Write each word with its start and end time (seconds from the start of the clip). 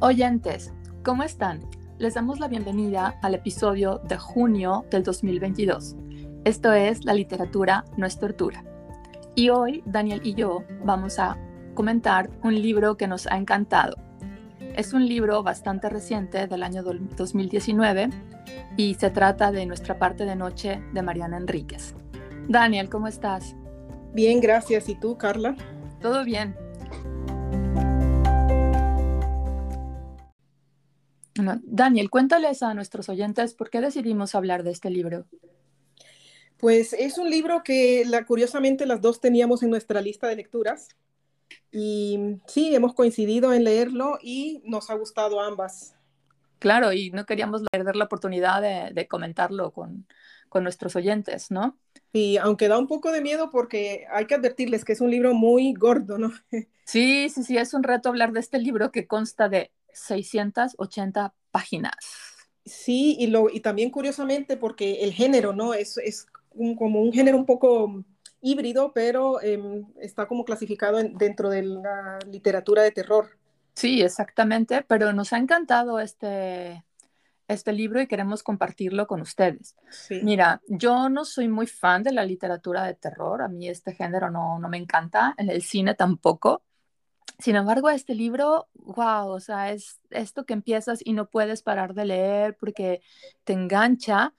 Oyentes, 0.00 0.72
¿cómo 1.02 1.24
están? 1.24 1.58
Les 1.98 2.14
damos 2.14 2.38
la 2.38 2.46
bienvenida 2.46 3.18
al 3.20 3.34
episodio 3.34 4.00
de 4.04 4.16
junio 4.16 4.84
del 4.92 5.02
2022. 5.02 5.96
Esto 6.44 6.72
es 6.72 7.04
La 7.04 7.14
literatura 7.14 7.84
no 7.96 8.06
es 8.06 8.16
tortura. 8.16 8.62
Y 9.34 9.48
hoy 9.48 9.82
Daniel 9.86 10.20
y 10.22 10.34
yo 10.34 10.62
vamos 10.84 11.18
a 11.18 11.36
comentar 11.74 12.30
un 12.44 12.54
libro 12.54 12.96
que 12.96 13.08
nos 13.08 13.26
ha 13.26 13.36
encantado. 13.36 13.96
Es 14.76 14.92
un 14.92 15.04
libro 15.04 15.42
bastante 15.42 15.88
reciente 15.88 16.46
del 16.46 16.62
año 16.62 16.84
2019 16.84 18.10
y 18.76 18.94
se 18.94 19.10
trata 19.10 19.50
de 19.50 19.66
Nuestra 19.66 19.98
parte 19.98 20.26
de 20.26 20.36
noche 20.36 20.80
de 20.92 21.02
Mariana 21.02 21.38
Enríquez. 21.38 21.96
Daniel, 22.48 22.88
¿cómo 22.88 23.08
estás? 23.08 23.56
Bien, 24.14 24.40
gracias. 24.40 24.88
¿Y 24.88 24.94
tú, 24.94 25.18
Carla? 25.18 25.56
Todo 26.00 26.24
bien. 26.24 26.67
Daniel, 31.62 32.10
cuéntales 32.10 32.62
a 32.62 32.74
nuestros 32.74 33.08
oyentes 33.08 33.54
por 33.54 33.70
qué 33.70 33.80
decidimos 33.80 34.34
hablar 34.34 34.62
de 34.62 34.70
este 34.70 34.90
libro. 34.90 35.26
Pues 36.58 36.92
es 36.92 37.18
un 37.18 37.30
libro 37.30 37.62
que 37.62 38.04
la, 38.04 38.24
curiosamente 38.24 38.84
las 38.86 39.00
dos 39.00 39.20
teníamos 39.20 39.62
en 39.62 39.70
nuestra 39.70 40.00
lista 40.00 40.26
de 40.26 40.36
lecturas 40.36 40.88
y 41.70 42.38
sí, 42.46 42.74
hemos 42.74 42.94
coincidido 42.94 43.52
en 43.52 43.64
leerlo 43.64 44.18
y 44.22 44.62
nos 44.64 44.90
ha 44.90 44.94
gustado 44.94 45.40
ambas. 45.40 45.94
Claro, 46.58 46.92
y 46.92 47.10
no 47.10 47.26
queríamos 47.26 47.62
perder 47.70 47.94
la 47.94 48.06
oportunidad 48.06 48.60
de, 48.92 49.06
comentarlo 49.06 49.72
con, 49.72 50.06
con, 50.48 50.64
nuestros 50.64 50.96
oyentes, 50.96 51.50
¿no? 51.52 51.78
Y 52.12 52.38
aunque 52.38 52.68
da 52.68 52.78
un 52.78 52.88
poco 52.88 53.12
de 53.12 53.20
miedo 53.20 53.50
porque 53.50 54.06
hay 54.10 54.26
que 54.26 54.34
advertirles 54.34 54.84
que 54.84 54.92
es 54.92 55.00
un 55.00 55.10
libro 55.10 55.34
muy 55.34 55.72
gordo, 55.74 56.18
¿no? 56.18 56.32
Sí, 56.84 57.28
sí, 57.28 57.42
sí, 57.42 57.58
es 57.58 57.74
un 57.74 57.82
reto 57.82 58.08
hablar 58.08 58.32
de 58.32 58.40
este 58.40 58.58
libro 58.58 58.90
que 58.90 59.06
consta 59.06 59.50
de 59.50 59.70
680 59.98 61.34
páginas. 61.50 61.94
Sí, 62.64 63.16
y, 63.18 63.28
lo, 63.28 63.48
y 63.50 63.60
también 63.60 63.90
curiosamente 63.90 64.56
porque 64.56 65.02
el 65.02 65.12
género, 65.12 65.52
¿no? 65.52 65.74
Es, 65.74 65.96
es 65.98 66.26
como 66.76 67.00
un 67.00 67.12
género 67.12 67.38
un 67.38 67.46
poco 67.46 68.04
híbrido, 68.40 68.92
pero 68.92 69.42
em, 69.42 69.86
está 70.00 70.26
como 70.26 70.44
clasificado 70.44 70.98
dentro 71.02 71.50
de 71.50 71.62
la 71.62 72.18
literatura 72.30 72.82
de 72.82 72.92
terror. 72.92 73.30
Sí, 73.74 74.02
exactamente, 74.02 74.84
pero 74.86 75.12
nos 75.12 75.32
ha 75.32 75.38
encantado 75.38 76.00
este, 76.00 76.84
este 77.46 77.72
libro 77.72 78.00
y 78.00 78.06
queremos 78.06 78.42
compartirlo 78.42 79.06
con 79.06 79.20
ustedes. 79.20 79.76
Mira, 80.22 80.60
yo 80.66 81.08
no 81.08 81.24
soy 81.24 81.48
muy 81.48 81.66
fan 81.66 82.02
de 82.02 82.12
la 82.12 82.24
literatura 82.24 82.84
de 82.84 82.94
terror, 82.94 83.42
a 83.42 83.48
mí 83.48 83.68
este 83.68 83.94
género 83.94 84.30
no, 84.30 84.58
no 84.58 84.68
me 84.68 84.78
encanta, 84.78 85.34
en 85.38 85.48
el 85.50 85.62
cine 85.62 85.94
tampoco, 85.94 86.62
sin 87.38 87.56
embargo, 87.56 87.90
este 87.90 88.14
libro, 88.14 88.68
wow, 88.74 89.28
o 89.28 89.40
sea, 89.40 89.72
es 89.72 90.00
esto 90.10 90.44
que 90.46 90.54
empiezas 90.54 91.00
y 91.04 91.12
no 91.12 91.28
puedes 91.30 91.62
parar 91.62 91.94
de 91.94 92.04
leer 92.06 92.56
porque 92.58 93.02
te 93.44 93.52
engancha, 93.52 94.34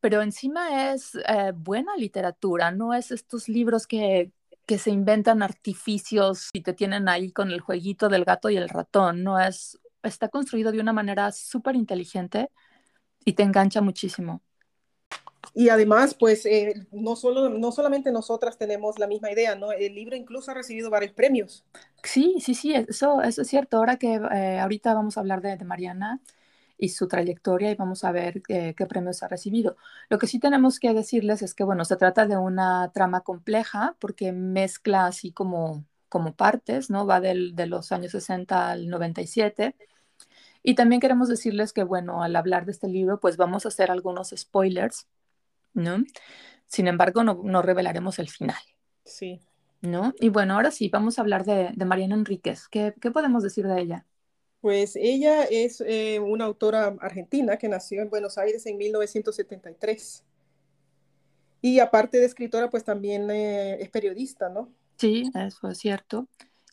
pero 0.00 0.22
encima 0.22 0.92
es 0.92 1.14
eh, 1.16 1.52
buena 1.54 1.96
literatura, 1.96 2.70
no 2.70 2.94
es 2.94 3.10
estos 3.10 3.48
libros 3.48 3.86
que, 3.86 4.32
que 4.66 4.78
se 4.78 4.90
inventan 4.90 5.42
artificios 5.42 6.50
y 6.52 6.62
te 6.62 6.74
tienen 6.74 7.08
ahí 7.08 7.32
con 7.32 7.50
el 7.50 7.60
jueguito 7.60 8.08
del 8.08 8.24
gato 8.24 8.50
y 8.50 8.56
el 8.56 8.68
ratón, 8.68 9.24
no 9.24 9.40
es, 9.40 9.78
está 10.02 10.28
construido 10.28 10.72
de 10.72 10.80
una 10.80 10.92
manera 10.92 11.32
súper 11.32 11.76
inteligente 11.76 12.50
y 13.24 13.34
te 13.34 13.42
engancha 13.44 13.82
muchísimo. 13.82 14.42
Y 15.54 15.68
además, 15.68 16.14
pues 16.14 16.46
eh, 16.46 16.86
no, 16.92 17.16
solo, 17.16 17.48
no 17.48 17.72
solamente 17.72 18.12
nosotras 18.12 18.58
tenemos 18.58 18.98
la 18.98 19.06
misma 19.06 19.30
idea, 19.30 19.54
¿no? 19.54 19.72
El 19.72 19.94
libro 19.94 20.16
incluso 20.16 20.50
ha 20.50 20.54
recibido 20.54 20.90
varios 20.90 21.12
premios. 21.12 21.64
Sí, 22.02 22.36
sí, 22.40 22.54
sí, 22.54 22.74
eso, 22.74 23.22
eso 23.22 23.42
es 23.42 23.48
cierto. 23.48 23.78
Ahora 23.78 23.96
que 23.96 24.14
eh, 24.14 24.58
ahorita 24.58 24.94
vamos 24.94 25.16
a 25.16 25.20
hablar 25.20 25.40
de, 25.42 25.56
Mariana 25.64 26.20
y 26.78 26.90
su 26.90 27.08
trayectoria 27.08 27.70
y 27.70 27.74
vamos 27.74 28.04
a 28.04 28.12
ver 28.12 28.42
eh, 28.48 28.74
qué 28.76 28.86
premios 28.86 29.22
ha 29.22 29.28
recibido. 29.28 29.76
Lo 30.10 30.18
que 30.18 30.26
sí 30.26 30.38
tenemos 30.38 30.78
que 30.78 30.92
decirles 30.92 31.42
es 31.42 31.54
que, 31.54 31.64
bueno, 31.64 31.84
se 31.84 31.96
trata 31.96 32.26
de 32.26 32.36
una 32.36 32.90
trama 32.92 33.22
compleja 33.22 33.96
porque 33.98 34.32
mezcla 34.32 35.06
así 35.06 35.32
como, 35.32 35.84
como 36.08 36.34
partes, 36.34 36.90
¿no? 36.90 37.06
Va 37.06 37.20
del, 37.20 37.56
de 37.56 37.66
los 37.66 37.92
años 37.92 38.12
60 38.12 38.70
al 38.70 38.88
97. 38.88 39.74
Y 40.62 40.74
también 40.74 41.00
queremos 41.00 41.28
decirles 41.28 41.72
que, 41.72 41.84
bueno, 41.84 42.22
al 42.22 42.36
hablar 42.36 42.66
de 42.66 42.72
este 42.72 42.88
libro, 42.88 43.20
pues 43.20 43.36
vamos 43.36 43.64
a 43.64 43.68
hacer 43.68 43.90
algunos 43.90 44.34
spoilers 44.36 45.06
¿no? 45.76 46.04
Sin 46.66 46.88
embargo, 46.88 47.22
no, 47.22 47.62
revelaremos 47.62 48.18
el 48.18 48.28
final. 48.28 48.56
Sí. 49.04 49.40
¿No? 49.82 50.12
Y 50.18 50.30
bueno, 50.30 50.54
ahora 50.54 50.70
sí, 50.70 50.88
vamos 50.88 51.18
a 51.18 51.22
hablar 51.22 51.44
de, 51.44 51.72
Mariana 51.84 52.16
Enríquez. 52.16 52.66
¿Qué, 52.68 52.92
podemos 53.12 53.42
decir 53.42 53.66
de 53.68 53.80
ella? 53.80 54.06
Pues 54.60 54.96
ella 54.96 55.44
es 55.44 55.80
eh, 55.86 56.18
una 56.18 56.46
autora 56.46 56.96
argentina 57.00 57.56
que 57.56 57.68
nació 57.68 58.02
en 58.02 58.10
Buenos 58.10 58.36
Aires 58.36 58.66
en 58.66 58.78
1973. 58.78 60.24
Y 61.62 61.78
aparte 61.78 62.18
de 62.18 62.26
escritora, 62.26 62.68
pues 62.68 62.84
también 62.84 63.30
eh, 63.30 63.80
es 63.80 63.90
periodista, 63.90 64.48
¿no? 64.48 64.72
Sí, 64.98 65.30
eso 65.34 65.68
es 65.68 65.78
cierto. 65.78 66.26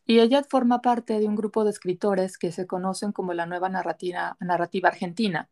Y 0.06 0.20
ella 0.20 0.44
forma 0.44 0.82
parte 0.82 1.20
de 1.20 1.28
un 1.28 1.36
grupo 1.36 1.64
de 1.64 1.70
escritores 1.70 2.38
que 2.38 2.52
se 2.52 2.68
conocen 2.68 3.12
como 3.12 3.34
la 3.34 3.46
nueva 3.46 3.70
narrativa, 3.70 4.38
narrativa 4.40 4.90
argentina. 4.90 5.50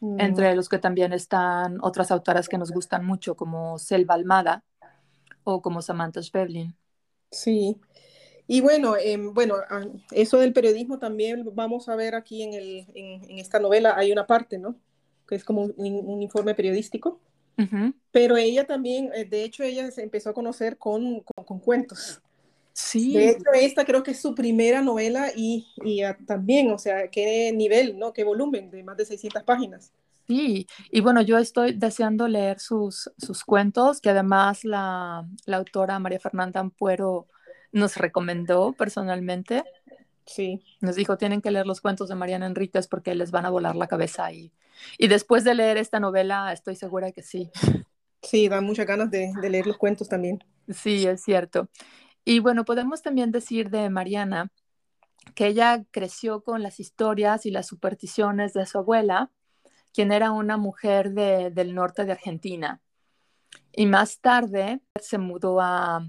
Mm. 0.00 0.20
entre 0.20 0.54
los 0.54 0.68
que 0.68 0.78
también 0.78 1.12
están 1.12 1.78
otras 1.82 2.10
autoras 2.10 2.48
que 2.48 2.58
nos 2.58 2.70
gustan 2.70 3.04
mucho, 3.04 3.34
como 3.34 3.78
Selva 3.78 4.14
Almada 4.14 4.62
o 5.44 5.60
como 5.62 5.82
Samantha 5.82 6.22
Schweblin. 6.22 6.76
Sí, 7.30 7.80
y 8.50 8.62
bueno, 8.62 8.96
em, 8.96 9.34
bueno, 9.34 9.56
ah, 9.68 9.84
eso 10.10 10.38
del 10.38 10.54
periodismo 10.54 10.98
también 10.98 11.44
vamos 11.52 11.88
a 11.90 11.96
ver 11.96 12.14
aquí 12.14 12.42
en, 12.42 12.54
el, 12.54 12.86
en, 12.94 13.38
esta 13.38 13.58
novela, 13.58 13.94
hay 13.96 14.10
una 14.10 14.26
parte, 14.26 14.58
¿no? 14.58 14.74
Que 15.26 15.34
es 15.34 15.44
como 15.44 15.64
un, 15.76 16.22
informe 16.22 16.54
periodístico. 16.54 17.20
Pero 18.12 18.36
ella 18.36 18.66
también, 18.66 19.10
eh, 19.14 19.24
de 19.24 19.42
hecho, 19.42 19.64
ella 19.64 19.90
se 19.90 20.02
empezó 20.02 20.30
a 20.30 20.32
conocer 20.32 20.78
con, 20.78 21.20
con 21.20 21.58
cuentos. 21.58 22.22
Sí. 22.80 23.12
De 23.12 23.30
hecho, 23.30 23.50
esta 23.54 23.84
creo 23.84 24.04
que 24.04 24.12
es 24.12 24.20
su 24.20 24.36
primera 24.36 24.82
novela 24.82 25.32
y, 25.34 25.66
y 25.84 26.02
también, 26.26 26.70
o 26.70 26.78
sea, 26.78 27.08
qué 27.10 27.52
nivel, 27.52 27.98
¿no? 27.98 28.12
Qué 28.12 28.22
volumen 28.22 28.70
de 28.70 28.84
más 28.84 28.96
de 28.96 29.04
600 29.04 29.42
páginas. 29.42 29.92
Sí, 30.28 30.66
y 30.90 31.00
bueno, 31.00 31.22
yo 31.22 31.38
estoy 31.38 31.72
deseando 31.72 32.28
leer 32.28 32.60
sus, 32.60 33.10
sus 33.16 33.44
cuentos, 33.44 34.00
que 34.00 34.10
además 34.10 34.62
la, 34.62 35.26
la 35.46 35.56
autora 35.56 35.98
María 35.98 36.20
Fernanda 36.20 36.60
Ampuero 36.60 37.26
nos 37.72 37.96
recomendó 37.96 38.74
personalmente. 38.74 39.64
Sí. 40.26 40.62
Nos 40.80 40.94
dijo, 40.96 41.18
tienen 41.18 41.40
que 41.40 41.50
leer 41.50 41.66
los 41.66 41.80
cuentos 41.80 42.08
de 42.08 42.14
Mariana 42.14 42.46
Enríquez 42.46 42.86
porque 42.86 43.14
les 43.14 43.30
van 43.30 43.46
a 43.46 43.50
volar 43.50 43.74
la 43.74 43.88
cabeza. 43.88 44.30
Y, 44.30 44.52
y 44.98 45.08
después 45.08 45.42
de 45.44 45.54
leer 45.54 45.78
esta 45.78 45.98
novela, 45.98 46.52
estoy 46.52 46.76
segura 46.76 47.10
que 47.10 47.22
sí. 47.22 47.50
Sí, 48.22 48.48
da 48.48 48.60
muchas 48.60 48.86
ganas 48.86 49.10
de, 49.10 49.32
de 49.40 49.50
leer 49.50 49.66
los 49.66 49.76
cuentos 49.76 50.08
también. 50.08 50.38
Sí, 50.68 51.06
es 51.06 51.22
cierto. 51.22 51.68
Y 52.28 52.40
bueno, 52.40 52.66
podemos 52.66 53.00
también 53.00 53.32
decir 53.32 53.70
de 53.70 53.88
Mariana 53.88 54.52
que 55.34 55.46
ella 55.46 55.86
creció 55.90 56.44
con 56.44 56.62
las 56.62 56.78
historias 56.78 57.46
y 57.46 57.50
las 57.50 57.66
supersticiones 57.66 58.52
de 58.52 58.66
su 58.66 58.76
abuela, 58.76 59.30
quien 59.94 60.12
era 60.12 60.30
una 60.30 60.58
mujer 60.58 61.12
del 61.12 61.74
norte 61.74 62.04
de 62.04 62.12
Argentina. 62.12 62.82
Y 63.72 63.86
más 63.86 64.20
tarde 64.20 64.82
se 65.00 65.16
mudó 65.16 65.58
a, 65.62 66.06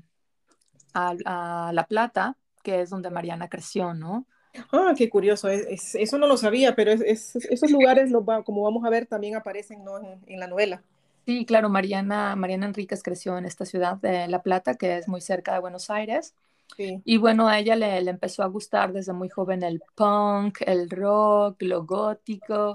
a, 0.93 1.71
La 1.73 1.85
Plata, 1.87 2.35
que 2.63 2.81
es 2.81 2.89
donde 2.89 3.11
Mariana 3.11 3.47
creció, 3.47 3.93
¿no? 3.93 4.27
Ah, 4.73 4.93
qué 4.97 5.09
curioso, 5.09 5.47
eso 5.47 6.17
no 6.17 6.27
lo 6.27 6.35
sabía, 6.35 6.75
pero 6.75 6.91
esos 6.91 7.71
lugares, 7.71 8.11
como 8.43 8.63
vamos 8.63 8.83
a 8.83 8.89
ver, 8.89 9.05
también 9.05 9.37
aparecen 9.37 9.85
en 10.27 10.37
la 10.37 10.47
novela. 10.47 10.83
Sí, 11.25 11.45
claro, 11.45 11.69
Mariana, 11.69 12.35
Mariana 12.35 12.65
Enríquez 12.65 13.03
creció 13.03 13.37
en 13.37 13.45
esta 13.45 13.65
ciudad 13.65 13.97
de 13.97 14.27
La 14.27 14.41
Plata, 14.41 14.75
que 14.75 14.97
es 14.97 15.07
muy 15.07 15.21
cerca 15.21 15.53
de 15.53 15.59
Buenos 15.59 15.89
Aires. 15.89 16.33
Y 16.77 17.17
bueno, 17.17 17.47
a 17.47 17.59
ella 17.59 17.75
le, 17.75 17.97
empezó 17.97 18.43
a 18.43 18.47
gustar 18.47 18.93
desde 18.93 19.13
muy 19.13 19.29
joven 19.29 19.63
el 19.63 19.81
punk, 19.95 20.59
el 20.65 20.89
rock, 20.89 21.61
lo 21.63 21.85
gótico, 21.85 22.73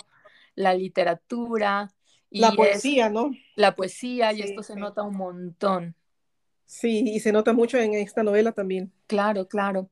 la 0.54 0.74
literatura. 0.74 1.90
Y 2.30 2.40
la 2.40 2.52
poesía, 2.52 3.08
¿no? 3.08 3.30
La 3.54 3.74
poesía, 3.74 4.32
y 4.32 4.42
esto 4.42 4.62
se 4.62 4.74
nota 4.74 5.02
un 5.02 5.16
montón. 5.16 5.94
Sí, 6.66 7.04
y 7.06 7.20
se 7.20 7.32
nota 7.32 7.52
mucho 7.52 7.78
en 7.78 7.94
esta 7.94 8.22
novela 8.22 8.52
también. 8.52 8.92
Claro, 9.06 9.46
claro. 9.46 9.90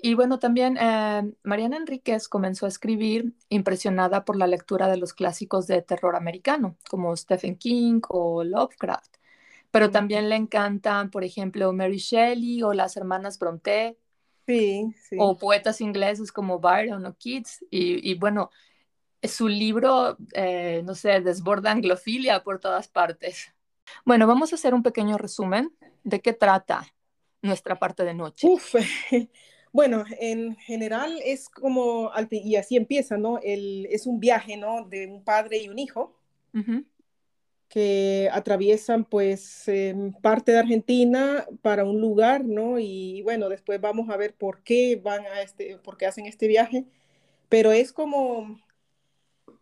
Y 0.00 0.14
bueno, 0.14 0.38
también 0.38 0.76
eh, 0.80 1.32
Mariana 1.42 1.76
Enríquez 1.76 2.28
comenzó 2.28 2.66
a 2.66 2.68
escribir 2.68 3.34
impresionada 3.48 4.24
por 4.24 4.36
la 4.36 4.46
lectura 4.46 4.88
de 4.88 4.96
los 4.96 5.12
clásicos 5.12 5.66
de 5.66 5.82
terror 5.82 6.14
americano, 6.14 6.76
como 6.88 7.16
Stephen 7.16 7.56
King 7.56 8.00
o 8.08 8.44
Lovecraft. 8.44 9.16
Pero 9.70 9.90
también 9.90 10.28
le 10.28 10.36
encantan, 10.36 11.10
por 11.10 11.24
ejemplo, 11.24 11.72
Mary 11.72 11.98
Shelley 11.98 12.62
o 12.62 12.72
las 12.72 12.96
hermanas 12.96 13.38
Bronte. 13.38 13.98
Sí, 14.46 14.94
sí. 15.02 15.16
O 15.18 15.36
poetas 15.36 15.80
ingleses 15.80 16.32
como 16.32 16.58
Byron 16.60 17.04
o 17.04 17.16
Keats. 17.18 17.64
Y, 17.70 18.14
bueno, 18.14 18.50
su 19.22 19.48
libro, 19.48 20.16
eh, 20.32 20.82
no 20.84 20.94
sé, 20.94 21.20
desborda 21.20 21.72
anglofilia 21.72 22.42
por 22.44 22.60
todas 22.60 22.88
partes. 22.88 23.52
Bueno, 24.04 24.26
vamos 24.26 24.52
a 24.52 24.54
hacer 24.54 24.74
un 24.74 24.82
pequeño 24.82 25.18
resumen 25.18 25.70
de 26.04 26.20
qué 26.20 26.32
trata 26.32 26.86
nuestra 27.42 27.78
parte 27.78 28.04
de 28.04 28.14
noche. 28.14 28.46
Uf, 28.48 28.74
Bueno, 29.72 30.04
en 30.20 30.56
general 30.56 31.20
es 31.24 31.48
como, 31.48 32.10
y 32.30 32.56
así 32.56 32.76
empieza, 32.76 33.16
¿no? 33.16 33.38
El, 33.42 33.86
es 33.90 34.06
un 34.06 34.20
viaje, 34.20 34.56
¿no? 34.56 34.84
De 34.84 35.06
un 35.06 35.22
padre 35.22 35.58
y 35.58 35.68
un 35.68 35.78
hijo 35.78 36.14
que 37.68 38.30
atraviesan 38.32 39.04
pues 39.04 39.66
parte 40.22 40.52
de 40.52 40.58
Argentina 40.58 41.46
para 41.62 41.84
un 41.84 42.00
lugar, 42.00 42.44
¿no? 42.44 42.78
Y 42.78 43.22
bueno, 43.22 43.48
después 43.48 43.80
vamos 43.80 44.08
a 44.08 44.16
ver 44.16 44.34
por 44.34 44.62
qué 44.62 44.96
van 44.96 45.26
a 45.26 45.42
este, 45.42 45.76
por 45.78 45.96
qué 45.96 46.06
hacen 46.06 46.26
este 46.26 46.48
viaje, 46.48 46.86
pero 47.48 47.72
es 47.72 47.92
como 47.92 48.58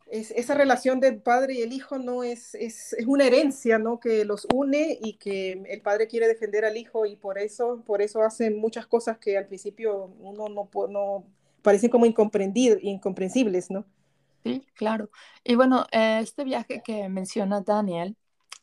es, 0.06 0.30
esa 0.30 0.54
relación 0.54 1.00
del 1.00 1.20
padre 1.20 1.54
y 1.54 1.62
el 1.62 1.72
hijo 1.72 1.98
no 1.98 2.22
es, 2.22 2.54
es, 2.54 2.92
es, 2.92 3.06
una 3.06 3.24
herencia, 3.24 3.78
¿no? 3.78 3.98
Que 3.98 4.24
los 4.24 4.46
une 4.52 4.98
y 5.02 5.14
que 5.14 5.62
el 5.68 5.80
padre 5.82 6.06
quiere 6.06 6.28
defender 6.28 6.64
al 6.64 6.76
hijo 6.76 7.06
y 7.06 7.16
por 7.16 7.38
eso, 7.38 7.82
por 7.84 8.02
eso 8.02 8.22
hacen 8.22 8.58
muchas 8.58 8.86
cosas 8.86 9.18
que 9.18 9.36
al 9.36 9.46
principio 9.46 10.12
uno 10.20 10.48
no, 10.48 10.68
no 10.88 11.24
parecen 11.62 11.90
como 11.90 12.06
incomprensibles, 12.06 13.70
¿no? 13.70 13.84
Sí, 14.44 14.64
claro. 14.74 15.10
Y 15.42 15.56
bueno, 15.56 15.86
eh, 15.90 16.20
este 16.22 16.44
viaje 16.44 16.80
que 16.84 17.08
menciona 17.08 17.62
Daniel 17.62 18.16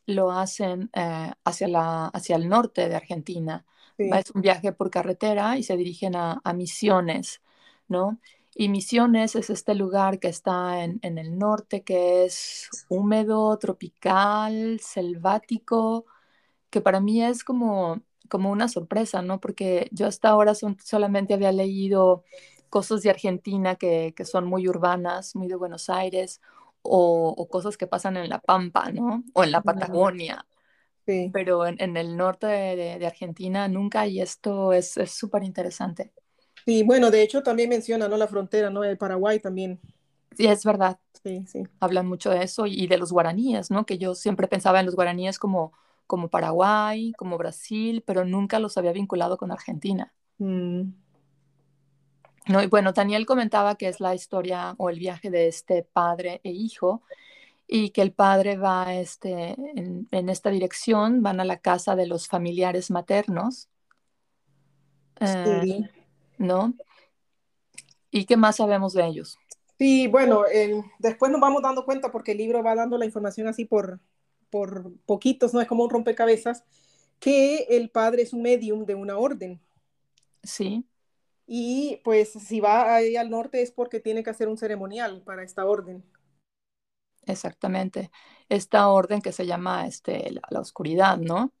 lo 0.06 0.30
hacen 0.32 0.90
eh, 0.94 1.30
hacia, 1.44 1.68
la, 1.68 2.06
hacia 2.06 2.36
el 2.36 2.48
norte 2.48 2.88
de 2.88 2.94
Argentina. 2.94 3.66
Es 3.96 4.30
un 4.30 4.40
viaje 4.40 4.72
por 4.72 4.90
carretera 4.90 5.56
y 5.56 5.62
se 5.62 5.76
dirigen 5.76 6.16
a, 6.16 6.40
a 6.42 6.52
Misiones, 6.52 7.42
¿no? 7.86 8.18
Y 8.56 8.68
Misiones 8.68 9.34
es 9.34 9.50
este 9.50 9.74
lugar 9.74 10.20
que 10.20 10.28
está 10.28 10.84
en, 10.84 11.00
el 11.02 11.38
norte, 11.38 11.82
que 11.82 12.24
es 12.24 12.68
húmedo, 12.88 13.58
tropical, 13.58 14.78
selvático, 14.80 16.06
que 16.70 16.80
para 16.80 17.00
mí 17.00 17.24
es 17.24 17.42
como, 17.42 18.02
como 18.28 18.50
una 18.50 18.68
sorpresa, 18.68 19.22
¿no? 19.22 19.40
Porque 19.40 19.88
yo 19.90 20.06
hasta 20.06 20.28
ahora 20.28 20.52
solamente 20.54 21.34
había 21.34 21.50
leído 21.50 22.22
cosas 22.70 23.02
de 23.02 23.10
Argentina 23.10 23.74
que, 23.74 24.14
son 24.24 24.46
muy 24.46 24.68
urbanas, 24.68 25.34
muy 25.34 25.48
de 25.48 25.56
Buenos 25.56 25.90
Aires, 25.90 26.40
o, 26.82 27.48
cosas 27.50 27.76
que 27.76 27.88
pasan 27.88 28.16
en 28.16 28.28
La 28.28 28.40
Pampa, 28.40 28.92
¿no? 28.92 29.24
O 29.32 29.42
en 29.42 29.50
la 29.50 29.62
Patagonia. 29.62 30.46
Sí. 31.06 31.28
Pero 31.32 31.66
en, 31.66 31.96
el 31.96 32.16
norte 32.16 32.46
de, 32.46 33.04
Argentina 33.04 33.66
nunca, 33.66 34.06
y 34.06 34.20
esto 34.20 34.72
es 34.72 34.94
súper 35.06 35.42
interesante. 35.42 36.12
Sí, 36.66 36.82
bueno, 36.82 37.10
de 37.10 37.22
hecho 37.22 37.42
también 37.42 37.68
menciona, 37.68 38.08
¿no? 38.08 38.16
La 38.16 38.26
frontera, 38.26 38.70
¿no? 38.70 38.84
El 38.84 38.96
Paraguay 38.96 39.38
también. 39.38 39.80
Sí, 40.36 40.46
es 40.46 40.64
verdad. 40.64 40.98
Sí, 41.22 41.44
sí. 41.46 41.62
Hablan 41.80 42.06
mucho 42.06 42.30
de 42.30 42.42
eso 42.42 42.66
y 42.66 42.86
de 42.86 42.98
los 42.98 43.12
guaraníes, 43.12 43.70
¿no? 43.70 43.86
Que 43.86 43.98
yo 43.98 44.14
siempre 44.14 44.48
pensaba 44.48 44.80
en 44.80 44.86
los 44.86 44.94
guaraníes 44.94 45.38
como, 45.38 45.72
como 46.06 46.28
Paraguay, 46.28 47.12
como 47.16 47.38
Brasil, 47.38 48.02
pero 48.06 48.24
nunca 48.24 48.58
los 48.58 48.76
había 48.78 48.92
vinculado 48.92 49.36
con 49.36 49.52
Argentina. 49.52 50.12
Mm. 50.38 50.82
No, 52.46 52.62
y 52.62 52.66
bueno, 52.66 52.92
Daniel 52.92 53.24
comentaba 53.26 53.76
que 53.76 53.88
es 53.88 54.00
la 54.00 54.14
historia 54.14 54.74
o 54.76 54.90
el 54.90 54.98
viaje 54.98 55.30
de 55.30 55.48
este 55.48 55.82
padre 55.82 56.40
e 56.44 56.50
hijo 56.50 57.02
y 57.66 57.90
que 57.90 58.02
el 58.02 58.12
padre 58.12 58.56
va 58.56 58.94
este, 58.94 59.54
en, 59.76 60.08
en 60.10 60.28
esta 60.28 60.50
dirección, 60.50 61.22
van 61.22 61.40
a 61.40 61.44
la 61.44 61.58
casa 61.58 61.96
de 61.96 62.06
los 62.06 62.28
familiares 62.28 62.90
maternos. 62.90 63.70
Sí. 65.20 65.26
Eh, 65.26 65.90
¿no? 66.38 66.74
¿Y 68.10 68.26
qué 68.26 68.36
más 68.36 68.56
sabemos 68.56 68.92
de 68.92 69.06
ellos? 69.06 69.38
Sí, 69.78 70.06
bueno, 70.06 70.44
después 70.98 71.32
nos 71.32 71.40
vamos 71.40 71.62
dando 71.62 71.84
cuenta 71.84 72.12
porque 72.12 72.32
el 72.32 72.38
libro 72.38 72.62
va 72.62 72.74
dando 72.74 72.96
la 72.96 73.04
información 73.04 73.48
así 73.48 73.64
por, 73.64 74.00
por 74.50 74.92
poquitos, 75.04 75.52
no 75.52 75.60
es 75.60 75.66
como 75.66 75.84
un 75.84 75.90
rompecabezas, 75.90 76.64
que 77.18 77.66
el 77.70 77.90
padre 77.90 78.22
es 78.22 78.32
un 78.32 78.42
medium 78.42 78.84
de 78.84 78.94
una 78.94 79.18
orden. 79.18 79.60
Sí. 80.42 80.84
Y 81.46 82.00
pues 82.04 82.32
si 82.32 82.60
va 82.60 82.94
ahí 82.94 83.16
al 83.16 83.30
norte 83.30 83.62
es 83.62 83.72
porque 83.72 84.00
tiene 84.00 84.22
que 84.22 84.30
hacer 84.30 84.48
un 84.48 84.56
ceremonial 84.56 85.22
para 85.22 85.42
esta 85.42 85.64
orden. 85.66 86.04
Exactamente. 87.26 88.10
Esta 88.48 88.88
orden 88.88 89.20
que 89.20 89.32
se 89.32 89.44
llama 89.44 89.86
este, 89.86 90.30
la, 90.30 90.42
la 90.50 90.60
oscuridad, 90.60 91.18
¿no? 91.18 91.52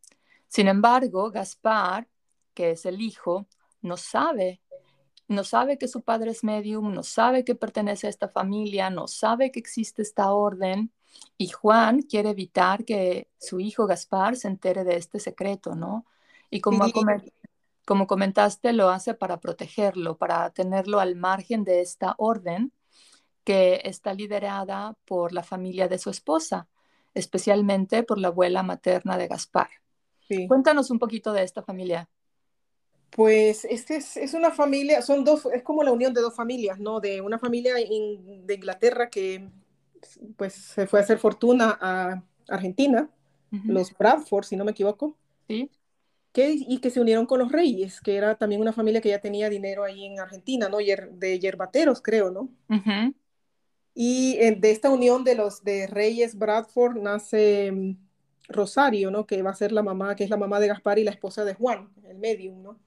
Sin 0.46 0.68
embargo, 0.68 1.30
Gaspar, 1.30 2.06
que 2.54 2.70
es 2.70 2.86
el 2.86 3.00
hijo, 3.00 3.48
no 3.82 3.96
sabe 3.96 4.60
no 5.28 5.44
sabe 5.44 5.78
que 5.78 5.88
su 5.88 6.02
padre 6.02 6.30
es 6.30 6.44
medium, 6.44 6.92
no 6.92 7.02
sabe 7.02 7.44
que 7.44 7.54
pertenece 7.54 8.06
a 8.06 8.10
esta 8.10 8.28
familia, 8.28 8.90
no 8.90 9.08
sabe 9.08 9.50
que 9.50 9.60
existe 9.60 10.02
esta 10.02 10.32
orden. 10.32 10.92
Y 11.38 11.48
Juan 11.48 12.02
quiere 12.02 12.30
evitar 12.30 12.84
que 12.84 13.28
su 13.38 13.60
hijo 13.60 13.86
Gaspar 13.86 14.36
se 14.36 14.48
entere 14.48 14.84
de 14.84 14.96
este 14.96 15.20
secreto, 15.20 15.74
¿no? 15.74 16.04
Y 16.50 16.60
como, 16.60 16.84
como 17.84 18.06
comentaste, 18.06 18.72
lo 18.72 18.90
hace 18.90 19.14
para 19.14 19.40
protegerlo, 19.40 20.16
para 20.16 20.50
tenerlo 20.50 21.00
al 21.00 21.16
margen 21.16 21.64
de 21.64 21.80
esta 21.80 22.14
orden 22.18 22.72
que 23.44 23.80
está 23.84 24.14
liderada 24.14 24.96
por 25.04 25.32
la 25.32 25.42
familia 25.42 25.86
de 25.88 25.98
su 25.98 26.10
esposa, 26.10 26.68
especialmente 27.12 28.02
por 28.02 28.18
la 28.18 28.28
abuela 28.28 28.62
materna 28.62 29.16
de 29.18 29.28
Gaspar. 29.28 29.68
Cuéntanos 30.48 30.90
un 30.90 30.98
poquito 30.98 31.32
de 31.32 31.42
esta 31.42 31.62
familia. 31.62 32.08
Pues 33.14 33.64
este 33.64 33.96
es, 33.96 34.34
una 34.34 34.50
familia, 34.50 35.00
son 35.00 35.22
dos, 35.22 35.46
es 35.52 35.62
como 35.62 35.84
la 35.84 35.92
unión 35.92 36.12
de 36.12 36.20
dos 36.20 36.34
familias, 36.34 36.80
¿no? 36.80 36.98
De 36.98 37.20
una 37.20 37.38
familia 37.38 37.74
de 37.74 37.86
Inglaterra 38.54 39.08
que 39.08 39.48
pues 40.36 40.52
se 40.52 40.88
fue 40.88 40.98
a 40.98 41.02
hacer 41.04 41.18
fortuna 41.18 41.78
a 41.80 42.24
Argentina, 42.48 43.08
los 43.66 43.96
Bradford, 43.96 44.44
si 44.44 44.56
no 44.56 44.64
me 44.64 44.72
equivoco. 44.72 45.16
Sí. 45.46 45.70
Que, 46.32 46.56
y 46.58 46.78
que 46.78 46.90
se 46.90 47.00
unieron 47.00 47.26
con 47.26 47.38
los 47.38 47.52
Reyes, 47.52 48.00
que 48.00 48.16
era 48.16 48.34
también 48.34 48.60
una 48.60 48.72
familia 48.72 49.00
que 49.00 49.10
ya 49.10 49.20
tenía 49.20 49.48
dinero 49.48 49.84
ahí 49.84 50.06
en 50.06 50.18
Argentina, 50.18 50.68
¿no? 50.68 50.78
de 50.78 51.38
yerbateros, 51.38 52.02
creo, 52.02 52.32
¿no? 52.32 52.50
Y 53.94 54.36
eh, 54.40 54.56
de 54.58 54.72
esta 54.72 54.90
unión 54.90 55.22
de 55.22 55.36
los 55.36 55.62
de 55.62 55.86
Reyes 55.86 56.36
Bradford 56.36 56.96
nace 56.96 57.70
mm, 57.70 58.03
Rosario, 58.48 59.10
¿no? 59.10 59.26
Que 59.26 59.42
va 59.42 59.50
a 59.50 59.54
ser 59.54 59.72
la 59.72 59.82
mamá, 59.82 60.16
que 60.16 60.24
es 60.24 60.30
la 60.30 60.36
mamá 60.36 60.60
de 60.60 60.68
Gaspar 60.68 60.98
y 60.98 61.04
la 61.04 61.10
esposa 61.10 61.44
de 61.44 61.54
Juan, 61.54 61.88
el 62.04 62.18
medium, 62.18 62.62
¿no? 62.62 62.78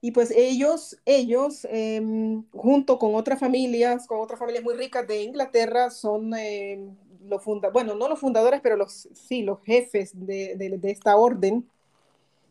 Y 0.00 0.12
pues 0.12 0.30
ellos, 0.30 0.96
ellos, 1.04 1.66
em, 1.70 2.44
junto 2.52 2.98
con 2.98 3.14
otras 3.16 3.40
familias, 3.40 4.06
con 4.06 4.20
otras 4.20 4.38
familias 4.38 4.62
muy 4.62 4.74
ricas 4.74 5.06
de 5.08 5.22
Inglaterra, 5.24 5.90
son 5.90 6.32
em, 6.34 6.94
los 7.26 7.42
fundadores, 7.42 7.72
bueno, 7.72 7.94
no 7.94 8.08
los 8.08 8.18
fundadores, 8.18 8.60
pero 8.60 8.76
los, 8.76 9.08
sí, 9.12 9.42
los 9.42 9.60
jefes 9.64 10.12
de, 10.14 10.54
de, 10.56 10.90
esta 10.90 11.16
orden 11.16 11.68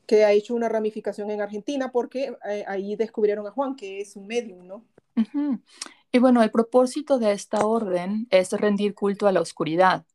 que 0.05 0.25
ha 0.25 0.33
hecho 0.33 0.55
una 0.55 0.69
ramificación 0.69 1.31
en 1.31 1.41
Argentina 1.41 1.91
porque 1.91 2.35
eh, 2.49 2.63
ahí 2.67 2.95
descubrieron 2.95 3.47
a 3.47 3.51
Juan, 3.51 3.75
que 3.75 4.01
es 4.01 4.15
un 4.15 4.27
medium, 4.27 4.67
¿no? 4.67 4.83
Y 6.11 6.19
bueno, 6.19 6.43
el 6.43 6.51
propósito 6.51 7.17
de 7.17 7.31
esta 7.31 7.65
orden 7.65 8.27
es 8.29 8.51
rendir 8.51 8.93
culto 8.93 9.27
a 9.27 9.31
la 9.31 9.41
oscuridad, 9.41 10.05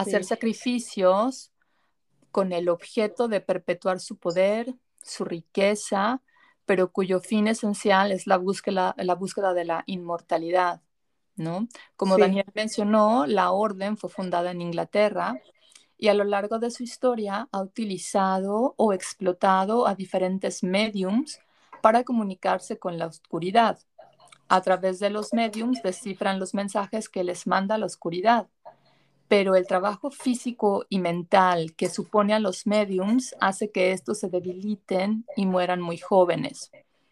hacer 0.00 0.24
sacrificios 0.24 1.52
con 2.30 2.52
el 2.52 2.68
objeto 2.68 3.28
de 3.28 3.40
perpetuar 3.40 4.00
su 4.00 4.16
poder, 4.16 4.74
su 5.02 5.24
riqueza, 5.24 6.22
pero 6.66 6.92
cuyo 6.92 7.20
fin 7.20 7.48
esencial 7.48 8.12
es 8.12 8.26
la 8.26 8.36
búsqueda, 8.36 8.94
la 8.98 9.14
búsqueda 9.14 9.54
de 9.54 9.64
la 9.64 9.84
inmortalidad, 9.86 10.82
¿no? 11.36 11.66
Como 11.96 12.18
Daniel 12.18 12.46
mencionó, 12.54 13.26
la 13.26 13.50
orden 13.52 13.96
fue 13.96 14.10
fundada 14.10 14.50
en 14.50 14.60
Inglaterra 14.60 15.40
y 15.96 16.08
a 16.08 16.14
lo 16.14 16.24
largo 16.24 16.58
de 16.58 16.70
su 16.70 16.82
historia 16.82 17.48
ha 17.50 17.62
utilizado 17.62 18.74
o 18.76 18.92
explotado 18.92 19.86
a 19.86 19.94
diferentes 19.94 20.62
mediums 20.62 21.40
para 21.80 22.04
comunicarse 22.04 22.78
con 22.78 22.98
la 22.98 23.06
oscuridad. 23.06 23.78
A 24.48 24.60
través 24.60 24.98
de 24.98 25.10
los 25.10 25.32
mediums 25.32 25.82
descifran 25.82 26.38
los 26.38 26.54
mensajes 26.54 27.08
que 27.08 27.24
les 27.24 27.46
manda 27.46 27.78
la 27.78 27.86
oscuridad 27.86 28.48
pero 29.28 29.54
el 29.54 29.66
trabajo 29.66 30.10
físico 30.10 30.86
y 30.88 30.98
mental 30.98 31.74
que 31.76 31.88
supone 31.88 32.34
a 32.34 32.40
los 32.40 32.66
mediums 32.66 33.34
hace 33.40 33.70
que 33.70 33.92
estos 33.92 34.18
se 34.18 34.28
debiliten 34.28 35.24
y 35.36 35.46
mueran 35.46 35.80
muy 35.80 35.98
jóvenes. 35.98 36.70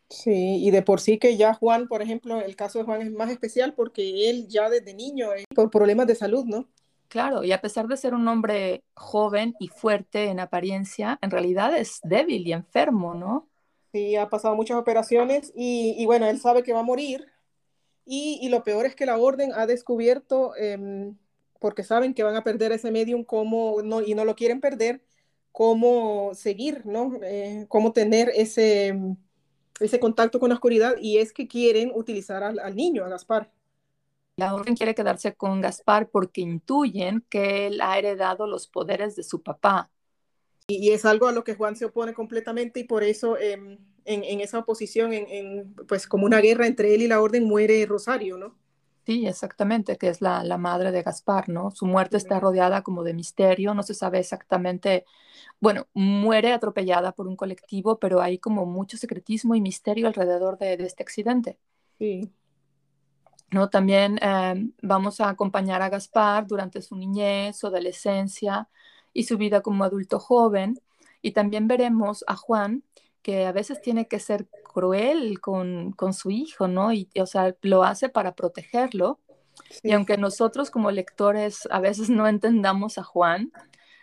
Sí, 0.08 0.64
y 0.64 0.70
de 0.70 0.82
por 0.82 1.00
sí 1.00 1.18
que 1.18 1.36
ya 1.36 1.54
Juan, 1.54 1.88
por 1.88 2.00
ejemplo, 2.00 2.40
el 2.40 2.56
caso 2.56 2.78
de 2.78 2.84
Juan 2.84 3.02
es 3.02 3.12
más 3.12 3.30
especial 3.30 3.74
porque 3.74 4.30
él 4.30 4.46
ya 4.48 4.70
desde 4.70 4.94
niño, 4.94 5.32
eh, 5.34 5.44
por 5.54 5.70
problemas 5.70 6.06
de 6.06 6.14
salud, 6.14 6.44
¿no? 6.44 6.68
Claro, 7.08 7.44
y 7.44 7.52
a 7.52 7.60
pesar 7.60 7.86
de 7.86 7.96
ser 7.96 8.14
un 8.14 8.26
hombre 8.26 8.82
joven 8.94 9.54
y 9.60 9.68
fuerte 9.68 10.26
en 10.26 10.40
apariencia, 10.40 11.18
en 11.22 11.30
realidad 11.30 11.76
es 11.76 12.00
débil 12.02 12.46
y 12.46 12.52
enfermo, 12.52 13.14
¿no? 13.14 13.48
Sí, 13.92 14.16
ha 14.16 14.28
pasado 14.28 14.54
muchas 14.54 14.76
operaciones 14.76 15.52
y, 15.54 16.04
bueno, 16.06 16.26
él 16.26 16.40
sabe 16.40 16.62
que 16.62 16.72
va 16.72 16.80
a 16.80 16.84
morir 16.84 17.26
y, 18.04 18.48
lo 18.48 18.62
peor 18.62 18.86
es 18.86 18.94
que 18.94 19.06
la 19.06 19.18
orden 19.18 19.52
ha 19.54 19.66
descubierto 19.66 20.54
em, 20.56 21.16
porque 21.66 21.82
saben 21.82 22.14
que 22.14 22.22
van 22.22 22.36
a 22.36 22.44
perder 22.44 22.70
ese 22.70 22.92
medium 22.92 23.24
como, 23.24 23.82
no, 23.82 24.00
y 24.00 24.14
no 24.14 24.24
lo 24.24 24.36
quieren 24.36 24.60
perder, 24.60 25.02
cómo 25.50 26.30
seguir, 26.32 26.86
¿no? 26.86 27.18
Eh, 27.24 27.66
cómo 27.68 27.92
tener 27.92 28.30
ese, 28.36 28.96
ese 29.80 29.98
contacto 29.98 30.38
con 30.38 30.50
la 30.50 30.54
oscuridad 30.54 30.94
y 31.00 31.18
es 31.18 31.32
que 31.32 31.48
quieren 31.48 31.90
utilizar 31.92 32.44
al, 32.44 32.76
niño, 32.76 33.04
a 33.04 33.08
Gaspar. 33.08 33.50
La 34.36 34.54
orden 34.54 34.76
quiere 34.76 34.94
quedarse 34.94 35.34
con 35.34 35.60
Gaspar 35.60 36.08
porque 36.08 36.40
intuyen 36.40 37.24
que 37.28 37.66
él 37.66 37.80
ha 37.80 37.98
heredado 37.98 38.46
los 38.46 38.68
poderes 38.68 39.16
de 39.16 39.24
su 39.24 39.42
papá. 39.42 39.90
Y, 40.68 40.92
es 40.92 41.04
algo 41.04 41.26
a 41.26 41.32
lo 41.32 41.42
que 41.42 41.56
Juan 41.56 41.74
se 41.74 41.86
opone 41.86 42.14
completamente 42.14 42.78
y 42.78 42.84
por 42.84 43.02
eso 43.02 43.36
em, 43.38 43.76
en, 44.04 44.40
esa 44.40 44.60
oposición, 44.60 45.12
en, 45.12 45.74
pues 45.88 46.06
como 46.06 46.26
una 46.26 46.38
guerra 46.38 46.68
entre 46.68 46.94
él 46.94 47.02
y 47.02 47.08
la 47.08 47.20
orden, 47.20 47.42
muere 47.42 47.84
Rosario, 47.86 48.38
¿no? 48.38 48.56
Sí, 49.06 49.24
exactamente, 49.24 49.98
que 49.98 50.08
es 50.08 50.20
la, 50.20 50.42
madre 50.58 50.90
de 50.90 51.04
Gaspar, 51.04 51.48
¿no? 51.48 51.70
Su 51.70 51.86
muerte 51.86 52.16
está 52.16 52.40
rodeada 52.40 52.82
como 52.82 53.04
de 53.04 53.14
misterio, 53.14 53.72
no 53.72 53.84
se 53.84 53.94
sabe 53.94 54.18
exactamente, 54.18 55.04
bueno, 55.60 55.86
muere 55.94 56.52
atropellada 56.52 57.12
por 57.12 57.28
un 57.28 57.36
colectivo, 57.36 58.00
pero 58.00 58.20
hay 58.20 58.38
como 58.38 58.66
mucho 58.66 58.96
secretismo 58.96 59.54
y 59.54 59.60
misterio 59.60 60.08
alrededor 60.08 60.58
de, 60.58 60.74
este 60.74 61.04
accidente. 61.04 61.56
Sí. 62.00 62.32
¿No? 63.52 63.70
También 63.70 64.18
em, 64.20 64.72
vamos 64.82 65.20
a 65.20 65.28
acompañar 65.28 65.82
a 65.82 65.88
Gaspar 65.88 66.48
durante 66.48 66.82
su 66.82 66.96
niñez, 66.96 67.56
su 67.58 67.68
adolescencia 67.68 68.68
y 69.12 69.22
su 69.22 69.38
vida 69.38 69.60
como 69.60 69.84
adulto 69.84 70.18
joven. 70.18 70.80
Y 71.22 71.30
también 71.30 71.68
veremos 71.68 72.24
a 72.26 72.34
Juan, 72.34 72.82
que 73.22 73.46
a 73.46 73.52
veces 73.52 73.80
tiene 73.80 74.08
que 74.08 74.18
ser 74.18 74.48
cruel 74.76 75.40
con, 75.40 75.94
su 76.12 76.30
hijo, 76.30 76.68
¿no? 76.68 76.92
Y, 76.92 77.08
o 77.18 77.24
sea, 77.24 77.56
lo 77.62 77.82
hace 77.82 78.10
para 78.10 78.34
protegerlo. 78.34 79.18
Y 79.82 79.92
aunque 79.92 80.18
nosotros 80.18 80.70
como 80.70 80.90
lectores 80.90 81.66
a 81.70 81.80
veces 81.80 82.10
no 82.10 82.28
entendamos 82.28 82.98
a 82.98 83.02
Juan, 83.02 83.50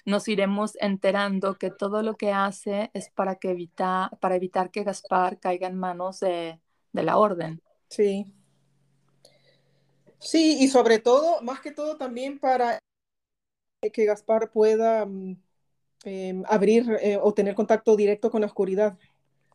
nos 0.03 0.27
iremos 0.27 0.75
enterando 0.81 1.59
que 1.59 1.69
todo 1.69 2.01
lo 2.01 2.15
que 2.15 2.31
hace 2.31 2.89
es 2.95 3.11
para, 3.11 3.35
que 3.35 3.51
evita, 3.51 4.09
para 4.19 4.35
evitar 4.35 4.71
que 4.71 4.83
Gaspar 4.83 5.39
caiga 5.39 5.67
en 5.67 5.77
manos 5.77 6.21
de, 6.21 6.59
la 6.91 7.17
orden. 7.19 7.61
Sí. 7.89 8.25
Sí, 10.17 10.57
y 10.59 10.69
sobre 10.69 10.97
todo, 10.97 11.39
más 11.43 11.59
que 11.61 11.71
todo 11.71 11.97
también 11.97 12.39
para 12.39 12.79
que 13.93 14.05
Gaspar 14.05 14.49
pueda 14.49 15.05
mm, 15.05 15.37
em, 16.05 16.43
abrir 16.47 16.97
eh, 16.99 17.19
o 17.21 17.31
tener 17.31 17.53
contacto 17.53 17.95
directo 17.95 18.31
con 18.31 18.41
la 18.41 18.47
oscuridad. 18.47 18.97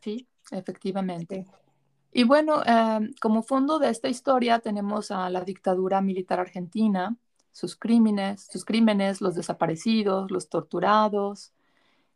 Sí, 0.01 0.29
efectivamente. 0.51 1.45
Y 2.11 2.23
bueno, 2.23 2.63
em, 2.65 3.13
como 3.21 3.43
fondo 3.43 3.79
de 3.79 3.89
esta 3.89 4.09
historia 4.09 4.59
tenemos 4.59 5.11
a 5.11 5.29
la 5.29 5.41
dictadura 5.41 6.01
militar 6.01 6.39
argentina, 6.39 7.15
sus 7.51 7.75
crímenes, 7.75 8.47
sus 8.51 8.65
crímenes, 8.65 9.21
los 9.21 9.35
desaparecidos, 9.35 10.31
los 10.31 10.49
torturados, 10.49 11.53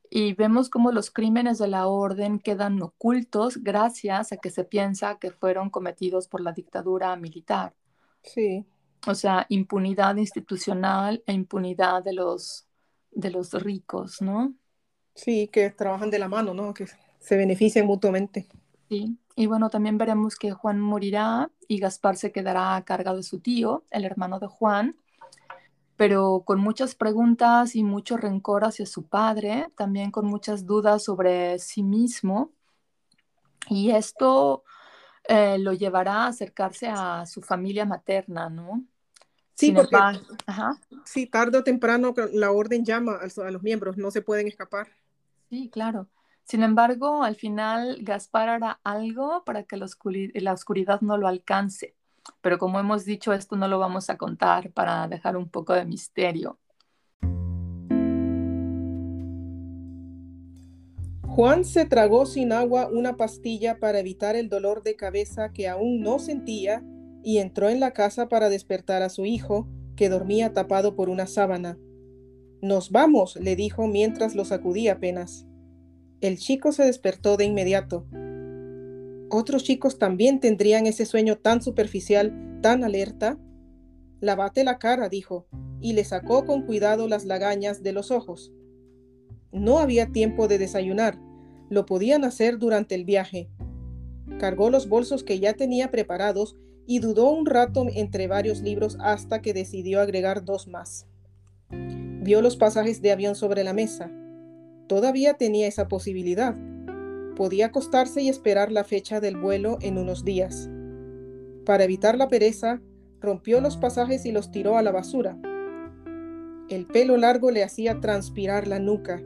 y 0.09 0.33
vemos 0.33 0.69
cómo 0.69 0.91
los 0.91 1.09
crímenes 1.09 1.57
de 1.57 1.67
la 1.67 1.87
orden 1.87 2.39
quedan 2.39 2.81
ocultos 2.81 3.57
gracias 3.63 4.31
a 4.31 4.37
que 4.37 4.51
se 4.51 4.63
piensa 4.63 5.17
que 5.17 5.31
fueron 5.31 5.69
cometidos 5.69 6.27
por 6.27 6.41
la 6.41 6.51
dictadura 6.51 7.15
militar. 7.15 7.73
Sí. 8.21 8.63
O 9.07 9.15
sea, 9.15 9.45
impunidad 9.49 10.15
institucional 10.17 11.23
e 11.25 11.33
impunidad 11.33 12.03
de 12.03 12.13
los, 12.13 12.67
de 13.11 13.31
los 13.31 13.53
ricos, 13.53 14.21
¿no? 14.21 14.53
Sí, 15.15 15.47
que 15.47 15.71
trabajan 15.71 16.09
de 16.09 16.19
la 16.19 16.27
mano, 16.27 16.53
¿no? 16.53 16.73
Que 16.73 16.85
se 17.23 17.37
benefician 17.37 17.85
mutuamente. 17.85 18.47
Sí, 18.89 19.17
y 19.35 19.47
bueno, 19.47 19.69
también 19.69 19.97
veremos 19.97 20.35
que 20.35 20.51
Juan 20.51 20.79
morirá 20.79 21.49
y 21.67 21.79
Gaspar 21.79 22.17
se 22.17 22.31
quedará 22.31 22.75
a 22.75 22.83
cargo 22.83 23.15
de 23.15 23.23
su 23.23 23.39
tío, 23.39 23.85
el 23.91 24.03
hermano 24.03 24.39
de 24.39 24.47
Juan, 24.47 24.97
pero 25.95 26.43
con 26.45 26.59
muchas 26.59 26.95
preguntas 26.95 27.75
y 27.75 27.83
mucho 27.83 28.17
rencor 28.17 28.65
hacia 28.65 28.85
su 28.85 29.07
padre, 29.07 29.67
también 29.75 30.11
con 30.11 30.25
muchas 30.25 30.65
dudas 30.65 31.03
sobre 31.03 31.59
sí 31.59 31.81
mismo. 31.81 32.51
Y 33.69 33.91
esto 33.91 34.63
eh, 35.23 35.57
lo 35.59 35.71
llevará 35.71 36.25
a 36.25 36.27
acercarse 36.27 36.89
a 36.89 37.25
su 37.25 37.41
familia 37.41 37.85
materna, 37.85 38.49
¿no? 38.49 38.83
Sí, 39.53 39.71
porque 39.71 39.97
sí, 41.05 41.27
tarde 41.27 41.59
o 41.59 41.63
temprano 41.63 42.13
la 42.33 42.51
orden 42.51 42.83
llama 42.83 43.19
a 43.21 43.51
los 43.51 43.63
miembros, 43.63 43.97
no 43.97 44.11
se 44.11 44.21
pueden 44.21 44.47
escapar. 44.47 44.89
Sí, 45.49 45.69
claro. 45.69 46.09
Sin 46.43 46.61
embargo, 46.61 47.23
al 47.23 47.35
final 47.35 47.99
Gaspar 48.01 48.49
hará 48.49 48.79
algo 48.83 49.43
para 49.45 49.63
que 49.63 49.77
la, 49.77 49.85
oscuridad 50.53 51.01
no 51.01 51.17
lo 51.17 51.27
alcance. 51.27 51.95
Pero 52.41 52.57
como 52.57 52.79
hemos 52.79 53.05
dicho, 53.05 53.33
esto 53.33 53.55
no 53.55 53.67
lo 53.67 53.79
vamos 53.79 54.09
a 54.09 54.17
contar 54.17 54.71
para 54.71 55.07
dejar 55.07 55.37
un 55.37 55.49
poco 55.49 55.73
de 55.73 55.85
misterio. 55.85 56.59
Juan 61.23 61.65
se 61.65 61.85
tragó 61.85 62.27
sin 62.27 62.51
agua 62.51 62.89
una 62.91 63.17
pastilla 63.17 63.79
para 63.79 63.99
evitar 63.99 64.35
el 64.35 64.49
dolor 64.49 64.83
de 64.83 64.95
cabeza 64.95 65.51
que 65.51 65.67
aún 65.67 66.01
no 66.01 66.19
sentía 66.19 66.83
y 67.23 67.39
entró 67.39 67.69
en 67.69 67.79
la 67.79 67.91
casa 67.91 68.29
para 68.29 68.49
despertar 68.49 69.01
a 69.01 69.09
su 69.09 69.25
hijo, 69.25 69.67
que 69.95 70.09
dormía 70.09 70.53
tapado 70.53 70.95
por 70.95 71.09
una 71.09 71.25
sábana. 71.25 71.77
Nos 72.61 72.91
vamos, 72.91 73.35
le 73.37 73.55
dijo 73.55 73.87
mientras 73.87 74.35
lo 74.35 74.45
sacudía 74.45 74.93
apenas. 74.93 75.47
El 76.23 76.37
chico 76.37 76.71
se 76.71 76.85
despertó 76.85 77.35
de 77.35 77.43
inmediato. 77.43 78.05
¿Otros 79.29 79.65
chicos 79.65 79.99
también 79.99 80.39
tendrían 80.39 80.87
ese 80.87 81.05
sueño 81.05 81.37
tan 81.37 81.61
superficial, 81.61 82.59
tan 82.61 82.85
alerta? 82.85 83.37
Lavate 84.21 84.63
la 84.63 84.79
cara, 84.79 85.09
dijo, 85.09 85.47
y 85.81 85.91
le 85.91 86.05
sacó 86.05 86.45
con 86.45 86.61
cuidado 86.61 87.09
las 87.09 87.25
lagañas 87.25 87.83
de 87.83 87.91
los 87.91 88.09
ojos. 88.09 88.53
No 89.51 89.79
había 89.79 90.13
tiempo 90.13 90.47
de 90.47 90.59
desayunar, 90.59 91.19
lo 91.69 91.85
podían 91.85 92.23
hacer 92.23 92.57
durante 92.57 92.95
el 92.95 93.03
viaje. 93.03 93.49
Cargó 94.39 94.69
los 94.69 94.87
bolsos 94.87 95.25
que 95.25 95.41
ya 95.41 95.51
tenía 95.51 95.91
preparados 95.91 96.55
y 96.87 96.99
dudó 96.99 97.31
un 97.31 97.45
rato 97.45 97.85
entre 97.93 98.27
varios 98.27 98.61
libros 98.61 98.95
hasta 99.01 99.41
que 99.41 99.53
decidió 99.53 99.99
agregar 99.99 100.45
dos 100.45 100.69
más. 100.69 101.05
Vio 101.69 102.41
los 102.41 102.55
pasajes 102.55 103.01
de 103.01 103.11
avión 103.11 103.35
sobre 103.35 103.65
la 103.65 103.73
mesa. 103.73 104.09
Todavía 104.93 105.33
tenía 105.33 105.65
esa 105.65 105.87
posibilidad. 105.87 106.55
Podía 107.35 107.65
acostarse 107.65 108.21
y 108.21 108.29
esperar 108.29 108.71
la 108.71 108.83
fecha 108.83 109.19
del 109.19 109.37
vuelo 109.37 109.79
en 109.81 109.97
unos 109.97 110.23
días. 110.23 110.69
Para 111.65 111.85
evitar 111.85 112.15
la 112.15 112.27
pereza, 112.27 112.79
rompió 113.19 113.59
los 113.59 113.75
pasajes 113.75 114.23
y 114.27 114.31
los 114.31 114.51
tiró 114.51 114.77
a 114.77 114.83
la 114.83 114.91
basura. 114.91 115.35
El 116.69 116.85
pelo 116.85 117.17
largo 117.17 117.49
le 117.49 117.63
hacía 117.63 118.01
transpirar 118.01 118.67
la 118.67 118.77
nuca. 118.77 119.19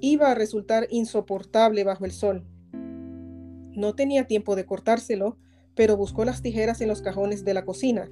Iba 0.00 0.30
a 0.30 0.34
resultar 0.34 0.86
insoportable 0.88 1.84
bajo 1.84 2.06
el 2.06 2.12
sol. 2.12 2.46
No 2.72 3.94
tenía 3.94 4.26
tiempo 4.26 4.56
de 4.56 4.64
cortárselo, 4.64 5.36
pero 5.74 5.98
buscó 5.98 6.24
las 6.24 6.40
tijeras 6.40 6.80
en 6.80 6.88
los 6.88 7.02
cajones 7.02 7.44
de 7.44 7.52
la 7.52 7.66
cocina. 7.66 8.10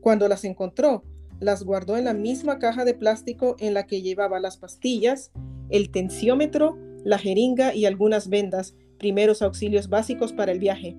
Cuando 0.00 0.28
las 0.28 0.44
encontró, 0.44 1.02
las 1.42 1.64
guardó 1.64 1.96
en 1.96 2.04
la 2.04 2.14
misma 2.14 2.58
caja 2.58 2.84
de 2.84 2.94
plástico 2.94 3.56
en 3.58 3.74
la 3.74 3.86
que 3.86 4.00
llevaba 4.00 4.40
las 4.40 4.56
pastillas 4.56 5.32
el 5.72 5.90
tensiómetro, 5.90 6.78
la 7.02 7.18
jeringa 7.18 7.74
y 7.74 7.86
algunas 7.86 8.28
vendas, 8.28 8.76
primeros 8.98 9.40
auxilios 9.40 9.88
básicos 9.88 10.32
para 10.32 10.52
el 10.52 10.58
viaje. 10.58 10.96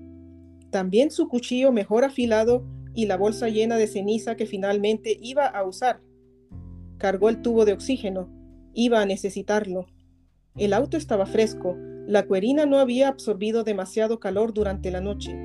También 0.70 1.12
su 1.12 1.28
cuchillo 1.28 1.70
mejor 1.70 2.04
afilado 2.04 2.66
y 2.92 3.06
la 3.06 3.16
bolsa 3.16 3.48
llena 3.48 3.76
de 3.76 3.86
ceniza 3.86 4.34
que 4.34 4.46
finalmente 4.46 5.16
iba 5.20 5.46
a 5.46 5.64
usar. 5.64 6.00
Cargó 6.98 7.28
el 7.28 7.40
tubo 7.40 7.64
de 7.64 7.72
oxígeno. 7.72 8.28
Iba 8.74 9.00
a 9.00 9.06
necesitarlo. 9.06 9.86
El 10.56 10.72
auto 10.72 10.96
estaba 10.96 11.26
fresco. 11.26 11.76
La 12.08 12.26
cuerina 12.26 12.66
no 12.66 12.80
había 12.80 13.08
absorbido 13.08 13.62
demasiado 13.62 14.18
calor 14.18 14.52
durante 14.52 14.90
la 14.90 15.00
noche. 15.00 15.38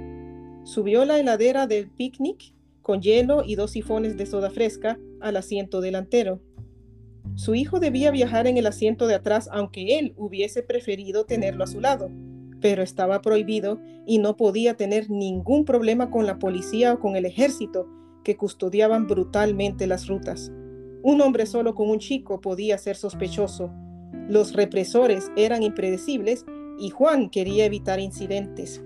Subió 0.64 1.06
la 1.06 1.20
heladera 1.20 1.68
del 1.68 1.90
picnic 1.92 2.56
con 2.82 3.02
hielo 3.02 3.44
y 3.46 3.56
dos 3.56 3.72
sifones 3.72 4.18
de 4.18 4.26
soda 4.26 4.50
fresca 4.50 5.00
al 5.20 5.38
asiento 5.38 5.82
delantero. 5.82 6.42
Su 7.36 7.56
hijo 7.56 7.80
debía 7.80 8.12
viajar 8.12 8.48
en 8.48 8.58
el 8.58 8.68
asiento 8.68 9.08
de 9.08 9.16
atrás 9.16 9.50
aunque 9.52 10.00
él 10.00 10.14
hubiese 10.18 10.64
preferido 10.64 11.26
tenerlo 11.26 11.64
a 11.64 11.68
su 11.68 11.80
lado, 11.80 12.10
pero 12.62 12.84
estaba 12.84 13.22
prohibido 13.22 13.80
y 14.06 14.18
no 14.18 14.36
podía 14.36 14.76
tener 14.76 15.10
ningún 15.10 15.66
problema 15.66 16.10
con 16.10 16.26
la 16.26 16.40
policía 16.40 16.94
o 16.94 17.00
con 17.00 17.16
el 17.16 17.26
ejército 17.26 17.88
que 18.24 18.36
custodiaban 18.36 19.08
brutalmente 19.08 19.88
las 19.88 20.08
rutas. 20.08 20.52
Un 21.02 21.22
hombre 21.22 21.46
solo 21.46 21.76
con 21.76 21.90
un 21.90 22.00
chico 22.00 22.42
podía 22.42 22.78
ser 22.78 22.96
sospechoso. 22.96 23.72
Los 24.28 24.54
represores 24.54 25.32
eran 25.38 25.64
impredecibles 25.64 26.46
y 26.78 26.90
Juan 26.90 27.30
quería 27.30 27.66
evitar 27.66 28.00
incidentes. 28.00 28.82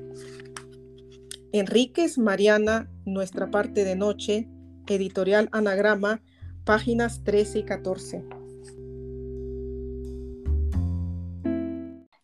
Enríquez 1.56 2.18
Mariana, 2.18 2.90
Nuestra 3.06 3.52
parte 3.52 3.84
de 3.84 3.96
noche, 3.96 4.50
editorial 4.88 5.50
Anagrama, 5.52 6.20
páginas 6.66 7.24
13 7.24 7.60
y 7.60 7.64
14. 7.64 8.26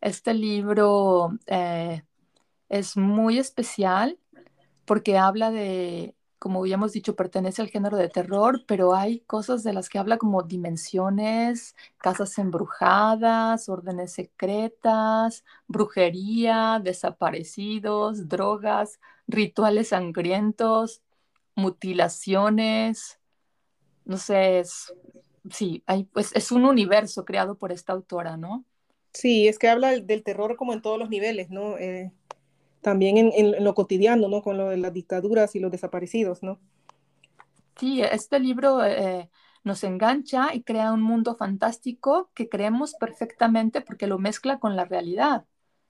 Este 0.01 0.33
libro 0.33 1.37
eh, 1.45 2.01
es 2.69 2.97
muy 2.97 3.37
especial 3.37 4.17
porque 4.85 5.19
habla 5.19 5.51
de, 5.51 6.15
como 6.39 6.61
habíamos 6.61 6.93
dicho, 6.93 7.15
pertenece 7.15 7.61
al 7.61 7.69
género 7.69 7.97
de 7.97 8.09
terror, 8.09 8.63
pero 8.65 8.95
hay 8.95 9.19
cosas 9.19 9.61
de 9.61 9.73
las 9.73 9.89
que 9.89 9.99
habla 9.99 10.17
como 10.17 10.41
dimensiones, 10.41 11.75
casas 11.99 12.39
embrujadas, 12.39 13.69
órdenes 13.69 14.13
secretas, 14.13 15.43
brujería, 15.67 16.81
desaparecidos, 16.83 18.27
drogas, 18.27 18.99
rituales 19.29 19.89
sangrientos, 19.89 21.01
mutilaciones, 21.55 23.19
no 24.05 24.17
sé, 24.17 24.59
es, 24.59 24.93
sí, 25.51 25.83
hay, 25.85 26.05
pues 26.05 26.31
es 26.35 26.51
un 26.51 26.65
universo 26.65 27.25
creado 27.25 27.55
por 27.55 27.71
esta 27.71 27.93
autora, 27.93 28.37
¿no? 28.37 28.65
Sí, 29.13 29.47
es 29.47 29.59
que 29.59 29.69
habla 29.69 29.91
del, 29.91 30.23
terror 30.23 30.55
como 30.55 30.73
en 30.73 30.81
todos 30.81 30.97
los 30.97 31.09
niveles, 31.09 31.49
¿no? 31.49 31.77
Eh, 31.77 32.11
también 32.81 33.17
en, 33.17 33.63
lo 33.63 33.73
cotidiano, 33.75 34.27
¿no? 34.27 34.41
Con 34.41 34.57
lo 34.57 34.69
de 34.69 34.77
las 34.77 34.93
dictaduras 34.93 35.55
y 35.55 35.59
los 35.59 35.71
desaparecidos, 35.71 36.43
¿no? 36.43 36.59
Sí, 37.77 38.01
este 38.01 38.39
libro 38.39 38.83
eh, 38.83 39.29
nos 39.63 39.83
engancha 39.83 40.53
y 40.53 40.63
crea 40.63 40.91
un 40.91 41.01
mundo 41.01 41.35
fantástico 41.35 42.29
que 42.33 42.49
creemos 42.49 42.95
perfectamente 42.95 43.81
porque 43.81 44.07
lo 44.07 44.17
mezcla 44.17 44.59
con 44.59 44.75
la 44.75 44.85
realidad. 44.85 45.45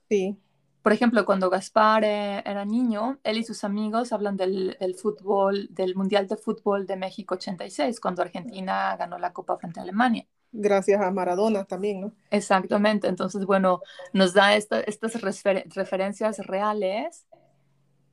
Sí. 0.10 0.38
Por 0.82 0.94
ejemplo, 0.94 1.26
cuando 1.26 1.50
Gaspar 1.50 2.04
eh, 2.06 2.42
era 2.46 2.64
niño, 2.64 3.20
él 3.24 3.38
y 3.38 3.44
sus 3.44 3.64
amigos 3.64 4.14
hablan 4.14 4.38
del, 4.38 4.78
fútbol, 4.98 5.68
del 5.72 5.96
Mundial 5.96 6.28
de 6.28 6.38
Fútbol 6.38 6.88
de 6.88 6.96
México 6.96 7.36
86, 7.36 8.00
cuando 8.00 8.22
Argentina 8.22 8.96
ganó 8.98 9.18
la 9.18 9.34
Copa 9.34 9.58
frente 9.58 9.80
a 9.80 9.84
Alemania. 9.84 10.26
Gracias 10.52 11.02
a 11.02 11.12
Maradona 11.12 11.66
también, 11.66 12.02
¿no? 12.02 12.14
Exactamente. 12.32 13.08
Entonces, 13.08 13.46
bueno, 13.46 13.82
nos 14.14 14.34
da 14.34 14.56
estas 14.56 15.22
referencias 15.22 16.40
reales 16.40 17.28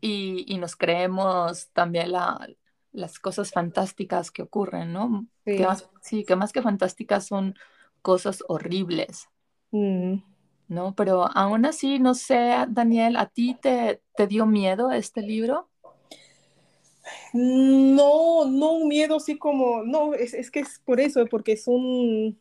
y, 0.01 0.57
nos 0.59 0.77
creemos 0.77 1.71
también 1.73 2.13
las 2.93 3.19
cosas 3.21 3.53
fantásticas 3.53 4.31
que 4.31 4.43
ocurren, 4.43 4.93
¿no? 4.93 5.27
Sí. 5.45 5.57
Que 5.57 5.67
más, 5.67 5.89
sí, 6.03 6.25
que 6.25 6.37
más 6.37 6.53
que 6.53 6.63
fantásticas 6.63 7.27
son 7.27 7.55
cosas 8.03 8.43
horribles. 8.49 9.29
Mm. 9.71 10.17
¿No? 10.69 10.95
Pero 10.95 11.29
aún 11.35 11.67
así, 11.67 11.99
no 11.99 12.15
sé, 12.15 12.67
Daniel, 12.69 13.17
¿a 13.17 13.27
ti 13.27 13.57
te, 13.61 14.03
te 14.17 14.27
dio 14.27 14.47
miedo 14.47 14.91
este 14.91 15.23
libro? 15.23 15.69
No, 17.33 18.45
no 18.47 18.73
un 18.73 18.89
miedo 18.89 19.17
así 19.17 19.39
como, 19.39 19.83
no, 19.85 20.15
es, 20.15 20.35
es 20.35 20.51
que 20.51 20.61
es 20.61 20.81
por 20.81 21.01
eso, 21.01 21.25
porque 21.27 21.53
es 21.53 21.69
un, 21.69 22.39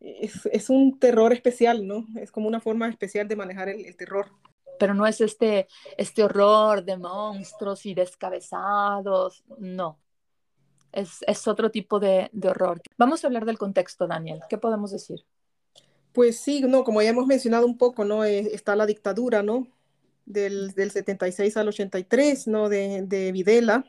es, 0.00 0.46
es, 0.46 0.68
un 0.68 0.98
terror 0.98 1.32
especial, 1.32 1.86
¿no? 1.86 2.06
Es 2.16 2.30
como 2.30 2.48
una 2.48 2.60
forma 2.60 2.88
especial 2.88 3.28
de 3.28 3.36
manejar 3.36 3.68
el, 3.68 3.84
el 3.86 3.96
terror. 3.96 4.30
Pero 4.78 4.94
no 4.94 5.06
es 5.06 5.20
este, 5.20 5.68
este 5.96 6.24
horror 6.24 6.84
de 6.84 6.98
monstruos 6.98 7.86
y 7.86 7.94
descabezados, 7.94 9.44
no. 9.58 9.98
Es, 10.90 11.24
es 11.26 11.48
otro 11.48 11.70
tipo 11.70 11.98
de, 11.98 12.28
de 12.32 12.48
horror. 12.48 12.82
Vamos 12.98 13.24
a 13.24 13.26
hablar 13.26 13.46
del 13.46 13.56
contexto, 13.56 14.06
Daniel. 14.06 14.40
¿Qué 14.50 14.58
podemos 14.58 14.90
decir? 14.90 15.24
Pues 16.12 16.38
sí, 16.38 16.60
no, 16.60 16.84
como 16.84 17.00
ya 17.02 17.10
hemos 17.10 17.26
mencionado 17.26 17.66
un 17.66 17.78
poco, 17.78 18.04
¿no? 18.04 18.24
Eh, 18.24 18.50
está 18.52 18.76
la 18.76 18.86
dictadura, 18.86 19.42
¿no? 19.42 19.66
Del, 20.26 20.72
del 20.72 20.90
76 20.90 21.56
al 21.56 21.68
83, 21.68 22.46
¿no? 22.48 22.68
De, 22.68 23.02
de 23.02 23.32
Videla. 23.32 23.84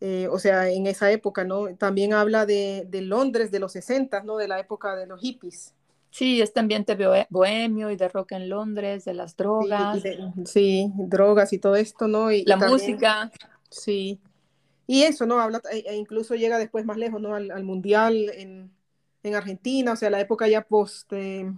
Eh, 0.00 0.28
o 0.30 0.38
sea, 0.38 0.68
en 0.68 0.86
esa 0.86 1.10
época, 1.10 1.44
¿no? 1.44 1.74
También 1.76 2.12
habla 2.12 2.46
de, 2.46 2.86
de, 2.88 3.00
Londres 3.00 3.50
de 3.50 3.60
los 3.60 3.72
60, 3.72 4.22
¿no? 4.22 4.36
De 4.36 4.46
la 4.46 4.60
época 4.60 4.94
de 4.94 5.06
los 5.06 5.20
hippies. 5.20 5.74
Sí, 6.10 6.40
este 6.40 6.60
ambiente 6.60 6.96
bohemio 7.28 7.90
y 7.90 7.96
de 7.96 8.08
rock 8.08 8.32
en 8.32 8.48
Londres, 8.48 9.04
de 9.04 9.14
las 9.14 9.36
drogas. 9.36 10.02
Sí, 10.44 10.90
drogas 10.96 11.52
y 11.52 11.58
todo 11.58 11.76
esto, 11.76 12.08
¿no? 12.08 12.30
Y, 12.30 12.44
la 12.44 12.56
música. 12.56 13.30
Sí. 13.70 14.20
Y 14.86 15.02
eso, 15.02 15.26
¿no? 15.26 15.40
Habla, 15.40 15.60
e, 15.72 15.84
e 15.86 15.96
incluso 15.96 16.34
llega 16.34 16.58
después 16.58 16.84
más 16.84 16.96
lejos, 16.96 17.20
¿no? 17.20 17.34
Al, 17.34 17.50
al 17.50 17.64
mundial 17.64 18.30
en, 18.34 18.70
en 19.26 19.34
Argentina, 19.34 19.92
o 19.92 19.96
sea, 19.96 20.10
la 20.10 20.20
época 20.20 20.48
ya 20.48 20.62
post, 20.62 21.12
eh, 21.12 21.52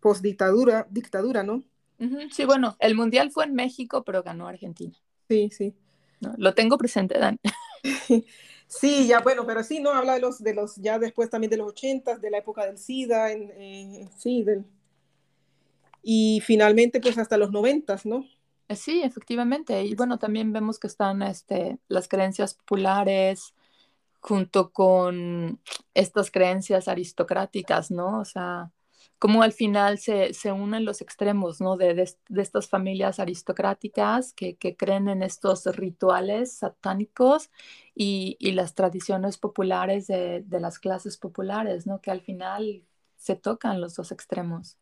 post 0.00 0.22
dictadura, 0.22 0.86
dictadura, 0.90 1.42
¿no? 1.42 1.62
Sí, 2.32 2.44
bueno, 2.44 2.76
el 2.80 2.96
mundial 2.96 3.30
fue 3.30 3.44
en 3.44 3.54
México, 3.54 4.02
pero 4.02 4.24
ganó 4.24 4.48
Argentina. 4.48 4.96
Sí, 5.28 5.50
sí. 5.50 5.74
lo 6.36 6.52
tengo 6.52 6.76
presente, 6.76 7.16
Dan. 7.16 7.38
sí, 8.66 9.06
ya, 9.06 9.20
bueno, 9.20 9.46
pero 9.46 9.62
sí, 9.62 9.78
no, 9.78 9.90
habla 9.90 10.14
de 10.14 10.20
los, 10.20 10.42
de 10.42 10.52
los, 10.52 10.76
ya 10.76 10.98
después 10.98 11.30
también 11.30 11.50
de 11.50 11.58
los 11.58 11.68
ochentas, 11.68 12.20
de 12.20 12.30
la 12.30 12.38
época 12.38 12.66
del 12.66 12.76
SIDA, 12.76 13.30
en, 13.30 13.52
eh, 13.56 14.08
sí, 14.16 14.42
del, 14.42 14.64
y 16.02 16.42
finalmente 16.44 17.00
pues 17.00 17.16
hasta 17.16 17.36
los 17.36 17.52
noventas, 17.52 18.04
¿no? 18.04 18.26
Eh, 18.68 18.76
sí, 18.76 19.02
efectivamente. 19.02 19.84
Y 19.84 19.94
bueno, 19.94 20.18
también 20.18 20.52
vemos 20.52 20.78
que 20.78 20.88
están 20.88 21.22
este, 21.22 21.78
las 21.88 22.08
creencias 22.08 22.54
populares, 22.54 23.54
junto 24.22 24.72
con 24.72 25.60
estas 25.94 26.30
creencias 26.30 26.86
aristocráticas, 26.88 27.90
¿no? 27.90 28.20
O 28.20 28.24
sea, 28.24 28.70
cómo 29.18 29.42
al 29.42 29.52
final 29.52 29.98
se, 29.98 30.32
se 30.32 30.52
unen 30.52 30.84
los 30.84 31.00
extremos, 31.00 31.60
¿no? 31.60 31.76
De, 31.76 31.94
de, 31.94 32.42
estas 32.42 32.68
familias 32.68 33.18
aristocráticas 33.18 34.32
que, 34.32 34.56
que, 34.56 34.76
creen 34.76 35.08
en 35.08 35.24
estos 35.24 35.66
rituales 35.76 36.52
satánicos 36.58 37.50
y, 37.96 38.36
y 38.38 38.52
las 38.52 38.74
tradiciones 38.74 39.38
populares 39.38 40.06
de, 40.06 40.42
de, 40.46 40.60
las 40.60 40.78
clases 40.78 41.18
populares, 41.18 41.86
¿no? 41.86 42.00
Que 42.00 42.12
al 42.12 42.20
final 42.20 42.84
se 43.16 43.34
tocan 43.34 43.80
los 43.80 43.96
dos 43.96 44.12
extremos. 44.12 44.78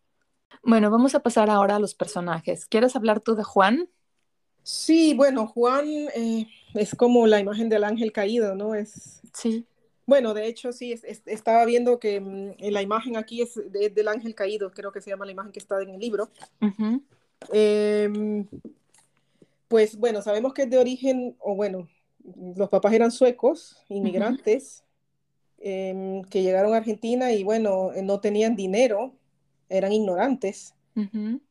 Bueno, 0.63 0.91
vamos 0.91 1.15
a 1.15 1.21
pasar 1.21 1.49
ahora 1.49 1.77
a 1.77 1.81
los 1.81 1.95
personajes. 1.95 2.67
¿Quieres 2.67 2.95
hablar 2.95 3.21
tú 3.21 3.37
de 3.37 3.45
Juan? 3.45 3.89
Sí, 4.63 5.15
bueno, 5.15 5.47
Juan 5.47 5.87
eh, 6.15 6.47
es 6.75 6.95
como 6.95 7.27
la 7.27 7.41
imagen 7.41 7.69
del 7.69 7.85
ángel 7.85 8.13
caído, 8.13 8.55
¿no? 8.55 8.75
Es, 8.75 9.21
sí. 9.33 9.65
Bueno, 10.07 10.35
de 10.35 10.47
hecho, 10.47 10.73
sí, 10.73 10.93
estaba 11.27 11.65
viendo 11.65 12.01
que 12.01 12.21
mm, 12.21 12.55
la 12.71 12.83
imagen 12.83 13.17
aquí 13.17 13.43
es 13.43 13.61
del 13.73 14.09
ángel 14.09 14.35
caído, 14.35 14.71
creo 14.73 14.93
que 14.93 15.01
se 15.01 15.11
llama 15.11 15.25
la 15.25 15.33
imagen 15.33 15.53
que 15.53 15.61
está 15.61 15.81
en 15.83 15.91
el 15.91 16.01
libro. 16.01 16.31
Em, 17.53 18.47
pues 19.69 19.97
bueno, 19.97 20.21
sabemos 20.21 20.53
que 20.53 20.63
es 20.63 20.71
de 20.71 20.79
origen, 20.79 21.37
o 21.39 21.55
bueno, 21.55 21.89
los 22.57 22.69
papás 22.69 22.93
eran 22.93 23.13
suecos, 23.13 23.83
inmigrantes, 23.89 24.83
em, 25.59 26.23
que 26.25 26.43
llegaron 26.43 26.75
a 26.75 26.79
Argentina 26.79 27.33
y 27.33 27.45
bueno, 27.45 27.91
no 28.03 28.21
tenían 28.21 28.57
dinero, 28.57 29.15
eran 29.69 29.93
ignorantes 29.93 30.75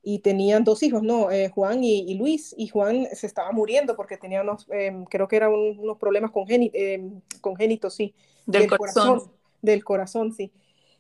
y 0.04 0.20
tenían 0.20 0.64
dos 0.64 0.84
hijos, 0.84 1.02
¿no? 1.02 1.32
Eh, 1.32 1.50
Juan 1.50 1.84
y, 1.84 2.14
Luis, 2.16 2.54
y 2.58 2.68
Juan 2.68 3.08
se 3.14 3.26
estaba 3.26 3.52
muriendo 3.52 3.96
porque 3.96 4.18
tenía 4.18 4.42
unos, 4.42 4.68
em, 4.70 5.06
creo 5.06 5.28
que 5.28 5.38
eran 5.38 5.52
unos 5.54 5.98
problemas 5.98 6.32
em, 6.74 7.22
congénitos, 7.42 7.96
sí. 7.96 8.14
Del, 8.46 8.68
corazón. 8.68 9.32
Del 9.62 9.84
corazón, 9.84 10.34
sí. 10.34 10.52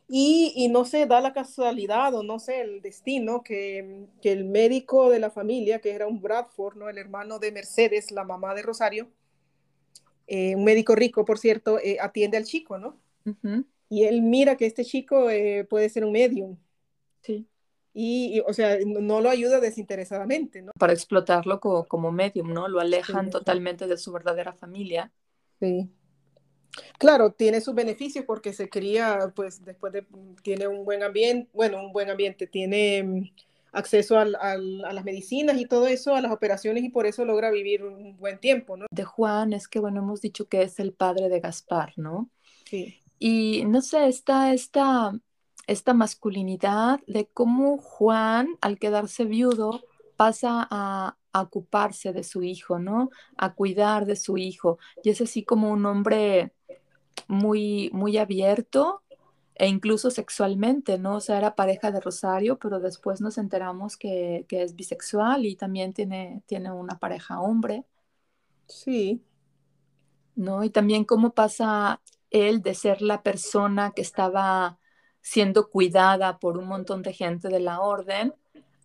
Y, 0.08 0.54
y, 0.56 0.70
no 0.70 0.86
sé, 0.86 1.06
da 1.06 1.22
la 1.22 1.34
casualidad 1.34 2.16
o 2.16 2.24
no 2.24 2.40
sé, 2.40 2.62
el 2.62 2.82
destino 2.82 3.44
que, 3.44 4.08
que, 4.22 4.32
el 4.32 4.46
médico 4.46 5.10
de 5.10 5.20
la 5.20 5.30
familia, 5.30 5.80
que 5.80 5.92
era 5.92 6.08
un 6.08 6.20
Bradford, 6.20 6.78
¿no? 6.78 6.90
El 6.90 6.98
hermano 6.98 7.38
de 7.38 7.52
Mercedes, 7.52 8.10
la 8.10 8.24
mamá 8.24 8.56
de 8.56 8.64
Rosario, 8.64 9.08
eh, 10.26 10.56
un 10.56 10.64
médico 10.64 10.96
rico, 10.96 11.26
por 11.26 11.38
cierto, 11.38 11.80
eh, 11.80 11.98
atiende 12.00 12.38
al 12.38 12.46
chico, 12.46 12.80
¿no? 12.80 12.98
Y 13.90 14.06
él 14.06 14.24
mira 14.24 14.58
que 14.58 14.66
este 14.66 14.84
chico 14.84 15.28
puede 15.70 15.90
ser 15.90 16.04
un 16.04 16.12
medium. 16.12 16.58
Sí 17.22 17.48
y, 18.02 18.40
o 18.48 18.54
sea, 18.54 18.78
no 18.86 19.20
lo 19.20 19.30
ayuda 19.30 19.60
desinteresadamente, 19.60 20.62
¿no? 20.62 20.72
Para 20.80 20.94
explotarlo 20.94 21.60
como, 21.60 21.84
como 21.84 22.14
medium, 22.14 22.54
¿no? 22.54 22.70
Lo 22.70 22.80
alejan 22.80 23.30
totalmente 23.30 23.88
de 23.88 23.98
su 23.98 24.14
verdadera 24.14 24.54
familia. 24.54 25.12
Sí. 25.60 25.90
Claro, 26.98 27.34
tiene 27.34 27.60
sus 27.60 27.76
beneficios 27.76 28.24
porque 28.24 28.54
se 28.54 28.70
cría, 28.70 29.34
pues 29.36 29.66
después 29.66 29.92
de, 29.92 30.06
tiene 30.44 30.70
un 30.70 30.86
buen 30.86 31.04
ambiente, 31.04 31.50
bueno, 31.54 31.84
un 31.84 31.92
buen 31.92 32.10
ambiente, 32.10 32.48
tiene 32.48 33.04
mm, 33.04 33.32
acceso 33.74 34.18
a 34.18 34.24
las 34.24 35.04
medicinas 35.04 35.60
y 35.60 35.66
todo 35.66 35.86
eso, 35.88 36.16
a 36.16 36.22
las 36.22 36.32
operaciones 36.32 36.86
y 36.86 36.90
por 36.90 37.06
eso 37.06 37.26
logra 37.26 37.52
vivir 37.52 37.84
un 37.84 38.16
buen 38.16 38.40
tiempo, 38.40 38.78
¿no? 38.78 38.86
De 38.92 39.04
Juan 39.04 39.52
es 39.52 39.68
que, 39.68 39.80
bueno, 39.80 40.00
hemos 40.00 40.22
dicho 40.22 40.48
que 40.48 40.62
es 40.62 40.80
el 40.80 40.94
padre 40.94 41.28
de 41.28 41.42
Gaspar, 41.42 41.92
¿no? 41.98 42.30
Sí. 42.64 42.96
Y 43.18 43.66
no 43.66 43.82
sé, 43.82 44.08
está 44.08 44.54
esta 44.54 45.20
esta 45.70 45.94
masculinidad 45.94 47.00
de 47.06 47.28
cómo 47.28 47.78
Juan, 47.78 48.58
al 48.60 48.80
quedarse 48.80 49.26
viudo, 49.26 49.82
pasa 50.18 50.68
a, 50.70 51.16
ocuparse 51.32 52.12
de 52.12 52.24
su 52.24 52.42
hijo, 52.42 52.80
¿no? 52.80 53.12
A 53.38 53.54
cuidar 53.54 54.08
de 54.08 54.16
su 54.16 54.38
hijo. 54.38 54.80
Y 55.04 55.12
es 55.12 55.22
así 55.22 55.44
como 55.44 55.72
un 55.72 55.86
hombre 55.86 56.54
muy, 57.28 57.92
muy 57.94 58.18
abierto 58.18 59.04
e 59.54 59.68
incluso 59.68 60.10
sexualmente, 60.10 60.98
¿no? 60.98 61.18
O 61.18 61.20
sea, 61.22 61.38
era 61.38 61.56
pareja 61.56 61.92
de 61.92 62.02
Rosario, 62.02 62.58
pero 62.58 62.80
después 62.80 63.22
nos 63.22 63.38
enteramos 63.38 63.96
que, 63.96 64.46
que 64.50 64.64
es 64.64 64.76
bisexual 64.76 65.46
y 65.46 65.56
también 65.56 65.94
tiene, 65.94 66.42
tiene 66.48 66.72
una 66.72 66.98
pareja 66.98 67.40
hombre. 67.40 67.86
Sí. 68.68 69.24
¿No? 70.36 70.64
Y 70.64 70.72
también 70.72 71.06
cómo 71.06 71.34
pasa 71.36 72.02
él 72.32 72.64
de 72.64 72.74
ser 72.74 73.04
la 73.04 73.22
persona 73.22 73.92
que 73.92 74.02
estaba 74.02 74.79
siendo 75.22 75.70
cuidada 75.70 76.40
por 76.40 76.58
un 76.58 76.68
montón 76.68 77.02
de 77.02 77.14
gente 77.14 77.50
de 77.50 77.60
la 77.60 77.82
orden, 77.82 78.34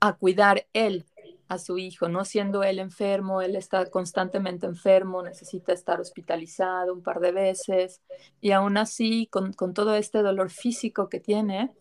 a 0.00 0.14
cuidar 0.14 0.66
él 0.72 1.06
a 1.48 1.58
su 1.58 1.78
hijo, 1.78 2.08
no 2.08 2.24
siendo 2.24 2.62
él 2.62 2.78
enfermo, 2.78 3.42
él 3.42 3.56
está 3.56 3.90
constantemente 3.90 4.66
enfermo, 4.66 5.22
necesita 5.22 5.72
estar 5.72 6.00
hospitalizado 6.00 6.92
un 6.92 7.02
par 7.02 7.20
de 7.20 7.32
veces 7.32 8.00
y 8.40 8.52
aún 8.52 8.76
así, 8.76 9.28
con, 9.30 9.52
todo 9.74 9.94
este 9.94 10.22
dolor 10.22 10.50
físico 10.50 11.08
que 11.08 11.20
tiene, 11.20 11.74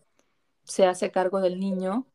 se 0.64 0.86
hace 0.86 1.10
cargo 1.10 1.40
del 1.40 1.58
niño. 1.58 2.06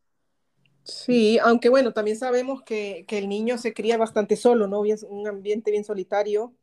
Sí, 0.84 1.38
aunque 1.39 1.69
bueno, 1.69 1.93
también 1.93 2.17
sabemos 2.17 2.63
que, 2.63 3.06
el 3.08 3.30
niño 3.30 3.58
se 3.58 3.73
cría 3.73 3.97
bastante 3.97 4.36
solo, 4.36 4.67
¿no? 4.67 4.82
Un 4.82 5.28
ambiente 5.28 5.71
bien 5.71 5.84
solitario 5.84 6.54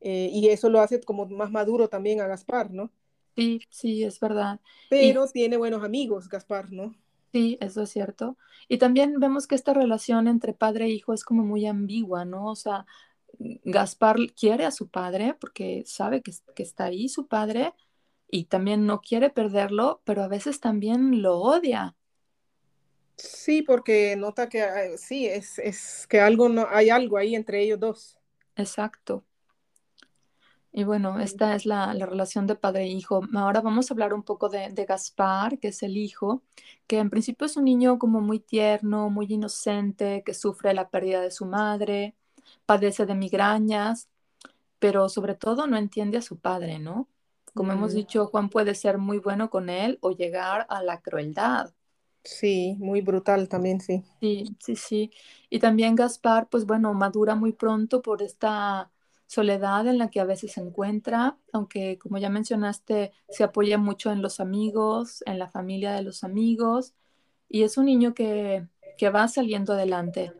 eh, 0.00 0.30
y 0.32 0.48
eso 0.48 0.70
lo 0.70 0.80
hace 0.80 1.00
como 1.00 1.26
más 1.26 1.50
maduro 1.50 1.88
también 1.88 2.20
a 2.20 2.26
Gaspar, 2.26 2.70
¿no? 2.70 2.92
Sí, 3.38 3.60
sí, 3.70 4.02
es 4.02 4.18
verdad. 4.18 4.58
Pero 4.90 5.28
tiene 5.28 5.56
buenos 5.56 5.84
amigos, 5.84 6.28
Gaspar, 6.28 6.72
¿no? 6.72 6.92
Sí, 7.30 7.56
eso 7.60 7.82
es 7.82 7.90
cierto. 7.90 8.36
Y 8.66 8.78
también 8.78 9.20
vemos 9.20 9.46
que 9.46 9.54
esta 9.54 9.72
relación 9.72 10.26
entre 10.26 10.54
padre 10.54 10.86
e 10.86 10.88
hijo 10.88 11.12
es 11.12 11.22
como 11.22 11.44
muy 11.44 11.64
ambigua, 11.64 12.24
¿no? 12.24 12.46
O 12.46 12.56
sea, 12.56 12.84
Gaspar 13.38 14.16
quiere 14.36 14.64
a 14.64 14.72
su 14.72 14.88
padre 14.88 15.36
porque 15.38 15.84
sabe 15.86 16.20
que, 16.20 16.32
que 16.56 16.64
está 16.64 16.86
ahí 16.86 17.08
su 17.08 17.28
padre 17.28 17.74
y 18.28 18.46
también 18.46 18.86
no 18.86 19.02
quiere 19.02 19.30
perderlo, 19.30 20.00
pero 20.02 20.24
a 20.24 20.28
veces 20.28 20.58
también 20.58 21.22
lo 21.22 21.38
odia. 21.38 21.94
Sí, 23.14 23.62
porque 23.62 24.16
nota 24.16 24.48
que 24.48 24.64
eh, 24.64 24.98
sí, 24.98 25.26
es, 25.26 25.60
es 25.60 26.08
que 26.08 26.20
algo 26.20 26.48
no, 26.48 26.66
hay 26.68 26.90
algo 26.90 27.16
ahí 27.16 27.36
entre 27.36 27.62
ellos 27.62 27.78
dos. 27.78 28.18
Exacto. 28.56 29.22
Y 30.72 30.84
bueno, 30.84 31.18
esta 31.18 31.54
es 31.54 31.66
la, 31.66 31.92
relación 31.92 32.46
de 32.46 32.54
padre 32.54 32.84
e 32.84 32.88
hijo. 32.88 33.22
Ahora 33.34 33.60
vamos 33.60 33.90
a 33.90 33.94
hablar 33.94 34.12
un 34.14 34.22
poco 34.22 34.48
de, 34.48 34.68
de, 34.70 34.84
Gaspar, 34.84 35.58
que 35.58 35.68
es 35.68 35.82
el 35.82 35.96
hijo, 35.96 36.42
que 36.86 36.98
en 36.98 37.10
principio 37.10 37.46
es 37.46 37.56
un 37.56 37.64
niño 37.64 37.98
como 37.98 38.20
muy 38.20 38.38
tierno, 38.38 39.10
muy 39.10 39.26
inocente, 39.28 40.22
que 40.24 40.34
sufre 40.34 40.74
la 40.74 40.88
pérdida 40.88 41.20
de 41.20 41.30
su 41.30 41.46
madre, 41.46 42.14
padece 42.66 43.06
de 43.06 43.14
migrañas, 43.14 44.08
pero 44.78 45.08
sobre 45.08 45.34
todo 45.34 45.66
no 45.66 45.76
entiende 45.76 46.18
a 46.18 46.22
su 46.22 46.38
padre, 46.38 46.78
¿no? 46.78 47.08
Como 47.54 47.72
hemos 47.72 47.92
dicho, 47.92 48.26
Juan 48.26 48.50
puede 48.50 48.74
ser 48.74 48.98
muy 48.98 49.18
bueno 49.18 49.50
con 49.50 49.68
él 49.68 49.98
o 50.00 50.12
llegar 50.12 50.66
a 50.68 50.82
la 50.82 51.00
crueldad. 51.00 51.72
Sí, 52.22 52.76
muy 52.78 53.00
brutal 53.00 53.48
también, 53.48 53.80
sí. 53.80 54.04
Sí, 54.20 54.44
sí, 54.60 54.76
sí. 54.76 55.10
Y 55.50 55.58
también 55.58 55.96
Gaspar, 55.96 56.48
pues 56.48 56.66
bueno, 56.66 56.92
madura 56.94 57.34
muy 57.34 57.52
pronto 57.52 58.02
por 58.02 58.22
esta 58.22 58.90
soledad 59.28 59.86
en 59.86 59.98
la 59.98 60.10
que 60.10 60.20
a 60.20 60.24
veces 60.24 60.52
se 60.52 60.60
encuentra, 60.60 61.36
aunque 61.52 61.98
como 61.98 62.18
ya 62.18 62.30
mencionaste, 62.30 63.12
se 63.28 63.44
apoya 63.44 63.78
mucho 63.78 64.10
en 64.10 64.22
los 64.22 64.40
amigos, 64.40 65.22
en 65.26 65.38
la 65.38 65.48
familia 65.48 65.92
de 65.92 66.02
los 66.02 66.24
amigos, 66.24 66.94
y 67.48 67.62
es 67.62 67.76
un 67.78 67.84
niño 67.84 68.14
que, 68.14 68.66
que 68.96 69.10
va 69.10 69.28
saliendo 69.28 69.74
adelante. 69.74 70.32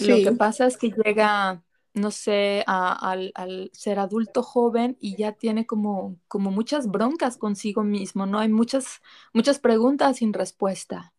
Lo 0.00 0.16
que 0.16 0.32
pasa 0.32 0.66
es 0.66 0.76
que 0.76 0.90
llega, 0.90 1.62
no 1.94 2.10
sé, 2.10 2.64
al, 2.66 3.70
ser 3.72 4.00
adulto 4.00 4.42
joven 4.42 4.96
y 5.00 5.16
ya 5.16 5.32
tiene 5.32 5.64
como, 5.64 6.16
como 6.26 6.50
muchas 6.50 6.88
broncas 6.88 7.38
consigo 7.38 7.84
mismo, 7.84 8.26
¿no? 8.26 8.40
Hay 8.40 8.48
muchas, 8.48 9.00
muchas 9.32 9.60
preguntas 9.60 10.18
sin 10.18 10.32
respuesta. 10.32 11.12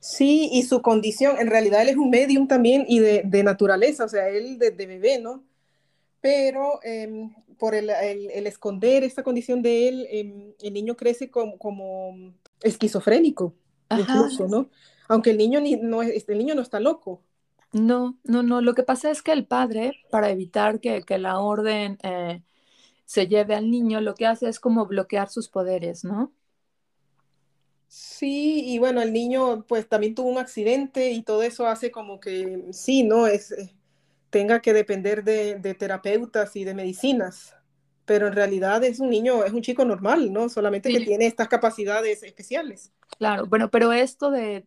Sí, 0.00 0.48
y 0.52 0.62
su 0.62 0.82
condición, 0.82 1.36
en 1.38 1.48
realidad 1.48 1.82
él 1.82 1.90
es 1.90 1.96
un 1.96 2.10
medium 2.10 2.48
también 2.48 2.86
y 2.88 3.00
de, 3.00 3.42
naturaleza, 3.44 4.04
o 4.04 4.08
sea, 4.08 4.28
él 4.28 4.58
de, 4.58 4.70
bebé, 4.70 5.18
¿no? 5.18 5.44
Pero 6.20 6.80
em, 6.82 7.34
por 7.58 7.74
el, 7.74 7.90
esconder 8.46 9.04
esta 9.04 9.22
condición 9.22 9.62
de 9.62 9.88
él, 9.88 10.06
em, 10.10 10.52
el 10.60 10.72
niño 10.72 10.96
crece 10.96 11.30
como, 11.30 11.58
como 11.58 12.34
esquizofrénico, 12.62 13.54
incluso, 13.90 14.46
¿no? 14.48 14.70
Aunque 15.08 15.30
el 15.30 15.38
niño, 15.38 15.60
ni, 15.60 15.76
no, 15.76 16.02
el 16.02 16.38
niño 16.38 16.54
no 16.54 16.62
está 16.62 16.78
loco, 16.78 17.22
no, 17.72 18.18
no, 18.24 18.42
no. 18.42 18.60
Lo 18.60 18.74
que 18.74 18.82
pasa 18.82 19.10
es 19.10 19.22
que 19.22 19.32
el 19.32 19.46
padre, 19.46 19.92
para 20.10 20.30
evitar 20.30 20.80
que, 20.80 21.04
la 21.18 21.38
orden 21.38 21.98
eh, 22.02 22.42
se 23.04 23.28
lleve 23.28 23.54
al 23.54 23.70
niño, 23.70 24.00
lo 24.00 24.14
que 24.14 24.26
hace 24.26 24.48
es 24.48 24.58
como 24.58 24.86
bloquear 24.86 25.28
sus 25.28 25.48
poderes, 25.48 26.04
¿no? 26.04 26.32
Sí, 27.86 28.64
y 28.66 28.78
bueno, 28.78 29.02
el 29.02 29.12
niño 29.12 29.64
pues 29.66 29.88
también 29.88 30.14
tuvo 30.14 30.28
un 30.28 30.38
accidente 30.38 31.10
y 31.10 31.22
todo 31.22 31.42
eso 31.42 31.66
hace 31.66 31.90
como 31.90 32.20
que 32.20 32.66
sí, 32.72 33.02
¿no? 33.02 33.26
Es, 33.26 33.50
eh, 33.52 33.74
tenga 34.30 34.60
que 34.60 34.72
depender 34.72 35.24
de, 35.24 35.76
terapeutas 35.78 36.56
y 36.56 36.64
de 36.64 36.74
medicinas, 36.74 37.54
pero 38.04 38.26
en 38.26 38.32
realidad 38.32 38.82
es 38.84 39.00
un 39.00 39.10
niño, 39.10 39.44
es 39.44 39.52
un 39.52 39.62
chico 39.62 39.84
normal, 39.84 40.32
¿no? 40.32 40.48
Solamente 40.48 40.90
que 40.90 41.00
tiene 41.00 41.26
estas 41.26 41.48
capacidades 41.48 42.22
especiales. 42.22 42.92
Claro, 43.18 43.46
bueno, 43.46 43.70
pero 43.70 43.92
esto 43.92 44.30
de 44.30 44.64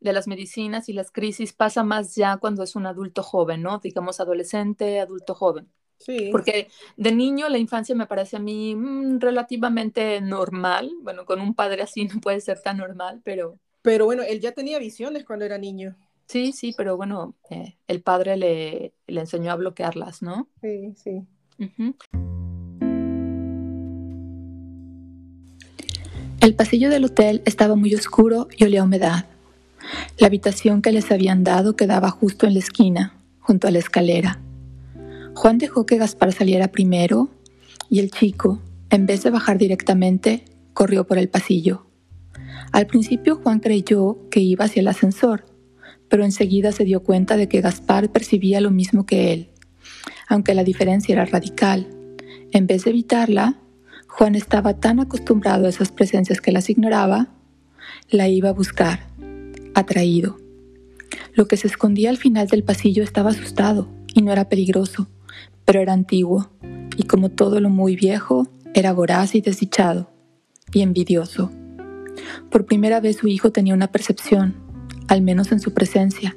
de 0.00 0.12
las 0.12 0.26
medicinas 0.26 0.88
y 0.88 0.92
las 0.92 1.10
crisis 1.10 1.52
pasa 1.52 1.84
más 1.84 2.14
ya 2.14 2.38
cuando 2.38 2.62
es 2.62 2.74
un 2.74 2.86
adulto 2.86 3.22
joven, 3.22 3.62
¿no? 3.62 3.78
Digamos 3.78 4.18
adolescente, 4.18 4.98
adulto 4.98 5.34
joven. 5.34 5.68
Sí. 5.98 6.30
Porque 6.32 6.68
de 6.96 7.12
niño 7.12 7.48
la 7.50 7.58
infancia 7.58 7.94
me 7.94 8.06
parece 8.06 8.36
a 8.36 8.40
mí 8.40 8.74
mm, 8.74 9.20
relativamente 9.20 10.20
normal. 10.22 10.90
Bueno, 11.02 11.26
con 11.26 11.40
un 11.40 11.54
padre 11.54 11.82
así 11.82 12.06
no 12.06 12.20
puede 12.20 12.40
ser 12.40 12.60
tan 12.60 12.78
normal, 12.78 13.20
pero... 13.22 13.58
Pero 13.82 14.04
bueno, 14.04 14.22
él 14.22 14.40
ya 14.40 14.52
tenía 14.52 14.78
visiones 14.78 15.24
cuando 15.24 15.44
era 15.44 15.56
niño. 15.56 15.96
Sí, 16.30 16.52
sí, 16.52 16.72
pero 16.76 16.96
bueno, 16.96 17.34
eh, 17.50 17.76
el 17.88 18.02
padre 18.02 18.36
le, 18.36 18.94
le, 19.08 19.20
enseñó 19.20 19.50
a 19.50 19.56
bloquearlas, 19.56 20.22
¿no? 20.22 20.46
Sí, 20.60 20.94
sí. 20.94 21.26
El 26.40 26.54
pasillo 26.54 26.88
del 26.88 27.06
hotel 27.06 27.42
estaba 27.46 27.74
muy 27.74 27.96
oscuro 27.96 28.46
y 28.56 28.62
olía 28.62 28.82
a 28.82 28.84
humedad. 28.84 29.24
La 30.18 30.28
habitación 30.28 30.82
que 30.82 30.92
les 30.92 31.10
habían 31.10 31.42
dado 31.42 31.74
quedaba 31.74 32.10
justo 32.10 32.46
en 32.46 32.54
la 32.54 32.60
esquina, 32.60 33.12
junto 33.40 33.66
a 33.66 33.72
la 33.72 33.80
escalera. 33.80 34.40
Juan 35.34 35.58
dejó 35.58 35.84
que 35.84 35.98
Gaspar 35.98 36.32
saliera 36.32 36.68
primero 36.68 37.28
y 37.88 37.98
el 37.98 38.12
chico, 38.12 38.60
en 38.90 39.04
vez 39.04 39.24
de 39.24 39.30
bajar 39.30 39.58
directamente, 39.58 40.44
corrió 40.74 41.04
por 41.08 41.18
el 41.18 41.28
pasillo. 41.28 41.86
Al 42.70 42.86
principio 42.86 43.34
Juan 43.34 43.58
creyó 43.58 44.28
que 44.30 44.38
iba 44.38 44.66
hacia 44.66 44.78
el 44.78 44.86
ascensor, 44.86 45.49
pero 46.10 46.24
enseguida 46.24 46.72
se 46.72 46.84
dio 46.84 47.02
cuenta 47.02 47.38
de 47.38 47.48
que 47.48 47.62
Gaspar 47.62 48.10
percibía 48.10 48.60
lo 48.60 48.70
mismo 48.70 49.06
que 49.06 49.32
él, 49.32 49.48
aunque 50.28 50.54
la 50.54 50.64
diferencia 50.64 51.14
era 51.14 51.24
radical. 51.24 51.86
En 52.52 52.66
vez 52.66 52.84
de 52.84 52.90
evitarla, 52.90 53.60
Juan 54.08 54.34
estaba 54.34 54.74
tan 54.74 55.00
acostumbrado 55.00 55.64
a 55.64 55.68
esas 55.70 55.92
presencias 55.92 56.40
que 56.40 56.52
las 56.52 56.68
ignoraba, 56.68 57.28
la 58.10 58.28
iba 58.28 58.50
a 58.50 58.52
buscar 58.52 59.06
atraído. 59.74 60.36
Lo 61.32 61.46
que 61.46 61.56
se 61.56 61.68
escondía 61.68 62.10
al 62.10 62.18
final 62.18 62.48
del 62.48 62.64
pasillo 62.64 63.04
estaba 63.04 63.30
asustado 63.30 63.88
y 64.12 64.22
no 64.22 64.32
era 64.32 64.48
peligroso, 64.48 65.08
pero 65.64 65.80
era 65.80 65.92
antiguo, 65.92 66.50
y 66.96 67.04
como 67.04 67.28
todo 67.28 67.60
lo 67.60 67.70
muy 67.70 67.94
viejo, 67.94 68.48
era 68.74 68.92
voraz 68.92 69.36
y 69.36 69.40
desdichado, 69.40 70.10
y 70.72 70.82
envidioso. 70.82 71.52
Por 72.50 72.66
primera 72.66 73.00
vez 73.00 73.18
su 73.18 73.28
hijo 73.28 73.52
tenía 73.52 73.74
una 73.74 73.92
percepción, 73.92 74.69
al 75.10 75.22
menos 75.22 75.50
en 75.50 75.58
su 75.58 75.74
presencia. 75.74 76.36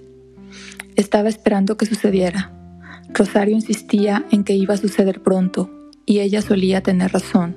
Estaba 0.95 1.29
esperando 1.29 1.77
que 1.77 1.85
sucediera. 1.85 2.51
Rosario 3.13 3.53
insistía 3.53 4.25
en 4.31 4.43
que 4.43 4.55
iba 4.55 4.73
a 4.73 4.77
suceder 4.77 5.21
pronto, 5.21 5.69
y 6.07 6.21
ella 6.21 6.41
solía 6.41 6.81
tener 6.81 7.11
razón. 7.13 7.55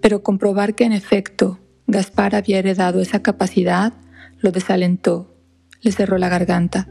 Pero 0.00 0.22
comprobar 0.22 0.76
que 0.76 0.84
en 0.84 0.92
efecto 0.92 1.58
Gaspar 1.88 2.36
había 2.36 2.60
heredado 2.60 3.00
esa 3.00 3.20
capacidad 3.20 3.94
lo 4.38 4.52
desalentó, 4.52 5.34
le 5.82 5.90
cerró 5.90 6.18
la 6.18 6.28
garganta. 6.28 6.86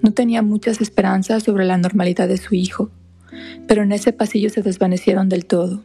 No 0.00 0.12
tenía 0.12 0.42
muchas 0.42 0.80
esperanzas 0.80 1.42
sobre 1.42 1.64
la 1.64 1.78
normalidad 1.78 2.28
de 2.28 2.36
su 2.36 2.54
hijo, 2.54 2.92
pero 3.66 3.82
en 3.82 3.90
ese 3.90 4.12
pasillo 4.12 4.50
se 4.50 4.62
desvanecieron 4.62 5.28
del 5.28 5.46
todo, 5.46 5.84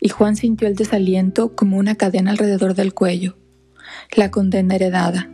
y 0.00 0.10
Juan 0.10 0.36
sintió 0.36 0.68
el 0.68 0.76
desaliento 0.76 1.56
como 1.56 1.76
una 1.76 1.96
cadena 1.96 2.30
alrededor 2.30 2.74
del 2.74 2.94
cuello. 2.94 3.36
La 4.14 4.30
condena 4.30 4.76
heredada. 4.76 5.28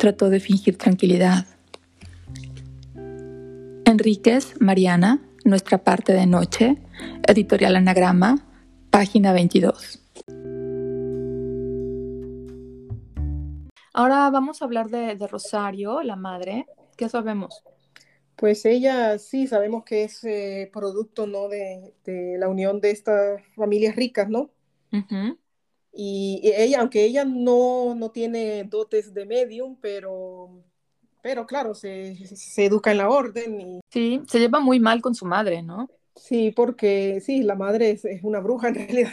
Trató 0.00 0.30
de 0.30 0.40
fingir 0.40 0.78
tranquilidad. 0.78 1.44
Enríquez, 3.84 4.58
Mariana, 4.58 5.20
Nuestra 5.44 5.76
parte 5.76 6.14
de 6.14 6.24
noche, 6.24 6.78
editorial 7.28 7.76
Anagrama, 7.76 8.38
página 8.88 9.34
22. 9.34 10.00
Ahora 13.92 14.30
vamos 14.30 14.62
a 14.62 14.64
hablar 14.64 14.88
de, 14.88 15.14
Rosario, 15.26 16.02
la 16.02 16.16
madre. 16.16 16.64
¿Qué 16.96 17.10
sabemos? 17.10 17.62
Pues 18.36 18.64
ella 18.64 19.18
sí 19.18 19.46
sabemos 19.46 19.84
que 19.84 20.04
es 20.04 20.24
eh, 20.24 20.70
producto 20.72 21.26
¿no? 21.26 21.50
De, 21.50 21.92
la 22.38 22.48
unión 22.48 22.80
de 22.80 22.90
estas 22.90 23.42
familias 23.54 23.96
ricas, 23.96 24.30
¿no? 24.30 24.50
Y, 25.92 26.40
ella, 26.44 26.80
aunque 26.80 27.04
ella 27.04 27.24
no, 27.24 27.94
no, 27.94 28.10
tiene 28.10 28.64
dotes 28.64 29.12
de 29.12 29.26
medium, 29.26 29.76
pero, 29.80 30.62
pero 31.22 31.46
claro, 31.46 31.74
se, 31.74 32.16
educa 32.56 32.92
en 32.92 32.98
la 32.98 33.08
orden. 33.08 33.60
Y... 33.60 33.80
Sí, 33.90 34.22
se 34.28 34.38
lleva 34.38 34.60
muy 34.60 34.78
mal 34.78 35.02
con 35.02 35.14
su 35.14 35.26
madre, 35.26 35.62
¿no? 35.62 35.88
Sí, 36.14 36.52
porque 36.52 37.20
sí, 37.20 37.42
la 37.42 37.54
madre 37.54 37.90
es, 37.90 38.04
una 38.22 38.40
bruja 38.40 38.68
en 38.68 38.74
realidad. 38.86 39.12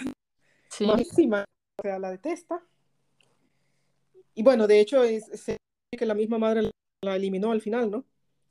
Sí. 0.69 0.85
Malísima, 0.85 1.45
o 1.79 1.81
sea, 1.81 1.99
la 1.99 2.11
detesta. 2.11 2.61
Y 4.35 4.43
bueno, 4.43 4.67
de 4.67 4.79
hecho, 4.79 5.03
es, 5.03 5.25
que 5.91 6.05
la 6.05 6.13
misma 6.13 6.37
madre 6.37 6.69
la 7.01 7.15
eliminó 7.15 7.51
al 7.51 7.61
final, 7.61 7.89
¿no? 7.89 8.05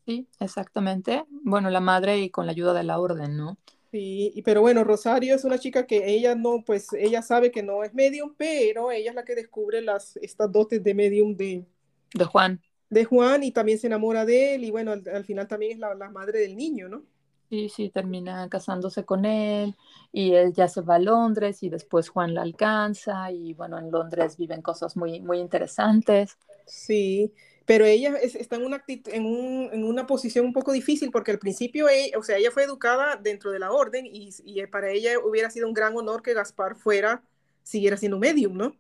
Sí, 0.05 0.29
exactamente. 0.41 1.25
Bueno, 1.29 1.71
la 1.71 1.81
madre 1.81 2.19
y 2.19 2.31
con 2.31 2.47
la 2.47 2.53
ayuda 2.53 2.73
de 2.73 2.83
la 2.83 2.99
orden, 2.99 3.37
¿no? 3.37 3.59
Sí, 3.91 4.43
pero 4.45 4.61
bueno, 4.61 4.83
Rosario 4.85 5.35
es 5.35 5.45
una 5.45 5.59
chica 5.59 5.87
que 5.87 6.09
ella 6.09 6.35
no, 6.35 6.63
pues 6.65 6.93
ella 6.93 7.23
sabe 7.23 7.51
que 7.51 7.63
no 7.63 7.85
es 7.85 7.95
medium, 7.95 8.35
pero 8.37 8.91
ella 8.91 9.11
es 9.11 9.15
la 9.15 9.25
que 9.25 9.35
descubre 9.35 9.81
las, 9.81 10.17
estas 10.17 10.51
dotes 10.51 10.83
de 10.83 10.95
medium 10.95 11.37
de, 11.37 11.65
de 12.13 12.25
Juan. 12.25 12.61
De 12.91 13.05
Juan 13.05 13.45
y 13.45 13.53
también 13.53 13.79
se 13.79 13.87
enamora 13.87 14.25
de 14.25 14.55
él 14.55 14.65
y 14.65 14.71
bueno, 14.71 14.93
al, 14.93 15.25
final 15.25 15.47
también 15.47 15.73
es 15.73 15.79
la, 15.79 15.95
madre 16.11 16.41
del 16.41 16.57
niño, 16.57 16.89
¿no? 16.89 17.05
Sí, 17.49 17.69
sí, 17.69 17.91
termina 17.91 18.49
casándose 18.49 19.05
con 19.05 19.25
él 19.25 19.77
y 20.13 20.33
él 20.33 20.53
ya 20.53 20.67
se 20.67 20.81
va 20.81 20.97
a 20.97 20.99
Londres 20.99 21.63
y 21.63 21.69
después 21.69 22.09
Juan 22.09 22.35
la 22.35 22.43
alcanza 22.43 23.31
y 23.31 23.55
bueno, 23.55 23.79
en 23.79 23.93
Londres 23.93 24.37
viven 24.37 24.63
cosas 24.63 24.97
muy, 24.97 25.21
muy 25.21 25.39
interesantes. 25.39 26.39
Sí, 26.67 27.33
pero 27.67 27.85
ella 27.85 28.15
está 28.23 28.57
en 28.57 28.65
una, 28.65 28.83
en, 28.87 29.85
una 29.85 30.07
posición 30.07 30.47
un 30.47 30.53
poco 30.53 30.71
difícil 30.71 31.11
porque 31.11 31.33
al 31.33 31.41
principio, 31.41 31.89
ella, 31.89 32.17
o 32.17 32.23
sea, 32.23 32.37
ella 32.39 32.53
fue 32.53 32.63
educada 32.63 33.17
dentro 33.17 33.51
de 33.51 33.59
la 33.59 33.73
orden 33.73 34.07
y, 34.07 34.31
y, 34.45 34.65
para 34.67 34.91
ella 34.91 35.19
hubiera 35.19 35.51
sido 35.51 35.67
un 35.67 35.75
gran 35.75 35.97
honor 35.97 36.23
que 36.23 36.33
Gaspar 36.33 36.77
fuera, 36.77 37.23
siguiera 37.65 37.97
siendo 37.97 38.19
medium, 38.19 38.57
¿no? 38.57 38.77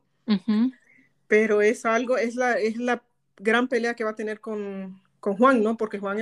Pero 1.26 1.62
es 1.62 1.84
algo, 1.84 2.16
es 2.16 2.36
la, 2.36 2.52
es 2.52 2.76
la 2.76 3.02
gran 3.36 3.66
pelea 3.66 3.94
que 3.94 4.04
va 4.04 4.10
a 4.10 4.16
tener 4.16 4.40
con, 4.40 5.02
con 5.18 5.36
Juan, 5.36 5.64
¿no? 5.64 5.76
Porque 5.76 5.98
Juan 5.98 6.16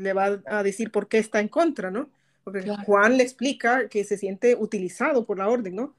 le 0.00 0.12
va 0.12 0.40
a 0.46 0.62
decir 0.62 0.92
por 0.92 1.08
qué 1.08 1.18
está 1.18 1.40
en 1.40 1.48
contra, 1.48 1.90
¿no? 1.90 2.08
Porque 2.44 2.62
Juan 2.86 3.16
le 3.16 3.24
explica 3.24 3.88
que 3.88 4.04
se 4.04 4.18
siente 4.18 4.54
utilizado 4.54 5.24
por 5.26 5.38
la 5.38 5.48
orden, 5.48 5.74
¿no? 5.74 5.94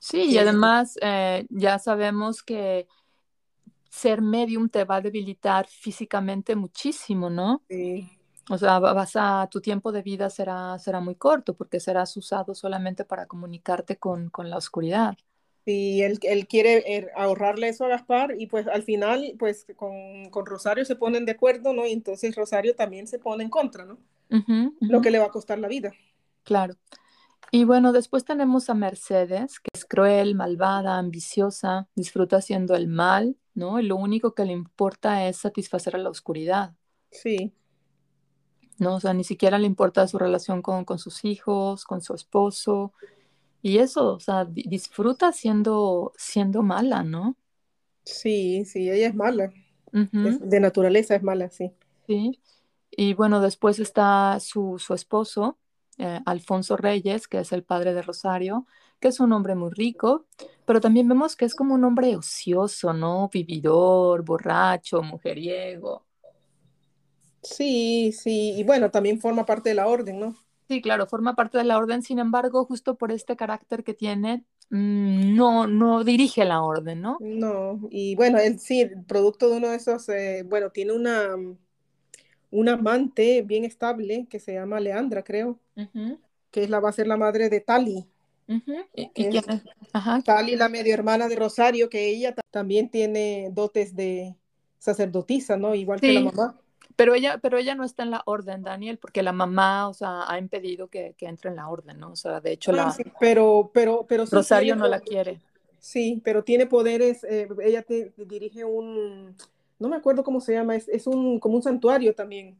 Sí, 0.00 0.22
y 0.24 0.38
además 0.38 0.98
eh, 1.00 1.46
ya 1.50 1.78
sabemos 1.78 2.42
que 2.42 2.88
ser 3.96 4.20
medium 4.20 4.68
te 4.68 4.84
va 4.84 4.96
a 4.96 5.00
debilitar 5.00 5.66
físicamente 5.66 6.54
muchísimo, 6.54 7.30
¿no? 7.30 7.62
Sí. 7.66 8.06
O 8.50 8.58
sea, 8.58 8.78
vas 8.78 9.12
a, 9.14 9.48
tu 9.50 9.62
tiempo 9.62 9.90
de 9.90 10.02
vida 10.02 10.28
será, 10.28 10.78
será 10.78 11.00
muy 11.00 11.14
corto 11.14 11.56
porque 11.56 11.80
serás 11.80 12.14
usado 12.16 12.54
solamente 12.54 13.04
para 13.06 13.24
comunicarte 13.24 13.96
con, 13.96 14.28
con 14.28 14.50
la 14.50 14.58
oscuridad. 14.58 15.16
Y 15.64 16.02
él, 16.02 16.18
él 16.22 16.46
quiere 16.46 16.84
eh, 16.86 17.08
ahorrarle 17.16 17.68
eso 17.68 17.86
a 17.86 17.88
Gaspar 17.88 18.34
y 18.38 18.46
pues 18.46 18.68
al 18.68 18.82
final 18.82 19.34
pues 19.38 19.66
con, 19.74 20.28
con, 20.30 20.44
Rosario 20.44 20.84
se 20.84 20.94
ponen 20.94 21.24
de 21.24 21.32
acuerdo, 21.32 21.72
¿no? 21.72 21.86
Y 21.86 21.92
entonces 21.92 22.36
Rosario 22.36 22.76
también 22.76 23.06
se 23.06 23.18
pone 23.18 23.44
en 23.44 23.50
contra, 23.50 23.86
¿no? 23.86 23.98
Lo 24.80 25.00
que 25.00 25.10
le 25.10 25.18
va 25.18 25.26
a 25.26 25.30
costar 25.30 25.58
la 25.58 25.68
vida. 25.68 25.92
Claro. 26.44 26.74
Y 27.50 27.64
bueno, 27.64 27.92
después 27.92 28.24
tenemos 28.26 28.68
a 28.68 28.74
Mercedes, 28.74 29.58
que 29.58 29.70
es 29.72 29.86
cruel, 29.86 30.34
malvada, 30.34 30.98
ambiciosa, 30.98 31.88
disfruta 31.94 32.36
haciendo 32.36 32.74
el 32.76 32.88
mal, 32.88 33.36
¿no? 33.56 33.80
Y 33.80 33.82
lo 33.82 33.96
único 33.96 34.34
que 34.34 34.44
le 34.44 34.52
importa 34.52 35.26
es 35.26 35.38
satisfacer 35.38 35.96
a 35.96 35.98
la 35.98 36.10
oscuridad. 36.10 36.74
Sí. 37.10 37.52
¿No? 38.78 38.96
O 38.96 39.00
sea, 39.00 39.14
ni 39.14 39.24
siquiera 39.24 39.58
le 39.58 39.66
importa 39.66 40.06
su 40.06 40.18
relación 40.18 40.62
con, 40.62 40.84
con 40.84 41.00
sus 41.00 41.24
hijos, 41.24 41.84
con 41.84 42.00
su 42.02 42.14
esposo, 42.14 42.92
y 43.66 43.78
eso, 43.78 44.14
o 44.14 44.20
sea, 44.20 44.44
disfruta 44.44 45.32
siendo, 45.32 46.12
siendo 46.16 46.62
mala, 46.62 47.02
¿no? 47.02 47.36
Sí, 48.04 48.64
sí, 48.64 48.88
ella 48.88 49.08
es 49.08 49.14
mala. 49.16 49.52
de 49.90 50.60
naturaleza 50.60 51.16
es 51.16 51.24
mala, 51.24 51.50
sí. 51.50 51.72
Sí. 52.06 52.40
Y 52.92 53.14
bueno, 53.14 53.40
después 53.40 53.80
está 53.80 54.38
su, 54.38 54.80
esposo, 54.94 55.58
eh, 55.98 56.20
Alfonso 56.26 56.76
Reyes, 56.76 57.26
que 57.26 57.40
es 57.40 57.50
el 57.50 57.64
padre 57.64 57.92
de 57.92 58.02
Rosario, 58.02 58.68
que 59.00 59.08
es 59.08 59.20
un 59.20 59.32
hombre 59.32 59.54
muy 59.54 59.70
rico, 59.70 60.26
pero 60.64 60.80
también 60.80 61.08
vemos 61.08 61.36
que 61.36 61.44
es 61.44 61.54
como 61.54 61.74
un 61.74 61.84
hombre 61.84 62.16
ocioso, 62.16 62.92
¿no? 62.92 63.28
Vividor, 63.32 64.22
borracho, 64.24 65.02
mujeriego. 65.02 66.06
Sí, 67.42 68.12
sí, 68.12 68.52
y 68.58 68.64
bueno, 68.64 68.90
también 68.90 69.20
forma 69.20 69.46
parte 69.46 69.70
de 69.70 69.74
la 69.76 69.86
orden, 69.86 70.18
¿no? 70.20 70.36
Sí, 70.68 70.82
claro, 70.82 71.06
forma 71.06 71.34
parte 71.36 71.58
de 71.58 71.64
la 71.64 71.78
orden, 71.78 72.02
sin 72.02 72.18
embargo, 72.18 72.64
justo 72.64 72.96
por 72.96 73.12
este 73.12 73.36
carácter 73.36 73.84
que 73.84 73.94
tiene, 73.94 74.44
mm, 74.70 75.36
no, 75.36 75.66
no 75.68 76.02
dirige 76.02 76.44
la 76.44 76.62
orden, 76.62 77.00
¿no? 77.02 77.18
No, 77.18 77.80
y 77.90 78.14
bueno, 78.14 78.38
él 78.38 78.58
sí, 78.58 78.86
producto 79.08 79.48
de 79.48 79.56
uno 79.56 79.68
de 79.70 79.76
esos, 79.76 80.08
eh, 80.10 80.42
bueno, 80.46 80.70
tiene 80.70 80.92
una, 80.92 81.34
una 82.50 82.72
amante 82.74 83.42
bien 83.42 83.64
estable 83.64 84.26
que 84.30 84.40
se 84.40 84.54
llama 84.54 84.80
Leandra, 84.80 85.22
creo, 85.24 85.60
que 86.50 86.64
es 86.64 86.70
la, 86.70 86.80
va 86.80 86.90
a 86.90 86.92
ser 86.92 87.06
la 87.06 87.16
madre 87.16 87.48
de 87.50 87.60
Tali. 87.60 88.06
¿Y, 88.48 89.10
es? 89.16 89.44
Tali, 90.24 90.56
la 90.56 90.68
medio 90.68 90.94
hermana 90.94 91.28
de 91.28 91.36
Rosario, 91.36 91.88
que 91.88 92.08
ella 92.08 92.34
también 92.50 92.88
tiene 92.88 93.50
dotes 93.52 93.94
de 93.94 94.36
sacerdotisa, 94.78 95.56
¿no? 95.56 95.74
Igual 95.74 96.00
que 96.00 96.12
la 96.12 96.20
mamá. 96.20 96.60
Pero 96.94 97.14
ella, 97.14 97.38
pero 97.42 97.58
ella 97.58 97.74
no 97.74 97.84
está 97.84 98.04
en 98.04 98.10
la 98.10 98.22
orden, 98.24 98.62
Daniel, 98.62 98.98
porque 98.98 99.22
la 99.22 99.32
mamá, 99.32 99.88
o 99.88 99.94
sea, 99.94 100.24
ha 100.30 100.38
impedido 100.38 100.88
que, 100.88 101.14
entre 101.20 101.50
en 101.50 101.56
la 101.56 101.68
orden, 101.68 101.98
¿no? 101.98 102.12
O 102.12 102.16
sea, 102.16 102.40
de 102.40 102.52
hecho, 102.52 102.72
la... 102.72 102.94
pero, 103.20 103.70
pero, 103.74 104.06
pero 104.08 104.24
Rosario 104.24 104.76
no 104.76 104.88
la 104.88 105.00
quiere. 105.00 105.40
Sí, 105.78 106.20
pero 106.24 106.42
tiene 106.42 106.66
poderes, 106.66 107.22
eh, 107.24 107.48
ella 107.62 107.82
te, 107.82 108.12
dirige 108.16 108.64
un, 108.64 109.36
no 109.78 109.88
me 109.88 109.96
acuerdo 109.96 110.24
cómo 110.24 110.40
se 110.40 110.54
llama, 110.54 110.74
es, 110.74 111.06
un, 111.06 111.38
como 111.38 111.56
un 111.56 111.62
santuario 111.62 112.14
también. 112.14 112.58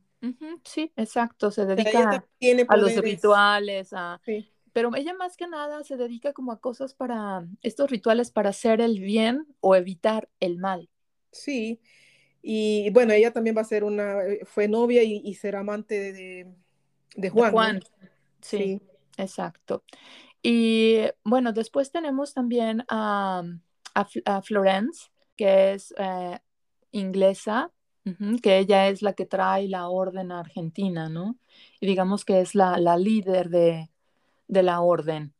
sí, 0.64 0.92
exacto, 0.96 1.50
se 1.50 1.64
dedica 1.64 2.22
a 2.68 2.76
los 2.76 2.94
rituales, 2.96 3.92
a... 3.92 4.20
Pero 4.76 4.94
ella 4.94 5.14
más 5.14 5.38
que 5.38 5.48
nada 5.48 5.82
se 5.84 5.96
dedica 5.96 6.34
como 6.34 6.52
a 6.52 6.60
cosas 6.60 6.92
para, 6.92 7.46
estos 7.62 7.90
rituales 7.90 8.30
para 8.30 8.50
hacer 8.50 8.82
el 8.82 9.00
bien 9.00 9.46
o 9.60 9.74
evitar 9.74 10.28
el 10.38 10.58
mal. 10.58 10.90
Sí, 11.32 11.80
y 12.42 12.90
bueno, 12.90 13.14
ella 13.14 13.32
también 13.32 13.56
va 13.56 13.62
a 13.62 13.64
ser 13.64 13.84
una, 13.84 14.22
eh, 14.26 14.40
fue 14.44 14.68
novia 14.68 15.02
y, 15.02 15.32
será 15.32 15.60
amante 15.60 16.12
de, 16.12 16.54
de 17.16 17.30
Juan. 17.30 17.52
Juan, 17.52 17.80
sí, 18.42 18.82
exacto. 19.16 19.82
Y 20.42 21.04
bueno, 21.24 21.54
después 21.54 21.90
tenemos 21.90 22.34
también 22.34 22.84
a, 22.88 23.44
a, 23.94 24.42
Florence, 24.42 25.06
que 25.36 25.72
es 25.72 25.94
eh, 25.96 26.38
inglesa, 26.90 27.72
que 28.42 28.58
ella 28.58 28.88
es 28.88 29.00
la 29.00 29.14
que 29.14 29.24
trae 29.24 29.68
la 29.68 29.88
orden 29.88 30.32
a 30.32 30.40
Argentina, 30.40 31.08
¿no? 31.08 31.38
Y 31.80 31.86
digamos 31.86 32.26
que 32.26 32.42
es 32.42 32.54
la, 32.54 32.78
la 32.78 32.98
líder 32.98 33.48
de, 33.48 33.88
de, 34.48 34.62
la 34.62 34.80
orden. 34.80 35.32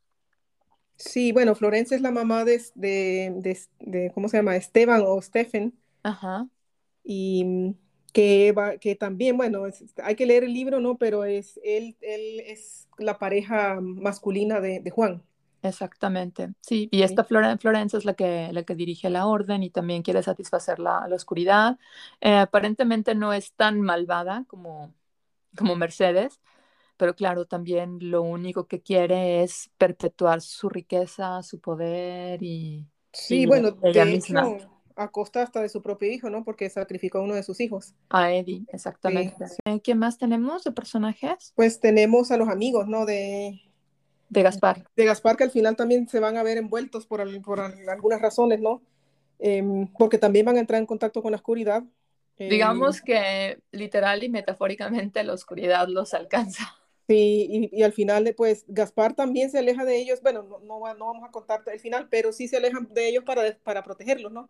Sí, 0.96 1.32
bueno, 1.32 1.54
Florence 1.54 1.94
es 1.94 2.00
la 2.00 2.10
mamá 2.10 2.44
de, 2.44 2.62
de, 2.74 3.58
de, 3.80 4.10
¿cómo 4.14 4.28
se 4.28 4.38
llama? 4.38 4.56
Esteban 4.56 5.02
o 5.04 5.20
Stephen. 5.20 5.74
Ajá 6.02 6.48
y 7.06 7.74
que, 8.12 8.52
va, 8.52 8.76
que 8.78 8.96
también, 8.96 9.36
bueno, 9.36 9.62
hay 10.02 10.16
que 10.16 10.26
leer 10.26 10.44
el 10.44 10.52
libro, 10.52 10.80
¿no? 10.80 10.98
Pero 10.98 11.24
es, 11.24 11.60
él, 11.62 11.96
él 12.00 12.40
es 12.40 12.88
la 12.98 13.18
pareja 13.18 13.78
masculina 13.80 14.60
de, 14.60 14.80
de 14.80 14.90
Juan. 14.90 15.22
Exactamente, 15.62 16.52
sí, 16.60 16.88
y 16.92 17.02
esta 17.02 17.24
Florencia 17.24 17.96
es 17.96 18.04
la 18.04 18.14
que, 18.14 18.50
la 18.52 18.62
que 18.62 18.74
dirige 18.74 19.10
la 19.10 19.26
orden 19.26 19.62
y 19.62 19.70
también 19.70 20.02
quiere 20.02 20.22
satisfacer 20.22 20.78
la, 20.78 21.06
la 21.08 21.16
oscuridad. 21.16 21.78
Eh, 22.20 22.36
aparentemente 22.36 23.14
no 23.14 23.32
es 23.32 23.52
tan 23.52 23.80
malvada 23.80 24.44
como, 24.46 24.94
como 25.56 25.74
Mercedes, 25.74 26.40
pero 26.96 27.14
claro, 27.14 27.46
también 27.46 27.98
lo 28.00 28.22
único 28.22 28.66
que 28.66 28.80
quiere 28.80 29.42
es 29.42 29.70
perpetuar 29.78 30.40
su 30.40 30.68
riqueza, 30.68 31.42
su 31.42 31.60
poder 31.60 32.42
y... 32.42 32.86
Sí, 33.12 33.46
bueno, 33.46 33.76
ella 33.82 34.04
misma 34.04 34.58
a 34.96 35.08
costa 35.08 35.42
hasta 35.42 35.60
de 35.60 35.68
su 35.68 35.82
propio 35.82 36.10
hijo, 36.10 36.30
¿no? 36.30 36.42
Porque 36.42 36.68
sacrificó 36.70 37.18
a 37.18 37.22
uno 37.22 37.34
de 37.34 37.42
sus 37.42 37.60
hijos. 37.60 37.94
A 38.08 38.32
Eddie, 38.32 38.64
exactamente. 38.72 39.44
Eh, 39.66 39.80
¿Qué 39.80 39.94
más 39.94 40.16
tenemos 40.16 40.64
de 40.64 40.72
personajes? 40.72 41.52
Pues 41.54 41.78
tenemos 41.80 42.30
a 42.30 42.38
los 42.38 42.48
amigos, 42.48 42.88
¿no? 42.88 43.04
De, 43.04 43.60
de 44.30 44.42
Gaspar. 44.42 44.88
De 44.96 45.04
Gaspar, 45.04 45.36
que 45.36 45.44
al 45.44 45.50
final 45.50 45.76
también 45.76 46.08
se 46.08 46.18
van 46.18 46.38
a 46.38 46.42
ver 46.42 46.56
envueltos 46.56 47.06
por, 47.06 47.42
por 47.42 47.60
algunas 47.60 48.22
razones, 48.22 48.60
¿no? 48.60 48.82
Em, 49.38 49.86
porque 49.98 50.16
también 50.16 50.46
van 50.46 50.56
a 50.56 50.60
entrar 50.60 50.80
en 50.80 50.86
contacto 50.86 51.22
con 51.22 51.30
la 51.30 51.36
oscuridad. 51.36 51.84
Em, 52.38 52.48
Digamos 52.48 53.02
que 53.02 53.60
literal 53.72 54.24
y 54.24 54.30
metafóricamente 54.30 55.22
la 55.24 55.34
oscuridad 55.34 55.88
los 55.88 56.14
alcanza. 56.14 56.74
Sí, 57.08 57.70
y, 57.72 57.82
al 57.82 57.92
final, 57.92 58.34
pues 58.36 58.64
Gaspar 58.66 59.14
también 59.14 59.50
se 59.50 59.58
aleja 59.58 59.84
de 59.84 59.96
ellos. 59.96 60.20
Bueno, 60.22 60.42
no, 60.42 60.58
no, 60.94 61.06
vamos 61.06 61.28
a 61.28 61.30
contar 61.30 61.62
el 61.66 61.78
final, 61.78 62.08
pero 62.10 62.32
sí 62.32 62.48
se 62.48 62.56
alejan 62.56 62.88
de 62.92 63.08
ellos 63.08 63.24
para, 63.24 63.56
para 63.62 63.84
protegerlos, 63.84 64.32
¿no? 64.32 64.48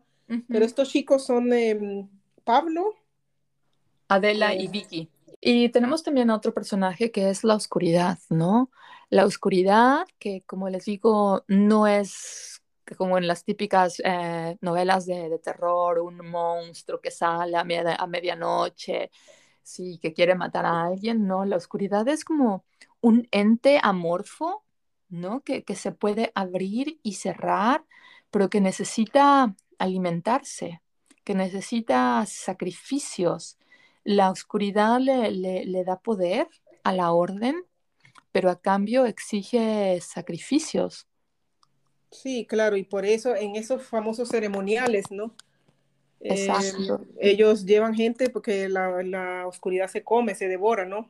Pero 0.48 0.64
estos 0.64 0.88
chicos 0.88 1.24
son 1.24 1.52
em, 1.52 2.08
Pablo, 2.44 2.94
Adela 4.08 4.54
y 4.54 4.66
eh, 4.66 4.68
Vicky. 4.70 5.10
Y 5.40 5.68
tenemos 5.68 6.02
también 6.02 6.30
otro 6.30 6.54
personaje 6.54 7.10
que 7.10 7.30
es 7.30 7.44
la 7.44 7.54
oscuridad, 7.54 8.18
¿no? 8.30 8.70
La 9.10 9.24
oscuridad, 9.24 10.06
que 10.18 10.42
como 10.46 10.68
les 10.68 10.84
digo, 10.86 11.44
no 11.46 11.86
es 11.86 12.62
como 12.96 13.18
en 13.18 13.26
las 13.26 13.44
típicas 13.44 14.00
eh, 14.04 14.56
novelas 14.60 15.06
de, 15.06 15.38
terror, 15.42 15.98
un 15.98 16.18
monstruo 16.28 17.00
que 17.00 17.10
sale 17.10 17.56
a, 17.56 17.60
a 17.60 18.06
medianoche, 18.06 19.10
sí, 19.66 19.98
que 20.00 20.12
quiere 20.12 20.36
matar 20.36 20.64
a 20.64 20.84
alguien, 20.84 21.26
¿no? 21.26 21.44
La 21.44 21.56
oscuridad 21.56 22.06
es 22.08 22.24
como 22.24 22.64
un 23.00 23.26
ente 23.32 23.80
amorfo, 23.82 24.64
¿no? 25.08 25.40
Que, 25.40 25.64
que 25.64 25.74
se 25.74 25.90
puede 25.90 26.30
abrir 26.36 27.00
y 27.02 27.14
cerrar, 27.14 27.84
pero 28.30 28.48
que 28.48 28.60
necesita 28.60 29.56
alimentarse, 29.78 30.82
que 31.24 31.34
necesita 31.34 32.24
sacrificios. 32.26 33.58
La 34.04 34.30
oscuridad 34.30 35.00
le, 35.00 35.84
da 35.84 35.98
poder 35.98 36.46
a 36.84 36.92
la 36.92 37.10
orden, 37.10 37.64
pero 38.30 38.50
a 38.50 38.60
cambio 38.60 39.04
exige 39.04 40.00
sacrificios. 40.00 41.08
Sí, 42.12 42.46
claro, 42.46 42.76
y 42.76 42.84
por 42.84 43.04
eso 43.04 43.34
en 43.34 43.56
esos 43.56 43.82
famosos 43.82 44.28
ceremoniales, 44.28 45.10
¿no? 45.10 45.34
Exacto. 46.20 47.02
Eh, 47.16 47.32
ellos 47.32 47.64
llevan 47.64 47.94
gente 47.94 48.30
porque 48.30 48.68
la, 48.68 49.46
oscuridad 49.46 49.88
se 49.88 50.02
come, 50.02 50.34
se 50.34 50.48
devora, 50.48 50.84
¿no? 50.84 51.08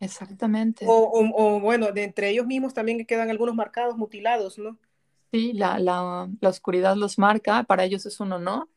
Exactamente. 0.00 0.84
O, 0.88 1.60
bueno, 1.60 1.92
de 1.92 2.04
entre 2.04 2.30
ellos 2.30 2.46
mismos 2.46 2.74
también 2.74 3.04
quedan 3.04 3.30
algunos 3.30 3.54
marcados, 3.54 3.96
mutilados, 3.96 4.58
¿no? 4.58 4.78
Sí, 5.32 5.52
la, 5.52 5.78
la, 5.78 6.28
la 6.40 6.48
oscuridad 6.48 6.96
los 6.96 7.18
marca, 7.18 7.64
para 7.64 7.84
ellos 7.84 8.06
es 8.06 8.18
un 8.20 8.32
honor. 8.32 8.68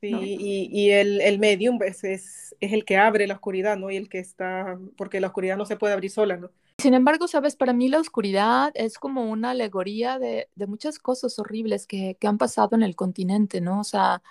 Sí, 0.00 0.14
y, 0.14 0.68
y, 0.70 0.90
el, 0.90 1.20
el 1.20 1.40
medium 1.40 1.76
pues, 1.76 2.04
es, 2.04 2.54
es, 2.60 2.72
el 2.72 2.84
que 2.84 2.96
abre 2.96 3.26
la 3.26 3.34
oscuridad, 3.34 3.76
¿no? 3.76 3.90
Y 3.90 3.96
el 3.96 4.08
que 4.08 4.20
está, 4.20 4.78
porque 4.96 5.20
la 5.20 5.26
oscuridad 5.26 5.56
no 5.56 5.66
se 5.66 5.76
puede 5.76 5.92
abrir 5.92 6.12
sola, 6.12 6.36
¿no? 6.36 6.50
Sin 6.80 6.94
embargo, 6.94 7.26
sabes, 7.26 7.56
para 7.56 7.72
mí 7.72 7.88
la 7.88 7.98
oscuridad 7.98 8.70
es 8.74 8.98
como 8.98 9.28
una 9.28 9.50
alegoría 9.50 10.20
de, 10.20 10.48
de 10.54 10.66
muchas 10.68 11.00
cosas 11.00 11.36
horribles 11.40 11.88
que, 11.88 12.16
que, 12.20 12.28
han 12.28 12.38
pasado 12.38 12.76
en 12.76 12.84
el 12.84 12.94
continente, 12.94 13.60
¿no? 13.60 13.80
O 13.80 13.84
sea, 13.84 14.22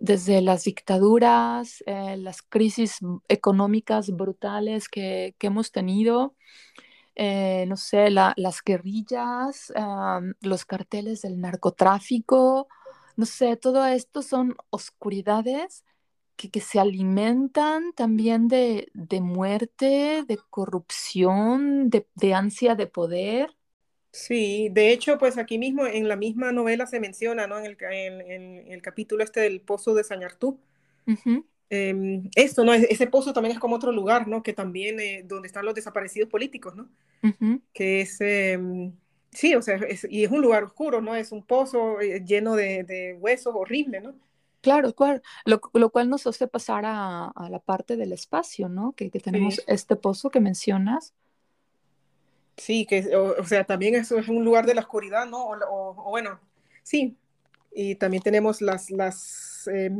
desde 0.00 0.40
las 0.42 0.64
dictaduras, 0.64 1.82
eh, 1.86 2.16
las 2.18 2.42
crisis 2.42 2.98
económicas 3.28 4.10
brutales 4.10 4.88
que, 4.88 5.34
que 5.38 5.46
hemos 5.48 5.72
tenido, 5.72 6.34
eh, 7.14 7.64
no 7.68 7.76
sé, 7.76 8.10
la, 8.10 8.34
las 8.36 8.62
guerrillas, 8.62 9.72
los 10.40 10.64
carteles 10.66 11.22
del 11.22 11.40
narcotráfico, 11.40 12.68
no 13.16 13.26
sé, 13.26 13.56
todo 13.56 13.86
esto 13.86 14.22
son 14.22 14.56
oscuridades 14.70 15.84
que, 16.36 16.50
que 16.50 16.60
se 16.60 16.78
alimentan 16.80 17.92
también 17.94 18.48
de, 18.48 18.88
de 18.94 19.20
muerte, 19.22 20.24
de 20.28 20.38
corrupción, 20.50 21.90
de, 21.90 22.06
de 22.14 22.34
ansia 22.34 22.74
de 22.74 22.86
poder. 22.86 23.56
Sí, 24.16 24.70
de 24.72 24.92
hecho, 24.92 25.18
pues 25.18 25.36
aquí 25.36 25.58
mismo 25.58 25.86
en 25.86 26.08
la 26.08 26.16
misma 26.16 26.50
novela 26.50 26.86
se 26.86 27.00
menciona, 27.00 27.46
¿no? 27.46 27.58
En 27.58 27.66
el, 27.66 27.76
en, 27.82 28.20
en 28.22 28.72
el 28.72 28.80
capítulo 28.80 29.22
este 29.22 29.40
del 29.40 29.60
pozo 29.60 29.92
de 29.92 30.04
Sañartú. 30.04 30.58
Uh 31.06 31.12
-huh. 31.12 31.44
eh, 31.68 32.22
esto, 32.34 32.64
¿no? 32.64 32.72
Ese 32.72 33.08
pozo 33.08 33.34
también 33.34 33.52
es 33.52 33.60
como 33.60 33.76
otro 33.76 33.92
lugar, 33.92 34.26
¿no? 34.26 34.42
Que 34.42 34.54
también, 34.54 35.00
eh, 35.00 35.22
donde 35.22 35.48
están 35.48 35.66
los 35.66 35.74
desaparecidos 35.74 36.30
políticos, 36.30 36.74
¿no? 36.74 36.88
Uh 37.22 37.28
-huh. 37.28 37.60
Que 37.74 38.00
es, 38.00 38.18
eh, 38.22 38.58
sí, 39.32 39.54
o 39.54 39.60
sea, 39.60 39.76
es, 39.86 40.06
y 40.08 40.24
es 40.24 40.30
un 40.30 40.40
lugar 40.40 40.64
oscuro, 40.64 41.02
¿no? 41.02 41.14
Es 41.14 41.30
un 41.30 41.42
pozo 41.44 42.00
eh, 42.00 42.24
lleno 42.24 42.56
de, 42.56 42.84
de, 42.84 43.18
huesos, 43.20 43.54
horrible, 43.54 44.00
¿no? 44.00 44.14
Claro. 44.62 44.94
Lo, 45.44 45.60
lo, 45.74 45.90
cual 45.90 46.08
nos 46.08 46.26
hace 46.26 46.46
pasar 46.48 46.86
a, 46.86 47.26
a, 47.26 47.50
la 47.50 47.58
parte 47.58 47.98
del 47.98 48.12
espacio, 48.12 48.70
¿no? 48.70 48.92
Que, 48.92 49.10
que 49.10 49.20
tenemos 49.20 49.56
sí. 49.56 49.62
este 49.66 49.94
pozo 49.94 50.30
que 50.30 50.40
mencionas 50.40 51.12
Sí, 52.56 52.86
que, 52.86 53.14
o, 53.14 53.40
o, 53.40 53.44
sea, 53.44 53.64
también 53.64 53.94
eso 53.94 54.18
es 54.18 54.28
un 54.28 54.44
lugar 54.44 54.66
de 54.66 54.74
la 54.74 54.80
oscuridad, 54.80 55.26
¿no? 55.26 55.44
O, 55.44 55.56
o, 55.56 55.90
o 56.06 56.10
bueno, 56.10 56.40
sí. 56.82 57.16
Y 57.72 57.96
también 57.96 58.22
tenemos 58.22 58.62
las, 58.62 58.90
las, 58.90 59.68
eh, 59.70 59.90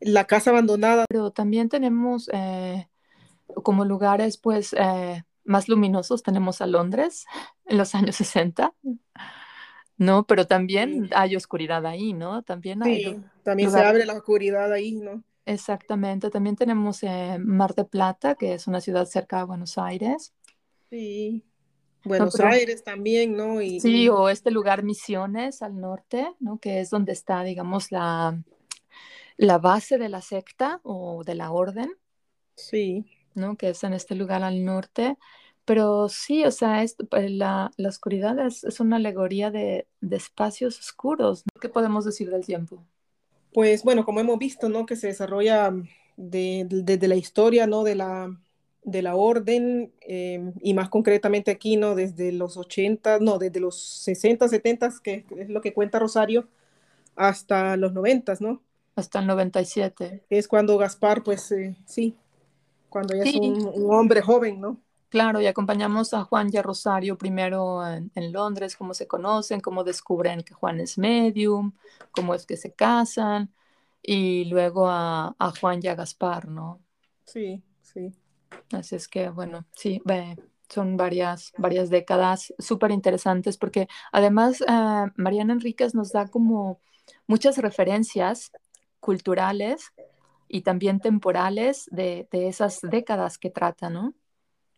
la 0.00 0.26
casa 0.26 0.50
abandonada. 0.50 1.06
Pero 1.08 1.30
también 1.30 1.70
tenemos 1.70 2.28
eh, 2.32 2.88
como 3.62 3.86
lugares, 3.86 4.36
pues, 4.36 4.74
eh, 4.78 5.24
más 5.44 5.68
luminosos. 5.68 6.22
Tenemos 6.22 6.60
a 6.60 6.66
Londres 6.66 7.24
en 7.64 7.78
los 7.78 7.94
años 7.94 8.16
60, 8.16 8.74
¿no? 9.96 10.26
Pero 10.26 10.46
también 10.46 11.06
sí. 11.06 11.10
hay 11.14 11.36
oscuridad 11.36 11.86
ahí, 11.86 12.12
¿no? 12.12 12.42
También 12.42 12.82
hay. 12.82 13.04
Sí, 13.04 13.20
también 13.42 13.68
lugares... 13.70 13.86
se 13.86 13.90
abre 13.90 14.06
la 14.06 14.14
oscuridad 14.14 14.70
ahí, 14.70 14.96
¿no? 14.96 15.24
Exactamente. 15.46 16.30
También 16.30 16.56
tenemos 16.56 17.02
eh, 17.02 17.38
Mar 17.38 17.74
de 17.74 17.84
Plata, 17.84 18.34
que 18.34 18.54
es 18.54 18.66
una 18.66 18.80
ciudad 18.80 19.06
cerca 19.06 19.38
de 19.38 19.44
Buenos 19.44 19.78
Aires. 19.78 20.34
Sí. 20.90 21.44
Buenos 22.04 22.38
no, 22.38 22.46
Aires 22.46 22.84
también, 22.84 23.36
¿no? 23.36 23.62
Y, 23.62 23.80
sí, 23.80 24.08
o 24.08 24.28
este 24.28 24.50
lugar 24.50 24.82
Misiones 24.82 25.62
al 25.62 25.80
norte, 25.80 26.26
¿no? 26.38 26.58
Que 26.58 26.80
es 26.80 26.90
donde 26.90 27.12
está, 27.12 27.42
digamos, 27.42 27.90
la, 27.90 28.42
la 29.36 29.58
base 29.58 29.96
de 29.96 30.08
la 30.08 30.20
secta 30.20 30.80
o 30.82 31.24
de 31.24 31.34
la 31.34 31.50
orden. 31.50 31.94
Sí. 32.56 33.06
¿No? 33.34 33.56
Que 33.56 33.70
es 33.70 33.82
en 33.84 33.94
este 33.94 34.14
lugar 34.14 34.42
al 34.42 34.64
norte. 34.64 35.16
Pero 35.64 36.10
sí, 36.10 36.44
o 36.44 36.50
sea, 36.50 36.82
es, 36.82 36.94
pues, 37.10 37.30
la, 37.30 37.70
la, 37.78 37.88
oscuridad 37.88 38.38
es, 38.38 38.64
es, 38.64 38.80
una 38.80 38.96
alegoría 38.96 39.50
de, 39.50 39.86
de 40.02 40.16
espacios 40.16 40.78
oscuros. 40.78 41.42
¿Qué 41.58 41.70
podemos 41.70 42.04
decir 42.04 42.30
del 42.30 42.44
tiempo? 42.44 42.84
Pues 43.54 43.82
bueno, 43.82 44.04
como 44.04 44.20
hemos 44.20 44.38
visto, 44.38 44.68
¿no? 44.68 44.84
Que 44.84 44.96
se 44.96 45.06
desarrolla 45.06 45.72
desde 46.16 46.82
de, 46.82 46.98
de 46.98 47.08
la 47.08 47.16
historia, 47.16 47.66
¿no? 47.66 47.82
De 47.82 47.94
la, 47.94 48.30
de 48.84 49.02
la 49.02 49.16
orden 49.16 49.92
eh, 50.02 50.52
y 50.60 50.74
más 50.74 50.88
concretamente 50.90 51.50
aquí, 51.50 51.76
¿no? 51.76 51.94
Desde 51.94 52.32
los 52.32 52.56
80, 52.56 53.18
no, 53.20 53.38
desde 53.38 53.60
los 53.60 53.80
60, 53.80 54.48
70, 54.48 54.92
que 55.02 55.24
es 55.36 55.48
lo 55.48 55.60
que 55.60 55.72
cuenta 55.72 55.98
Rosario, 55.98 56.48
hasta 57.16 57.76
los 57.76 57.92
90, 57.92 58.34
¿no? 58.40 58.62
Hasta 58.94 59.20
el 59.20 59.26
97. 59.26 60.24
Es 60.28 60.46
cuando 60.46 60.78
Gaspar, 60.78 61.22
pues 61.22 61.50
eh, 61.52 61.76
sí, 61.86 62.16
cuando 62.90 63.16
ya 63.16 63.24
sí. 63.24 63.30
es 63.30 63.36
un, 63.36 63.66
un, 63.66 63.94
hombre 63.94 64.20
joven, 64.20 64.60
¿no? 64.60 64.80
Claro, 65.08 65.40
y 65.40 65.46
acompañamos 65.46 66.12
a 66.12 66.24
Juan 66.24 66.50
y 66.52 66.56
a 66.56 66.62
Rosario 66.62 67.16
primero 67.16 67.86
en, 67.86 68.10
en, 68.14 68.32
Londres, 68.32 68.76
cómo 68.76 68.94
se 68.94 69.06
conocen, 69.06 69.60
cómo 69.60 69.84
descubren 69.84 70.42
que 70.42 70.54
Juan 70.54 70.80
es 70.80 70.98
medium, 70.98 71.72
cómo 72.10 72.34
es 72.34 72.46
que 72.46 72.56
se 72.56 72.72
casan, 72.72 73.50
y 74.02 74.44
luego 74.46 74.88
a, 74.88 75.34
a 75.38 75.52
Juan 75.52 75.80
y 75.82 75.86
a 75.86 75.94
Gaspar, 75.94 76.48
¿no? 76.48 76.80
Sí, 77.24 77.62
sí. 77.80 78.12
Así 78.72 78.96
es 78.96 79.08
que, 79.08 79.30
bueno, 79.30 79.66
sí, 79.72 80.02
son 80.68 80.96
varias, 80.96 81.52
varias 81.56 81.90
décadas 81.90 82.52
súper 82.58 82.90
interesantes 82.90 83.56
porque 83.56 83.88
además 84.12 84.60
uh, 84.62 85.10
Mariana 85.16 85.52
Enríquez 85.52 85.94
nos 85.94 86.12
da 86.12 86.28
como 86.28 86.80
muchas 87.26 87.58
referencias 87.58 88.50
culturales 89.00 89.92
y 90.48 90.62
también 90.62 91.00
temporales 91.00 91.86
de, 91.90 92.28
de 92.30 92.48
esas 92.48 92.80
décadas 92.82 93.38
que 93.38 93.50
trata, 93.50 93.90
¿no? 93.90 94.14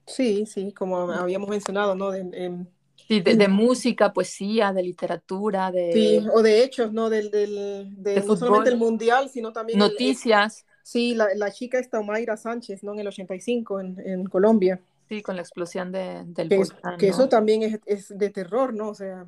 Sí, 0.07 0.47
sí, 0.47 0.73
como 0.73 1.11
habíamos 1.11 1.49
mencionado, 1.49 1.95
¿no? 1.95 2.11
De, 2.11 2.25
de, 2.25 2.67
sí, 3.09 3.21
de, 3.21 3.37
de, 3.37 3.49
música, 3.49 4.13
poesía, 4.13 4.73
de 4.73 4.83
literatura, 4.83 5.71
de... 5.73 5.93
Sí, 5.93 6.27
o 6.33 6.43
de 6.43 6.63
hechos, 6.63 6.93
¿no? 6.93 7.11
Del, 7.11 7.31
del, 7.31 8.03
de, 8.03 8.23
no 8.23 8.37
solamente 8.37 8.71
el 8.71 8.77
mundial, 8.77 9.29
sino 9.29 9.53
también... 9.53 9.79
Noticias. 9.79 10.66
Sí, 10.87 11.17
la, 11.17 11.35
la, 11.35 11.51
chica 11.51 11.81
está 11.81 11.99
Omaira 11.99 12.37
Sánchez, 12.37 12.85
¿no? 12.85 12.93
En 12.93 13.01
el 13.01 13.09
85, 13.09 13.81
en, 13.81 14.01
en 14.07 14.25
Colombia. 14.27 14.81
Sí, 15.09 15.21
con 15.21 15.35
la 15.35 15.43
explosión 15.43 15.91
de, 15.91 16.23
del 16.27 16.49
que, 16.49 16.57
volcán, 16.59 16.97
que 16.97 17.09
¿no? 17.09 17.13
eso 17.13 17.29
también 17.29 17.65
es, 17.65 17.81
es, 17.87 18.17
de 18.17 18.31
terror, 18.31 18.73
¿no? 18.73 18.91
O 18.91 18.95
sea... 18.95 19.27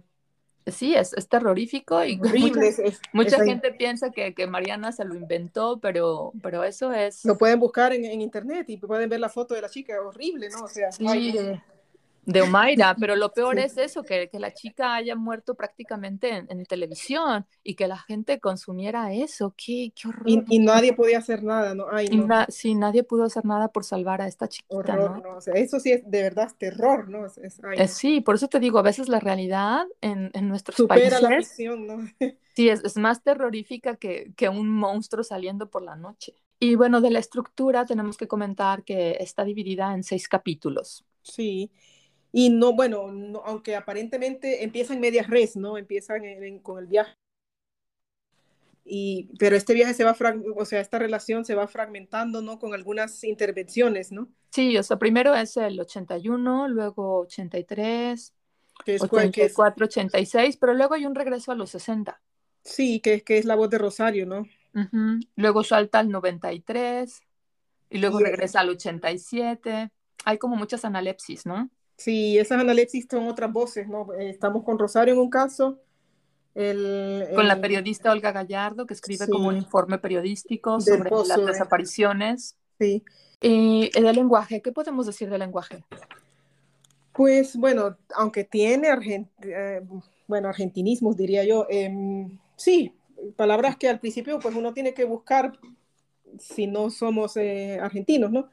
Sí, 0.69 0.95
es, 0.95 1.15
es 1.15 1.29
terrorífico 1.29 2.05
y 2.05 2.21
horrible, 2.21 2.71
mucha, 2.71 2.83
es, 2.85 3.01
mucha 3.13 3.45
gente 3.45 3.73
piensa 3.73 4.13
que, 4.13 4.35
que, 4.35 4.47
Mariana 4.47 4.93
se 4.93 5.05
lo 5.05 5.17
inventó, 5.17 5.81
pero, 5.81 6.33
pero 6.45 6.63
eso 6.63 6.93
es... 6.93 7.25
Lo 7.25 7.37
pueden 7.37 7.59
buscar 7.59 7.93
en, 7.93 8.05
en, 8.05 8.21
internet 8.21 8.67
y 8.71 8.77
pueden 8.77 9.11
ver 9.11 9.19
la 9.19 9.29
foto 9.29 9.57
de 9.57 9.63
la 9.63 9.69
chica, 9.69 10.01
horrible, 10.01 10.51
¿no? 10.51 10.63
O 10.63 10.69
sea, 10.69 10.93
sí, 10.93 11.09
ay, 11.09 11.61
de, 12.29 12.43
Omaira, 12.43 12.95
pero 13.01 13.17
lo 13.17 13.33
peor 13.33 13.59
es 13.59 13.77
eso, 13.79 14.03
que, 14.03 14.29
que, 14.29 14.39
la 14.39 14.53
chica 14.53 14.95
haya 14.95 15.17
muerto 15.17 15.55
prácticamente 15.55 16.29
en, 16.29 16.47
en, 16.51 16.65
televisión 16.67 17.47
y 17.63 17.75
que 17.75 17.89
la 17.89 17.99
gente 17.99 18.39
consumiera 18.39 19.13
eso, 19.13 19.55
qué, 19.57 19.93
qué 19.95 20.09
horror. 20.09 20.25
Y, 20.27 20.45
y, 20.49 20.59
nadie 20.59 20.93
podía 20.93 21.19
hacer 21.19 21.43
nada, 21.43 21.75
¿no? 21.75 21.87
Ay, 21.91 22.09
no. 22.09 22.27
Na, 22.27 22.47
sí, 22.49 22.75
nadie 22.75 23.03
pudo 23.03 23.25
hacer 23.25 23.45
nada 23.45 23.69
por 23.69 23.85
salvar 23.85 24.21
a 24.21 24.27
esta 24.27 24.49
chiquita, 24.49 24.77
horror, 24.77 25.23
¿no? 25.23 25.31
¿no? 25.31 25.37
O 25.39 25.41
sea, 25.41 25.55
eso 25.55 25.81
sí 25.81 25.93
es 25.93 26.09
de 26.09 26.23
verdad 26.23 26.53
terror, 26.59 27.09
¿no? 27.09 27.27
Es, 27.27 27.39
ay, 27.65 27.79
eh, 27.79 27.89
sí, 27.89 28.21
por 28.21 28.35
eso 28.35 28.49
te 28.49 28.61
digo, 28.61 28.79
a 28.79 28.83
veces 28.83 29.09
la 29.09 29.21
realidad 29.21 29.87
en, 30.01 30.31
en 30.35 30.49
nuestros 30.49 30.77
Supera 30.77 31.01
países... 31.01 31.23
la 31.23 31.37
ficción, 31.39 31.87
¿no? 31.87 31.97
sí, 32.55 32.69
es, 32.69 32.85
es 32.85 32.97
más 32.97 33.23
terrorífica 33.23 33.97
que, 33.97 34.33
que 34.37 34.49
un 34.49 34.69
monstruo 34.69 35.25
saliendo 35.25 35.71
por 35.71 35.83
la 35.83 35.97
noche. 35.97 36.35
Y 36.61 36.75
bueno, 36.75 37.01
de 37.01 37.11
la 37.11 37.21
estructura 37.21 37.87
tenemos 37.87 38.17
que 38.17 38.27
comentar 38.27 38.83
que 38.83 39.17
está 39.21 39.45
dividida 39.45 39.95
en 39.95 40.03
seis 40.03 40.29
capítulos. 40.29 41.05
Sí, 41.23 41.71
y 42.33 42.51
no, 42.51 42.75
bueno, 42.75 43.11
no, 43.11 43.43
aunque 43.45 43.75
aparentemente 43.77 44.65
empiezan 44.65 45.01
medias 45.01 45.29
res, 45.29 45.57
¿no? 45.57 45.79
Empiezan 45.79 46.25
en, 46.25 46.45
en, 46.45 46.59
con 46.61 46.79
el 46.79 46.87
viaje. 46.87 47.15
Y, 48.85 49.29
pero 49.39 49.55
este 49.55 49.75
viaje 49.75 49.93
se 49.93 50.05
va, 50.05 50.17
o 50.57 50.65
sea, 50.65 50.81
esta 50.81 50.99
relación 50.99 51.45
se 51.45 51.55
va 51.55 51.69
fragmentando, 51.69 52.41
¿no? 52.41 52.59
Con 52.59 52.73
algunas 52.73 53.23
intervenciones, 53.23 54.13
¿no? 54.13 54.29
Sí, 54.51 54.77
o 54.79 54.83
sea, 54.83 54.99
primero 54.99 55.35
es 55.35 55.57
el 55.59 55.79
81, 55.79 56.69
luego 56.69 57.21
83, 57.21 58.35
que 58.85 58.95
es, 58.95 59.03
84, 59.03 59.89
que 59.89 60.01
es... 60.01 60.05
86, 60.05 60.57
pero 60.57 60.73
luego 60.73 60.95
hay 60.95 61.05
un 61.05 61.15
regreso 61.15 61.53
a 61.53 61.55
los 61.55 61.71
60. 61.71 62.21
Sí, 62.65 63.01
que, 63.01 63.23
que 63.23 63.39
es 63.39 63.45
la 63.45 63.57
voz 63.57 63.69
de 63.69 63.79
Rosario, 63.79 64.27
¿no? 64.27 64.41
Uh 64.75 64.81
-huh. 64.81 65.29
Luego 65.37 65.65
salta 65.65 65.99
al 65.99 66.11
93 66.11 67.21
y 67.91 67.99
luego 67.99 68.21
y, 68.21 68.25
regresa 68.25 68.61
al 68.61 68.71
87. 68.71 69.91
Hay 70.25 70.39
como 70.39 70.57
muchas 70.57 70.85
analepsis, 70.85 71.45
¿no? 71.47 71.71
Sí, 71.99 72.39
esas 72.39 72.61
analepsis 72.61 73.07
son 73.11 73.27
otras 73.27 73.53
voces, 73.53 73.89
¿no? 73.89 74.15
Eh, 74.15 74.31
estamos 74.31 74.65
con 74.65 74.79
Rosario 74.79 75.15
en 75.15 75.21
un 75.21 75.29
caso. 75.29 75.79
El, 76.55 77.27
con 77.35 77.43
el, 77.43 77.49
la 77.49 77.61
periodista 77.61 78.13
Olga 78.13 78.33
Gallardo, 78.33 78.87
que 78.87 78.95
escribe 78.95 79.27
sí, 79.27 79.31
como 79.31 79.49
un 79.49 79.57
informe 79.57 79.99
periodístico 79.99 80.81
sobre 80.81 81.11
pozo, 81.11 81.37
las 81.37 81.47
desapariciones. 81.47 82.57
Sí. 82.79 83.05
Y 83.41 83.91
el 83.95 84.05
lenguaje, 84.05 84.63
¿qué 84.63 84.73
podemos 84.73 85.07
decir 85.07 85.29
del 85.29 85.41
lenguaje? 85.41 85.85
Pues 87.13 87.57
bueno, 87.57 87.97
aunque 88.15 88.45
tiene 88.45 88.89
argent 88.89 89.29
eh, 89.43 89.83
bueno, 90.29 90.49
argentinismos, 90.49 91.17
diría 91.17 91.45
yo, 91.45 91.67
eh, 91.69 91.91
sí, 92.55 92.95
palabras 93.35 93.77
que 93.77 93.89
al 93.89 93.99
principio 93.99 94.39
pues 94.39 94.55
uno 94.55 94.73
tiene 94.73 94.95
que 94.95 95.05
buscar 95.05 95.59
si 96.39 96.69
no 96.69 96.91
somos 96.91 97.37
eh, 97.37 97.79
argentinos, 97.81 98.31
¿no? 98.31 98.49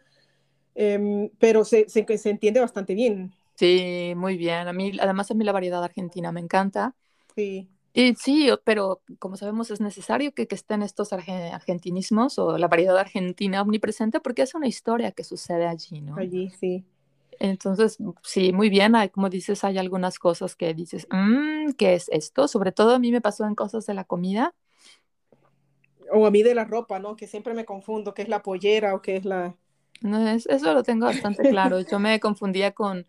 Em, 0.75 1.29
pero 1.39 1.65
se, 1.65 1.89
se, 1.89 2.05
se, 2.17 2.29
entiende 2.29 2.59
bastante 2.59 2.93
bien. 2.93 3.33
Sí, 3.55 4.13
muy 4.15 4.37
bien. 4.37 4.67
A 4.67 4.73
mí, 4.73 4.91
además 4.99 5.31
a 5.31 5.33
mí 5.33 5.43
la 5.43 5.51
variedad 5.51 5.83
argentina 5.83 6.31
me 6.31 6.41
encanta. 6.41 6.93
Sí. 7.35 7.67
Y 7.93 8.13
sí, 8.15 8.49
pero 8.65 9.01
como 9.19 9.37
sabemos 9.37 9.71
es 9.71 9.79
necesario 9.79 10.33
que, 10.33 10.47
que 10.47 10.55
estén 10.55 10.83
estos 10.83 11.13
argentinismos 11.13 12.37
o 12.37 12.57
la 12.57 12.67
variedad 12.67 12.97
argentina 12.97 13.61
omnipresente 13.61 14.19
porque 14.19 14.41
es 14.41 14.53
una 14.53 14.67
historia 14.67 15.13
que 15.13 15.23
sucede 15.23 15.65
allí, 15.65 16.01
¿no? 16.01 16.17
Allí, 16.17 16.49
sí. 16.49 16.85
Entonces, 17.39 17.97
sí, 18.23 18.53
muy 18.53 18.69
bien. 18.69 18.95
Hay, 18.95 19.09
como 19.09 19.29
dices, 19.29 19.63
hay 19.63 19.77
algunas 19.77 20.19
cosas 20.19 20.55
que 20.55 20.73
dices, 20.73 21.07
mmm, 21.11 21.71
¿qué 21.77 21.95
es 21.95 22.09
esto? 22.09 22.47
Sobre 22.47 22.71
todo 22.71 22.95
a 22.95 22.99
mí 22.99 23.11
me 23.11 23.21
pasó 23.21 23.45
en 23.45 23.55
cosas 23.55 23.85
de 23.85 23.93
la 23.93 24.03
comida. 24.03 24.53
O 26.11 26.25
a 26.25 26.31
mí 26.31 26.43
de 26.43 26.55
la 26.55 26.65
ropa, 26.65 26.99
¿no? 26.99 27.15
Que 27.15 27.27
siempre 27.27 27.53
me 27.53 27.65
confundo, 27.65 28.13
qué 28.13 28.21
es 28.21 28.29
la 28.29 28.43
pollera 28.43 28.95
o 28.95 29.01
qué 29.01 29.17
es 29.17 29.25
la... 29.25 29.55
No, 30.01 30.27
es, 30.27 30.45
eso 30.47 30.73
lo 30.73 30.83
tengo 30.83 31.05
bastante 31.05 31.43
claro. 31.43 31.79
Yo 31.81 31.99
me 31.99 32.19
confundía 32.19 32.73
con, 32.73 33.05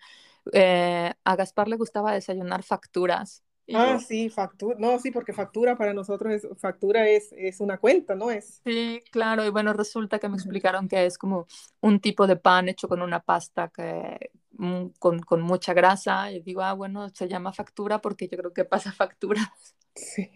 eh, 0.53 1.13
a 1.25 1.37
Gaspar 1.37 1.69
le 1.69 1.77
gustaba 1.77 2.13
desayunar 2.13 2.63
facturas. 2.63 3.43
Ah, 3.73 3.99
sí, 3.99 4.31
factura. 4.31 4.77
No, 4.79 4.99
sí, 5.01 5.11
porque 5.11 5.33
factura 5.33 5.77
para 5.77 5.93
nosotros 5.93 6.33
es, 6.33 6.47
factura 6.59 7.09
es, 7.09 7.33
es 7.33 7.61
una 7.61 7.79
cuenta, 7.79 8.15
¿no? 8.15 8.31
Es... 8.31 8.63
Sí, 8.65 9.03
claro. 9.11 9.45
Y 9.45 9.51
bueno, 9.51 9.73
resulta 9.73 10.19
que 10.19 10.29
me 10.29 10.37
explicaron 10.37 10.89
que 10.89 11.05
es 11.05 11.19
como 11.19 11.47
un 11.81 12.01
tipo 12.01 12.27
de 12.27 12.37
pan 12.37 12.69
hecho 12.69 12.89
con 12.89 13.03
una 13.03 13.21
pasta 13.21 13.69
que, 13.75 14.31
mm, 14.53 14.87
con, 15.01 15.19
con 15.21 15.43
mucha 15.43 15.75
grasa. 15.75 16.31
Y 16.31 16.41
digo, 16.43 16.63
ah, 16.63 16.75
bueno, 16.75 17.09
se 17.09 17.29
llama 17.29 17.53
factura 17.53 18.01
porque 18.01 18.29
yo 18.29 18.39
creo 18.39 18.53
que 18.53 18.65
pasa 18.65 18.93
facturas. 18.93 19.49
Sí. 19.97 20.31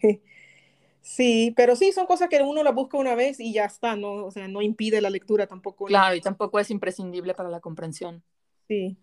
Sí, 1.02 1.52
pero 1.56 1.76
sí, 1.76 1.92
son 1.92 2.06
cosas 2.06 2.28
que 2.28 2.42
uno 2.42 2.62
la 2.62 2.72
busca 2.72 2.98
una 2.98 3.14
vez 3.14 3.40
y 3.40 3.52
ya 3.52 3.64
está, 3.64 3.96
¿no? 3.96 4.26
O 4.26 4.30
sea, 4.30 4.48
no 4.48 4.62
impide 4.62 5.00
la 5.00 5.10
lectura 5.10 5.46
tampoco. 5.46 5.86
Claro, 5.86 6.14
y 6.14 6.20
tampoco 6.20 6.58
es 6.58 6.70
imprescindible 6.70 7.34
para 7.34 7.48
la 7.48 7.60
comprensión. 7.60 8.22
Sí. 8.68 8.96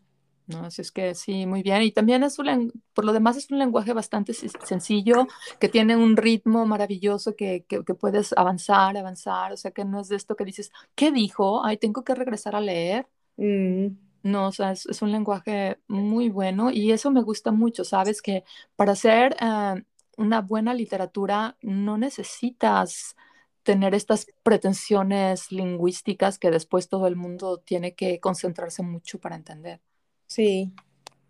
¿no? 0.48 0.66
Así 0.66 0.82
es 0.82 0.92
que 0.92 1.14
sí, 1.14 1.46
muy 1.46 1.62
bien. 1.62 1.82
Y 1.82 1.92
también 1.92 2.24
es 2.24 2.40
un, 2.40 2.72
por 2.94 3.06
lo 3.06 3.14
demás 3.14 3.38
es 3.38 3.52
un 3.52 3.60
lenguaje 3.60 3.94
bastante 3.94 4.34
sencillo, 4.34 5.28
que 5.60 5.70
tiene 5.70 5.96
un 5.96 6.18
ritmo 6.18 6.66
maravilloso 6.66 7.36
que, 7.36 7.66
que, 7.68 7.82
puedes 7.94 8.34
avanzar, 8.38 8.98
avanzar, 8.98 9.52
o 9.52 9.58
sea 9.58 9.72
que 9.72 9.86
no 9.86 10.00
es 10.02 10.10
de 10.10 10.16
esto 10.16 10.36
que 10.36 10.46
dices, 10.46 10.72
¿qué 10.96 11.12
dijo? 11.12 11.66
Ay, 11.66 11.78
tengo 11.78 12.04
que 12.04 12.16
regresar 12.16 12.56
a 12.56 12.62
leer. 12.62 13.08
Mm. 13.36 13.88
No, 14.24 14.48
o 14.48 14.52
sea, 14.52 14.72
es, 14.72 15.02
un 15.02 15.12
lenguaje 15.12 15.78
muy 15.88 16.30
bueno 16.30 16.72
y 16.72 16.92
eso 16.92 17.12
me 17.12 17.22
gusta 17.22 17.52
mucho, 17.52 17.84
¿sabes? 17.84 18.22
Que 18.22 18.44
para 18.76 18.94
hacer 18.94 19.36
eh, 19.40 19.84
una 20.18 20.42
buena 20.42 20.74
literatura 20.74 21.58
no 21.62 21.98
necesitas 21.98 23.16
tener 23.64 23.96
estas 23.96 24.28
pretensiones 24.44 25.52
lingüísticas 25.52 26.40
que 26.40 26.52
después 26.52 26.90
todo 26.90 27.08
el 27.08 27.16
mundo 27.16 27.60
tiene 27.60 27.96
que 27.96 28.20
concentrarse 28.20 28.82
mucho 28.82 29.20
para 29.20 29.36
entender. 29.36 29.82
Sí, 30.26 30.74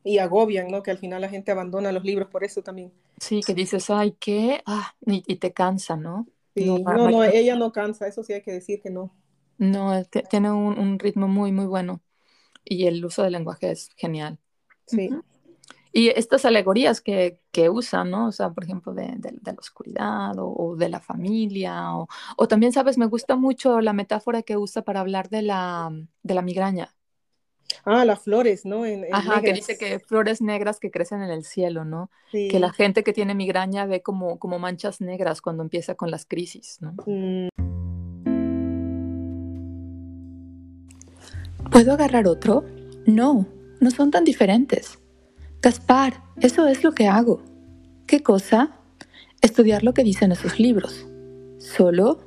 y 0.04 0.20
agobian, 0.20 0.70
¿no? 0.70 0.84
Que 0.84 0.92
al 0.92 0.98
final 0.98 1.22
la 1.22 1.30
gente 1.30 1.52
abandona 1.52 1.92
los 1.92 2.04
libros 2.04 2.30
por 2.30 2.44
eso 2.44 2.62
también. 2.62 2.94
Sí, 3.20 3.42
que 3.46 3.54
dices, 3.54 3.90
ay, 3.90 4.16
¿qué? 4.20 4.62
Ah, 4.66 4.96
y, 5.06 5.36
te 5.36 5.52
cansa, 5.52 5.98
¿no? 5.98 6.28
Sí, 6.56 6.66
no, 6.66 7.10
no, 7.10 7.24
ella 7.24 7.56
no 7.56 7.72
cansa, 7.72 8.08
eso 8.08 8.24
sí 8.24 8.34
hay 8.34 8.42
que 8.42 8.52
decir 8.52 8.82
que 8.82 8.90
no. 8.90 9.14
No, 9.58 10.04
tiene 10.30 10.52
un, 10.52 11.00
ritmo 11.00 11.28
muy, 11.28 11.52
muy 11.52 11.66
bueno 11.66 12.02
y 12.64 12.86
el 12.86 13.04
uso 13.04 13.24
del 13.24 13.34
lenguaje 13.34 13.72
es 13.72 13.90
genial. 13.98 14.40
Sí. 14.86 15.10
Y 15.98 16.10
estas 16.10 16.46
alegorías 16.46 17.02
que, 17.02 17.40
que 17.52 17.72
usan, 17.72 18.12
¿no? 18.12 18.28
O 18.28 18.32
sea, 18.32 18.52
por 18.52 18.64
ejemplo, 18.64 18.94
de, 18.94 19.16
de, 19.18 19.32
la 19.44 19.54
oscuridad 19.58 20.36
o, 20.38 20.76
de 20.76 20.90
la 20.90 21.00
familia, 21.00 21.96
o, 21.96 22.08
o, 22.38 22.48
también, 22.48 22.72
¿sabes? 22.72 23.00
Me 23.00 23.08
gusta 23.08 23.36
mucho 23.36 23.82
la 23.82 23.94
metáfora 23.94 24.44
que 24.44 24.58
usa 24.58 24.84
para 24.84 25.00
hablar 25.00 25.30
de 25.30 25.42
la, 25.42 25.92
de 26.22 26.34
la 26.36 26.44
migraña. 26.44 26.94
Ah, 27.84 28.06
las 28.06 28.20
flores, 28.20 28.64
¿no? 28.64 28.84
Ajá, 29.12 29.42
que 29.42 29.54
dice 29.54 29.76
que 29.80 29.98
flores 29.98 30.40
negras 30.40 30.80
que 30.80 30.92
crecen 30.92 31.24
en 31.24 31.32
el 31.32 31.44
cielo, 31.44 31.84
¿no? 31.84 32.12
Que 32.32 32.60
la 32.60 32.72
gente 32.72 33.04
que 33.04 33.12
tiene 33.12 33.34
migraña 33.34 33.88
ve 33.88 34.04
como, 34.04 34.38
como 34.38 34.60
manchas 34.60 35.02
negras 35.02 35.42
cuando 35.42 35.64
empieza 35.64 35.96
con 35.96 36.12
las 36.12 36.28
crisis, 36.28 36.78
¿no? 36.80 36.94
Mm. 37.08 37.48
¿Puedo 41.72 41.94
agarrar 41.94 42.28
otro? 42.28 42.66
No, 43.08 43.48
no 43.80 43.90
son 43.90 44.12
tan 44.12 44.24
diferentes. 44.24 45.00
Gaspar, 45.62 46.22
eso 46.40 46.68
es 46.68 46.84
lo 46.84 46.94
que 46.94 47.08
hago. 47.08 47.42
¿Qué 48.06 48.22
cosa? 48.22 48.72
Estudiar 49.42 49.84
lo 49.84 49.94
que 49.94 50.04
dicen 50.04 50.32
esos 50.32 50.60
libros. 50.60 51.08
¿Solo? 51.58 52.20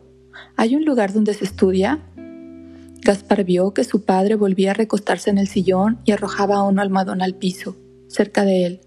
¿Hay 0.56 0.74
un 0.74 0.84
lugar 0.84 1.12
donde 1.12 1.34
se 1.34 1.44
estudia? 1.44 2.00
Gaspar 3.02 3.44
vio 3.44 3.72
que 3.72 3.84
su 3.84 4.04
padre 4.04 4.34
volvía 4.34 4.72
a 4.72 4.74
recostarse 4.74 5.30
en 5.30 5.38
el 5.38 5.46
sillón 5.46 6.00
y 6.04 6.12
arrojaba 6.12 6.62
un 6.64 6.78
almohadón 6.78 7.22
al 7.22 7.34
piso, 7.34 7.76
cerca 8.08 8.44
de 8.44 8.66
él. 8.66 8.80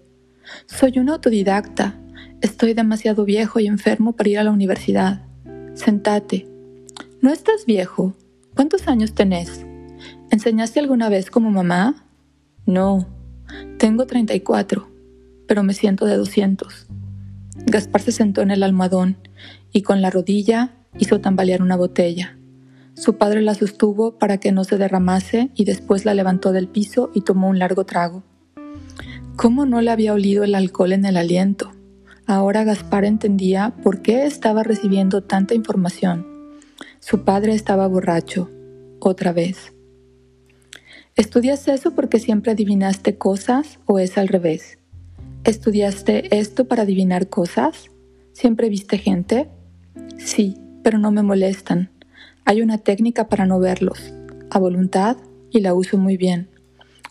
Soy 0.66 0.98
un 0.98 1.08
autodidacta. 1.08 1.98
Estoy 2.40 2.74
demasiado 2.74 3.24
viejo 3.24 3.60
y 3.60 3.66
enfermo 3.66 4.12
para 4.12 4.28
ir 4.28 4.38
a 4.38 4.44
la 4.44 4.50
universidad. 4.50 5.22
Sentate. 5.74 6.46
¿No 7.22 7.32
estás 7.32 7.64
viejo? 7.66 8.14
¿Cuántos 8.54 8.86
años 8.88 9.14
tenés? 9.14 9.64
¿Enseñaste 10.30 10.80
alguna 10.80 11.08
vez 11.08 11.30
como 11.30 11.50
mamá? 11.50 12.04
No. 12.66 13.13
Tengo 13.78 14.06
34, 14.06 14.88
pero 15.46 15.62
me 15.62 15.74
siento 15.74 16.06
de 16.06 16.16
200. 16.16 16.86
Gaspar 17.66 18.00
se 18.00 18.12
sentó 18.12 18.42
en 18.42 18.50
el 18.50 18.62
almohadón 18.62 19.16
y 19.72 19.82
con 19.82 20.02
la 20.02 20.10
rodilla 20.10 20.76
hizo 20.98 21.20
tambalear 21.20 21.62
una 21.62 21.76
botella. 21.76 22.36
Su 22.94 23.16
padre 23.18 23.42
la 23.42 23.54
sostuvo 23.54 24.18
para 24.18 24.38
que 24.38 24.52
no 24.52 24.64
se 24.64 24.78
derramase 24.78 25.50
y 25.54 25.64
después 25.64 26.04
la 26.04 26.14
levantó 26.14 26.52
del 26.52 26.68
piso 26.68 27.10
y 27.12 27.22
tomó 27.22 27.48
un 27.48 27.58
largo 27.58 27.84
trago. 27.84 28.22
¿Cómo 29.36 29.66
no 29.66 29.80
le 29.80 29.90
había 29.90 30.12
olido 30.12 30.44
el 30.44 30.54
alcohol 30.54 30.92
en 30.92 31.04
el 31.04 31.16
aliento? 31.16 31.72
Ahora 32.26 32.64
Gaspar 32.64 33.04
entendía 33.04 33.74
por 33.82 34.00
qué 34.00 34.24
estaba 34.24 34.62
recibiendo 34.62 35.22
tanta 35.22 35.54
información. 35.54 36.24
Su 37.00 37.24
padre 37.24 37.54
estaba 37.54 37.86
borracho, 37.86 38.48
otra 39.00 39.32
vez. 39.32 39.73
¿Estudias 41.16 41.68
eso 41.68 41.92
porque 41.92 42.18
siempre 42.18 42.50
adivinaste 42.50 43.16
cosas 43.16 43.78
o 43.86 44.00
es 44.00 44.18
al 44.18 44.26
revés? 44.26 44.78
¿Estudiaste 45.44 46.36
esto 46.36 46.66
para 46.66 46.82
adivinar 46.82 47.28
cosas? 47.28 47.90
¿Siempre 48.32 48.68
viste 48.68 48.98
gente? 48.98 49.48
Sí, 50.18 50.56
pero 50.82 50.98
no 50.98 51.12
me 51.12 51.22
molestan. 51.22 51.90
Hay 52.44 52.62
una 52.62 52.78
técnica 52.78 53.28
para 53.28 53.46
no 53.46 53.60
verlos, 53.60 54.12
a 54.50 54.58
voluntad, 54.58 55.16
y 55.52 55.60
la 55.60 55.72
uso 55.72 55.98
muy 55.98 56.16
bien. 56.16 56.48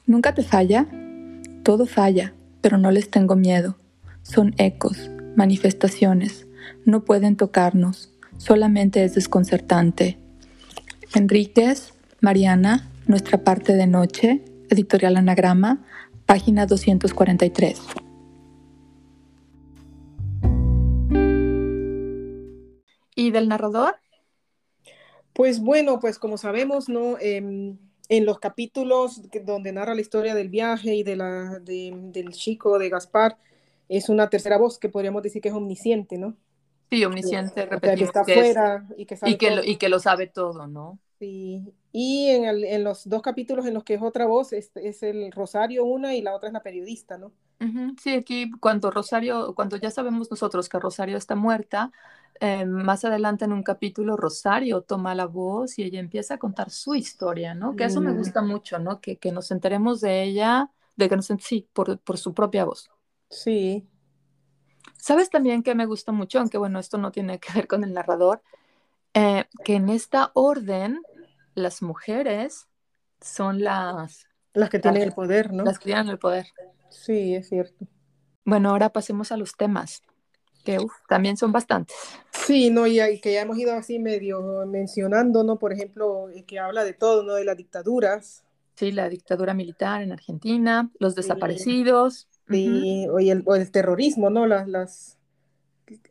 ¿Nunca 0.06 0.34
te 0.34 0.44
falla? 0.44 0.86
Todo 1.64 1.86
falla, 1.86 2.34
pero 2.60 2.78
no 2.78 2.92
les 2.92 3.10
tengo 3.10 3.38
miedo. 3.38 3.78
Son 4.22 4.54
ecos, 4.58 5.10
manifestaciones, 5.38 6.46
no 6.84 7.06
pueden 7.06 7.38
tocarnos, 7.38 8.12
solamente 8.38 9.06
es 9.06 9.16
desconcertante. 9.16 10.18
Enríquez, 11.16 11.94
Mariana, 12.20 12.90
Nuestra 13.06 13.44
parte 13.44 13.74
de 13.74 13.86
noche, 13.86 14.46
editorial 14.70 15.18
Anagrama, 15.18 15.86
página 16.26 16.66
243. 16.66 17.82
¿Y 23.16 23.32
del 23.32 23.50
narrador? 23.50 23.96
Pues 25.34 25.60
bueno, 25.60 26.00
pues 26.00 26.18
como 26.18 26.38
sabemos, 26.38 26.88
¿no? 26.88 27.18
Em, 27.20 27.78
en 28.08 28.26
los 28.26 28.40
capítulos 28.40 29.22
donde 29.44 29.74
narra 29.74 29.96
la 29.96 30.02
historia 30.02 30.34
del 30.34 30.48
viaje 30.48 30.96
y 30.96 31.04
de 31.04 31.18
la, 31.18 31.60
del 31.60 32.30
chico 32.30 32.80
de 32.80 32.90
Gaspar, 32.90 33.38
es 33.90 34.08
una 34.08 34.30
tercera 34.30 34.58
voz 34.58 34.80
que 34.80 34.88
podríamos 34.88 35.24
decir 35.24 35.42
que 35.42 35.50
es 35.50 35.56
omnisciente, 35.56 36.18
¿no? 36.18 36.38
Sí, 36.90 37.04
omnisciente, 37.04 37.66
repetido. 37.66 37.98
que 37.98 38.04
está 38.06 38.22
afuera 38.22 38.88
y 38.96 39.06
que 39.06 39.18
sabe 39.18 39.32
y 39.34 39.38
que, 39.38 39.52
Lo, 39.52 39.64
y 39.64 39.76
que 39.76 39.90
lo 39.90 40.00
sabe 40.00 40.28
todo, 40.28 40.68
¿no? 40.68 41.00
Sí. 41.24 41.74
Y 41.94 42.30
en, 42.32 42.44
el, 42.44 42.64
en, 42.66 42.84
los 42.84 43.08
dos 43.08 43.22
capítulos 43.22 43.66
en 43.66 43.74
los 43.74 43.84
que 43.84 43.94
es 43.94 44.02
otra 44.02 44.26
voz, 44.26 44.52
es, 44.52 44.72
es, 44.76 45.04
el 45.04 45.32
Rosario 45.32 45.86
una 45.86 46.14
y 46.14 46.22
la 46.22 46.36
otra 46.36 46.50
es 46.50 46.54
la 46.54 46.64
periodista, 46.64 47.18
¿no? 47.18 47.32
Sí, 48.02 48.16
aquí 48.16 48.52
cuando 48.60 48.92
Rosario, 48.92 49.56
cuando 49.56 49.78
ya 49.78 49.90
sabemos 49.90 50.30
nosotros 50.30 50.68
que 50.68 50.80
Rosario 50.80 51.16
está 51.16 51.36
muerta, 51.36 51.94
eh, 52.42 52.66
más 52.66 53.06
adelante 53.06 53.46
en 53.46 53.54
un 53.54 53.64
capítulo 53.64 54.18
Rosario 54.18 54.82
toma 54.82 55.16
la 55.16 55.28
voz 55.28 55.80
y 55.80 55.84
ella 55.84 56.02
empieza 56.02 56.34
a 56.34 56.40
contar 56.40 56.72
su 56.72 56.94
historia, 56.94 57.54
¿no? 57.54 57.78
Que 57.78 57.86
eso 57.86 58.02
me 58.02 58.12
mm. 58.12 58.18
gusta 58.18 58.42
mucho, 58.42 58.80
¿no? 58.80 59.00
Que, 59.00 59.16
que 59.18 59.32
nos 59.32 59.50
enteremos 59.50 60.02
de 60.02 60.24
ella, 60.24 60.72
de 60.98 61.08
que 61.08 61.16
nos 61.16 61.28
sí, 61.40 61.70
por, 61.72 61.98
por 62.00 62.18
su 62.18 62.34
propia 62.34 62.66
voz. 62.66 62.92
Sí. 63.30 63.88
¿Sabes 64.98 65.30
también 65.30 65.64
que 65.64 65.74
me 65.74 65.86
gusta 65.86 66.12
mucho, 66.12 66.40
aunque 66.40 66.58
bueno, 66.58 66.80
esto 66.80 66.98
no 66.98 67.12
tiene 67.12 67.40
que 67.40 67.54
ver 67.54 67.68
con 67.68 67.86
el 67.86 67.94
narrador, 67.94 68.42
eh, 69.14 69.46
que 69.64 69.76
en 69.76 69.90
esta 69.90 70.32
orden 70.34 71.02
las 71.56 71.82
mujeres 71.82 72.68
son 73.22 73.62
las... 73.62 74.28
Las 74.54 74.70
que 74.70 74.80
tienen 74.80 75.02
el 75.02 75.14
poder, 75.14 75.52
¿no? 75.52 75.64
Las 75.64 75.80
que 75.80 75.86
tienen 75.86 76.10
el 76.10 76.20
poder. 76.20 76.46
Sí, 76.90 77.36
es 77.36 77.50
cierto. 77.50 77.88
Bueno, 78.46 78.70
ahora 78.70 78.90
pasemos 78.90 79.32
a 79.32 79.38
los 79.38 79.56
temas 79.56 80.02
que 80.64 80.78
también 81.08 81.38
son 81.38 81.52
bastantes. 81.52 81.96
Sí, 82.32 82.70
no, 82.70 82.88
y, 82.88 83.20
que 83.20 83.34
ya 83.34 83.42
hemos 83.42 83.58
ido 83.58 83.74
así 83.74 84.00
medio 84.00 84.66
mencionando, 84.66 85.44
¿no? 85.44 85.60
Por 85.60 85.74
ejemplo, 85.74 86.30
eh, 86.30 86.44
que 86.46 86.60
habla 86.60 86.84
de 86.84 86.94
todo, 86.94 87.24
¿no? 87.24 87.34
De 87.34 87.46
las 87.46 87.58
dictaduras. 87.58 88.44
Sí, 88.76 88.92
la 88.92 89.10
dictadura 89.10 89.54
militar 89.54 90.02
en 90.02 90.12
Argentina, 90.12 90.90
los 91.00 91.16
desaparecidos. 91.16 92.28
Sí, 92.50 93.08
o, 93.10 93.20
el, 93.20 93.44
el, 93.46 93.72
terrorismo, 93.72 94.30
¿no? 94.30 94.48
Las, 94.48 94.68
las, 94.68 95.18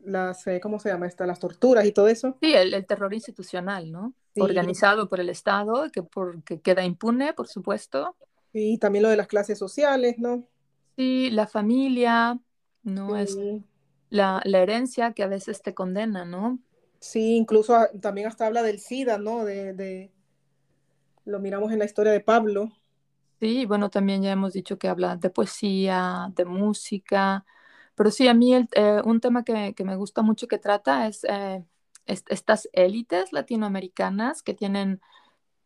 las 0.03 0.45
eh, 0.47 0.59
¿cómo 0.61 0.79
se 0.79 0.89
llama 0.89 1.07
esta? 1.07 1.25
Las 1.25 1.39
torturas 1.39 1.85
y 1.85 1.91
todo 1.91 2.07
eso. 2.07 2.37
Sí, 2.41 2.53
el, 2.53 2.85
terror 2.85 3.13
institucional, 3.13 3.91
¿no? 3.91 4.13
Organizado 4.35 5.09
por 5.09 5.19
el 5.19 5.29
Estado, 5.29 5.89
que, 5.91 6.03
por, 6.03 6.43
que 6.43 6.59
queda 6.61 6.83
impune, 6.83 7.33
por 7.33 7.47
supuesto. 7.47 8.15
Y 8.51 8.77
también 8.77 9.03
lo 9.03 9.09
de 9.09 9.17
las 9.17 9.27
clases 9.27 9.57
sociales, 9.57 10.17
¿no? 10.17 10.47
Sí, 10.95 11.29
la 11.31 11.47
familia, 11.47 12.39
¿no? 12.83 13.17
Es 13.17 13.37
la, 14.09 14.41
la, 14.43 14.59
herencia 14.59 15.13
que 15.13 15.23
a 15.23 15.27
veces 15.27 15.61
te 15.61 15.73
condena, 15.73 16.25
¿no? 16.25 16.59
Sí, 16.99 17.35
incluso 17.35 17.75
también 18.01 18.27
hasta 18.27 18.45
habla 18.45 18.63
del 18.63 18.79
SIDA, 18.79 19.17
¿no? 19.17 19.43
De, 19.43 19.73
de, 19.73 20.11
lo 21.25 21.39
miramos 21.39 21.71
en 21.71 21.79
la 21.79 21.85
historia 21.85 22.11
de 22.11 22.19
Pablo. 22.19 22.71
Sí, 23.39 23.65
bueno, 23.65 23.89
también 23.89 24.21
ya 24.21 24.31
hemos 24.31 24.53
dicho 24.53 24.77
que 24.77 24.87
habla 24.87 25.17
de 25.17 25.29
poesía, 25.29 26.31
de 26.35 26.45
música, 26.45 27.45
pero 27.95 28.11
sí, 28.11 28.27
a 28.27 28.33
mí 28.33 28.53
eh, 28.55 29.01
un 29.03 29.19
tema 29.19 29.43
que, 29.43 29.73
que, 29.75 29.83
me 29.83 29.95
gusta 29.95 30.21
mucho 30.21 30.47
que 30.47 30.57
trata 30.57 31.07
es, 31.07 31.23
eh, 31.25 31.63
estas 32.05 32.69
élites 32.73 33.31
latinoamericanas 33.33 34.43
que 34.43 34.53
tienen 34.53 35.01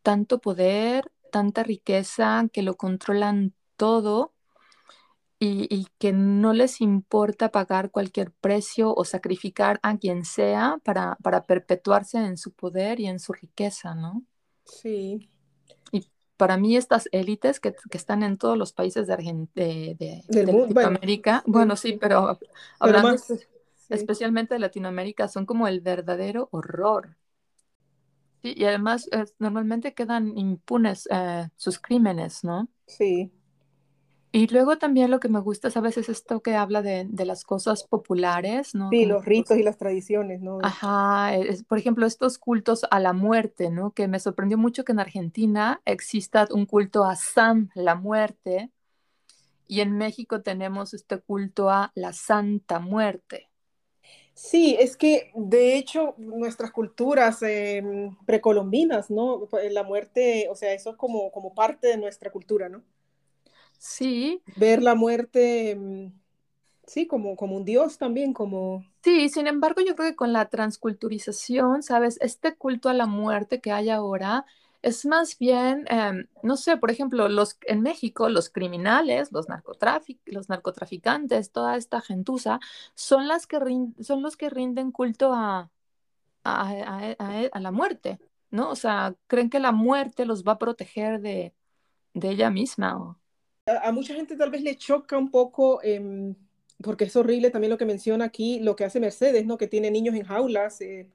tanto 0.02 0.40
poder, 0.40 1.10
tanta 1.32 1.62
riqueza, 1.62 2.46
que 2.52 2.62
lo 2.62 2.76
controlan 2.76 3.54
todo 3.76 4.32
y, 5.38 5.66
y, 5.74 5.86
que 5.98 6.12
no 6.12 6.52
les 6.52 6.80
importa 6.80 7.50
pagar 7.50 7.90
cualquier 7.90 8.32
precio 8.32 8.94
o 8.94 9.04
sacrificar 9.04 9.78
a 9.82 9.96
quien 9.96 10.24
sea 10.24 10.78
para, 10.84 11.16
para 11.22 11.44
perpetuarse 11.46 12.18
en 12.18 12.36
su 12.36 12.52
poder 12.52 13.00
y 13.00 13.06
en 13.06 13.20
su 13.20 13.32
riqueza, 13.32 13.94
¿no? 13.94 14.24
Sí 14.64 15.30
para 16.38 16.56
mí 16.56 16.76
estas 16.76 17.08
élites 17.12 17.60
que, 17.60 17.74
que, 17.90 17.98
están 17.98 18.22
en 18.22 18.38
todos 18.38 18.56
los 18.56 18.72
países 18.72 19.06
de, 19.06 19.16
de, 19.54 20.24
de, 20.28 20.44
Latinoamérica, 20.46 21.42
bueno, 21.46 21.76
sí, 21.76 21.98
pero 22.00 22.38
hablando 22.78 23.16
especialmente 23.90 24.54
de 24.54 24.60
Latinoamérica, 24.60 25.28
son 25.28 25.44
como 25.44 25.68
el 25.68 25.80
verdadero 25.80 26.48
horror. 26.52 27.16
Sí, 28.40 28.54
y 28.56 28.64
además 28.64 29.10
normalmente 29.38 29.94
quedan 29.94 30.38
impunes 30.38 31.08
eh, 31.10 31.48
sus 31.56 31.80
crímenes, 31.80 32.44
¿no? 32.44 32.68
Sí. 32.86 33.32
Y 34.30 34.46
luego 34.48 34.76
también 34.76 35.10
lo 35.10 35.20
que 35.20 35.28
me 35.28 35.40
gusta 35.40 35.68
es 35.68 35.76
a 35.76 35.80
veces 35.80 36.08
esto 36.08 36.40
que 36.40 36.54
habla 36.54 36.82
de, 36.82 37.06
de 37.08 37.24
las 37.24 37.44
cosas 37.44 37.84
populares, 37.84 38.74
¿no? 38.74 38.90
Sí, 38.90 39.06
los 39.06 39.24
ritos 39.24 39.56
y 39.56 39.62
las 39.62 39.78
tradiciones, 39.78 40.40
¿no? 40.42 40.58
Ajá, 40.62 41.34
es, 41.34 41.64
por 41.64 41.78
ejemplo, 41.78 42.06
estos 42.06 42.38
cultos 42.38 42.86
a 42.90 43.00
la 43.00 43.12
muerte, 43.12 43.70
¿no? 43.70 43.92
Que 43.92 44.06
me 44.06 44.20
sorprendió 44.20 44.58
mucho 44.58 44.84
que 44.84 44.92
en 44.92 45.00
Argentina 45.00 45.80
exista 45.84 46.46
un 46.50 46.66
culto 46.66 47.04
a 47.04 47.16
San, 47.16 47.70
la 47.74 47.94
muerte, 47.94 48.70
y 49.68 49.82
en 49.82 49.96
México 49.96 50.40
tenemos 50.40 50.94
este 50.94 51.18
culto 51.18 51.70
a 51.70 51.92
la 51.94 52.12
Santa 52.12 52.80
Muerte. 52.80 53.48
Sí, 54.34 54.76
es 54.78 54.96
que 54.96 55.30
de 55.34 55.76
hecho 55.76 56.14
nuestras 56.16 56.70
culturas 56.70 57.42
eh, 57.42 57.82
precolombinas, 58.24 59.10
¿no? 59.10 59.48
La 59.70 59.82
muerte, 59.82 60.46
o 60.50 60.54
sea, 60.54 60.72
eso 60.72 60.90
es 60.90 60.96
como, 60.96 61.30
como 61.32 61.54
parte 61.54 61.88
de 61.88 61.96
nuestra 61.98 62.30
cultura, 62.30 62.68
¿no? 62.68 62.82
Sí. 63.78 64.42
Ver 64.56 64.82
la 64.82 64.94
muerte, 64.94 65.76
mm, 65.76 66.12
sí, 66.86 67.06
como, 67.06 67.36
como 67.36 67.56
un 67.56 67.64
dios 67.64 67.98
también, 67.98 68.32
como... 68.32 68.84
Sí, 69.02 69.28
sin 69.28 69.46
embargo, 69.46 69.80
yo 69.80 69.94
creo 69.96 70.10
que 70.10 70.16
con 70.16 70.32
la 70.32 70.48
transculturización, 70.50 71.82
¿sabes? 71.82 72.18
Este 72.20 72.56
culto 72.56 72.88
a 72.88 72.94
la 72.94 73.06
muerte 73.06 73.60
que 73.60 73.72
hay 73.72 73.90
ahora 73.90 74.44
es 74.82 75.06
más 75.06 75.38
bien, 75.38 75.86
em, 75.88 76.28
no 76.42 76.56
sé, 76.56 76.76
por 76.76 76.90
ejemplo, 76.90 77.28
los, 77.28 77.58
en 77.62 77.82
México 77.82 78.28
los 78.28 78.48
criminales, 78.50 79.32
los, 79.32 79.46
los 80.26 80.48
narcotraficantes, 80.48 81.52
toda 81.52 81.76
esta 81.76 82.00
gentuza, 82.00 82.60
son, 82.94 83.28
las 83.28 83.46
que 83.46 83.58
son 84.00 84.22
los 84.22 84.36
que 84.36 84.50
rinden 84.50 84.92
culto 84.92 85.32
a, 85.34 85.70
a, 86.44 87.14
a, 87.52 87.60
la 87.60 87.70
muerte, 87.72 88.20
¿no? 88.50 88.70
O 88.70 88.76
sea, 88.76 89.14
creen 89.26 89.50
que 89.50 89.60
la 89.60 89.72
muerte 89.72 90.24
los 90.26 90.44
va 90.44 90.52
a 90.52 90.58
proteger 90.58 91.20
de, 91.20 91.54
de 92.14 92.30
ella 92.30 92.50
misma. 92.50 92.96
¿o? 92.98 93.17
A, 93.68 93.92
mucha 93.92 94.14
gente 94.14 94.36
tal 94.36 94.50
vez 94.50 94.62
le 94.62 94.76
choca 94.76 95.18
un 95.18 95.30
poco, 95.30 95.80
em, 95.82 96.34
porque 96.82 97.04
es 97.04 97.16
horrible 97.16 97.50
también 97.50 97.70
lo 97.70 97.78
que 97.78 97.86
menciona 97.86 98.26
aquí, 98.26 98.60
lo 98.60 98.76
que 98.76 98.84
hace 98.84 99.00
Mercedes, 99.00 99.46
¿no? 99.46 99.58
Que 99.58 99.66
tiene 99.66 99.90
niños 99.90 100.14
en 100.14 100.24
jaulas. 100.24 100.80
Eh, 100.80 101.08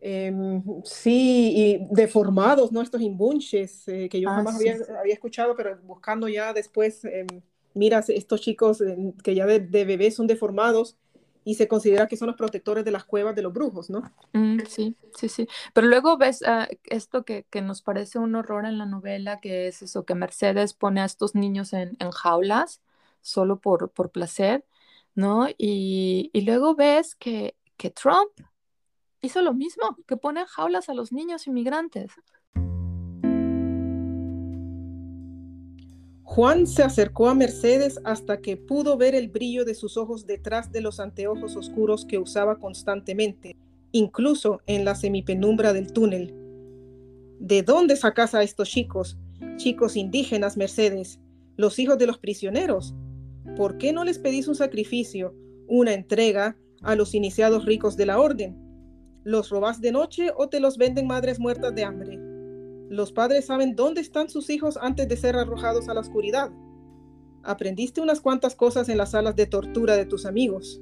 em, 0.00 0.62
sí, 0.84 1.52
y 1.56 1.86
deformados, 1.90 2.72
¿no? 2.72 2.82
Estos 2.82 3.00
imbunches 3.00 3.86
eh, 3.88 4.08
que 4.08 4.20
yo 4.20 4.30
ah, 4.30 4.36
jamás 4.36 4.56
había, 4.56 4.76
había, 4.98 5.14
escuchado, 5.14 5.54
pero 5.56 5.78
buscando 5.84 6.28
ya 6.28 6.52
después, 6.52 7.04
em, 7.04 7.26
mira, 7.74 8.04
estos 8.08 8.40
chicos 8.40 8.82
que 9.22 9.34
ya 9.34 9.46
de, 9.46 9.60
de 9.60 9.84
bebés 9.84 10.16
son 10.16 10.26
deformados 10.26 10.96
y 11.44 11.54
se 11.54 11.68
considera 11.68 12.06
que 12.06 12.16
son 12.16 12.28
los 12.28 12.36
protectores 12.36 12.84
de 12.84 12.90
las 12.90 13.04
cuevas 13.04 13.34
de 13.34 13.42
los 13.42 13.52
brujos, 13.52 13.90
¿no? 13.90 14.02
Mm, 14.32 14.60
sí, 14.68 14.96
sí, 15.16 15.28
sí. 15.28 15.48
Pero 15.72 15.86
luego 15.86 16.16
ves 16.16 16.42
ah, 16.46 16.68
esto 16.84 17.24
que, 17.24 17.44
que, 17.50 17.62
nos 17.62 17.82
parece 17.82 18.18
un 18.18 18.34
horror 18.34 18.64
en 18.64 18.78
la 18.78 18.86
novela, 18.86 19.40
que 19.40 19.68
es 19.68 19.82
eso, 19.82 20.04
que 20.04 20.14
Mercedes 20.14 20.74
pone 20.74 21.00
a 21.00 21.04
estos 21.04 21.34
niños 21.34 21.72
en, 21.72 21.96
en 21.98 22.10
jaulas 22.10 22.80
solo 23.20 23.60
por, 23.60 23.90
por 23.90 24.10
placer, 24.10 24.64
¿no? 25.14 25.48
Y, 25.58 26.30
y 26.32 26.40
luego 26.42 26.74
ves 26.74 27.14
que, 27.14 27.56
que 27.76 27.90
Trump 27.90 28.30
hizo 29.20 29.40
lo 29.42 29.54
mismo, 29.54 29.96
que 30.06 30.16
pone 30.16 30.40
en 30.40 30.46
jaulas 30.46 30.88
a 30.88 30.94
los 30.94 31.12
niños 31.12 31.46
inmigrantes. 31.46 32.12
Juan 36.34 36.66
se 36.66 36.82
acercó 36.82 37.28
a 37.28 37.34
Mercedes 37.34 38.00
hasta 38.04 38.38
que 38.38 38.56
pudo 38.56 38.96
ver 38.96 39.14
el 39.14 39.28
brillo 39.28 39.66
de 39.66 39.74
sus 39.74 39.98
ojos 39.98 40.26
detrás 40.26 40.72
de 40.72 40.80
los 40.80 40.98
anteojos 40.98 41.56
oscuros 41.56 42.06
que 42.06 42.16
usaba 42.16 42.58
constantemente, 42.58 43.54
incluso 43.90 44.62
en 44.64 44.86
la 44.86 44.94
semipenumbra 44.94 45.74
del 45.74 45.92
túnel. 45.92 46.32
¿De 47.38 47.62
dónde 47.62 47.96
sacas 47.96 48.34
a 48.34 48.42
estos 48.42 48.70
chicos? 48.70 49.18
Chicos 49.56 49.94
indígenas, 49.94 50.56
Mercedes, 50.56 51.20
los 51.58 51.78
hijos 51.78 51.98
de 51.98 52.06
los 52.06 52.16
prisioneros. 52.16 52.94
¿Por 53.54 53.76
qué 53.76 53.92
no 53.92 54.02
les 54.02 54.18
pedís 54.18 54.48
un 54.48 54.54
sacrificio, 54.54 55.34
una 55.68 55.92
entrega 55.92 56.56
a 56.80 56.96
los 56.96 57.14
iniciados 57.14 57.66
ricos 57.66 57.98
de 57.98 58.06
la 58.06 58.18
orden? 58.18 58.56
¿Los 59.22 59.50
robás 59.50 59.82
de 59.82 59.92
noche 59.92 60.30
o 60.34 60.48
te 60.48 60.60
los 60.60 60.78
venden 60.78 61.06
madres 61.06 61.38
muertas 61.38 61.74
de 61.74 61.84
hambre? 61.84 62.31
Los 62.92 63.10
padres 63.10 63.46
saben 63.46 63.74
dónde 63.74 64.02
están 64.02 64.28
sus 64.28 64.50
hijos 64.50 64.76
antes 64.76 65.08
de 65.08 65.16
ser 65.16 65.34
arrojados 65.36 65.88
a 65.88 65.94
la 65.94 66.00
oscuridad. 66.00 66.50
Aprendiste 67.42 68.02
unas 68.02 68.20
cuantas 68.20 68.54
cosas 68.54 68.90
en 68.90 68.98
las 68.98 69.12
salas 69.12 69.34
de 69.34 69.46
tortura 69.46 69.96
de 69.96 70.04
tus 70.04 70.26
amigos. 70.26 70.78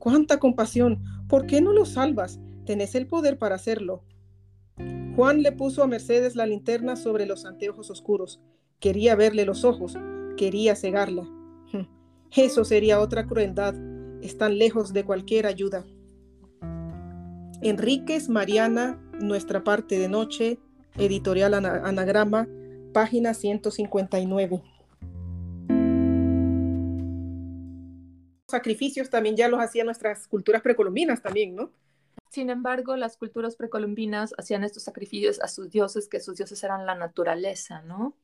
¡Cuánta 0.00 0.40
compasión! 0.40 1.04
¿Por 1.28 1.46
qué 1.46 1.60
no 1.60 1.72
los 1.72 1.90
salvas? 1.90 2.40
Tenés 2.64 2.96
el 2.96 3.06
poder 3.06 3.38
para 3.38 3.54
hacerlo. 3.54 4.02
Juan 5.14 5.42
le 5.42 5.52
puso 5.52 5.84
a 5.84 5.86
Mercedes 5.86 6.34
la 6.34 6.46
linterna 6.46 6.96
sobre 6.96 7.26
los 7.26 7.44
anteojos 7.44 7.88
oscuros. 7.92 8.40
Quería 8.80 9.14
verle 9.14 9.44
los 9.44 9.62
ojos, 9.62 9.96
quería 10.36 10.74
cegarla. 10.74 11.30
Eso 12.36 12.64
sería 12.64 12.98
otra 12.98 13.28
crueldad. 13.28 13.76
Están 14.20 14.58
lejos 14.58 14.92
de 14.92 15.04
cualquier 15.04 15.46
ayuda. 15.46 15.86
Enríquez 17.62 18.28
Mariana 18.28 19.00
nuestra 19.20 19.64
parte 19.64 19.98
de 19.98 20.08
noche, 20.08 20.58
editorial 20.96 21.54
Anagrama, 21.54 22.46
página 22.92 23.34
159. 23.34 24.62
Sacrificios 28.48 29.10
también 29.10 29.36
ya 29.36 29.48
los 29.48 29.60
hacían 29.60 29.86
nuestras 29.86 30.28
culturas 30.28 30.62
precolombinas 30.62 31.20
también, 31.20 31.56
¿no? 31.56 31.72
Sin 32.30 32.50
embargo, 32.50 32.96
las 32.96 33.16
culturas 33.16 33.56
precolombinas 33.56 34.34
hacían 34.38 34.64
estos 34.64 34.84
sacrificios 34.84 35.40
a 35.42 35.48
sus 35.48 35.70
dioses, 35.70 36.08
que 36.08 36.20
sus 36.20 36.36
dioses 36.36 36.62
eran 36.62 36.86
la 36.86 36.94
naturaleza, 36.94 37.82
¿no? 37.82 38.14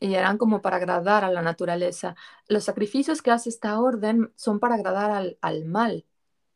Y 0.00 0.14
eran 0.14 0.36
como 0.36 0.62
para 0.62 0.76
agradar 0.76 1.24
a 1.24 1.30
la 1.30 1.42
naturaleza. 1.42 2.16
Los 2.48 2.64
sacrificios 2.64 3.22
que 3.22 3.30
hace 3.30 3.48
esta 3.48 3.80
orden 3.80 4.32
son 4.36 4.58
para 4.58 4.74
agradar 4.74 5.10
al, 5.10 5.38
al 5.40 5.64
mal, 5.64 6.04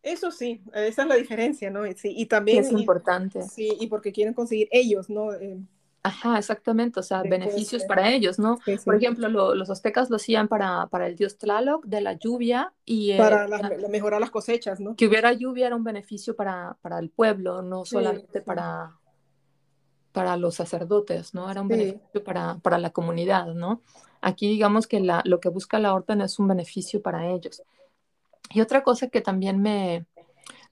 eso 0.06 0.30
sí, 0.30 0.62
esa 0.72 1.02
es 1.02 1.08
la 1.08 1.16
diferencia, 1.16 1.70
¿no? 1.70 1.82
Sí, 1.96 2.14
y 2.16 2.26
también... 2.26 2.64
Es 2.64 2.72
importante. 2.72 3.42
sí, 3.42 3.76
y 3.80 3.88
porque 3.88 4.12
quieren 4.12 4.34
conseguir 4.34 4.68
ellos, 4.70 5.10
¿no? 5.10 5.32
Eh, 5.34 5.58
Ajá, 6.06 6.38
exactamente, 6.38 7.00
o 7.00 7.02
sea, 7.02 7.22
beneficios 7.22 7.82
para 7.82 8.12
ellos, 8.12 8.38
¿no? 8.38 8.60
Por 8.84 8.94
ejemplo, 8.94 9.28
los 9.56 9.70
aztecas 9.70 10.08
lo 10.08 10.14
hacían 10.14 10.46
para, 10.46 10.86
para, 10.86 11.08
el 11.08 11.16
dios 11.16 11.36
Tlaloc 11.36 11.84
de 11.84 12.00
la 12.00 12.12
lluvia 12.12 12.72
y... 12.84 13.10
Eh, 13.10 13.18
para 13.18 13.48
mejorar 13.88 14.20
las 14.20 14.30
cosechas, 14.30 14.78
¿no? 14.78 14.94
Que 14.94 15.08
hubiera 15.08 15.32
lluvia 15.32 15.66
era 15.66 15.74
un 15.74 15.82
beneficio 15.82 16.36
para, 16.36 16.76
para 16.80 17.00
el 17.00 17.10
pueblo, 17.10 17.60
no 17.60 17.84
solamente 17.84 18.40
para, 18.40 18.96
para 20.12 20.36
los 20.36 20.54
sacerdotes, 20.54 21.34
¿no? 21.34 21.50
Era 21.50 21.62
un 21.62 21.68
beneficio 21.68 22.22
para, 22.22 22.58
para, 22.58 22.78
la 22.78 22.90
comunidad, 22.90 23.46
¿no? 23.54 23.82
Aquí 24.20 24.48
digamos 24.48 24.86
que 24.86 25.00
la, 25.00 25.22
lo 25.24 25.40
que 25.40 25.48
busca 25.48 25.80
la 25.80 25.92
orden 25.92 26.20
es 26.20 26.38
un 26.38 26.46
beneficio 26.46 27.02
para 27.02 27.26
ellos. 27.26 27.64
Y 28.50 28.60
otra 28.60 28.82
cosa 28.82 29.08
que 29.08 29.20
también 29.20 29.60
me, 29.60 30.06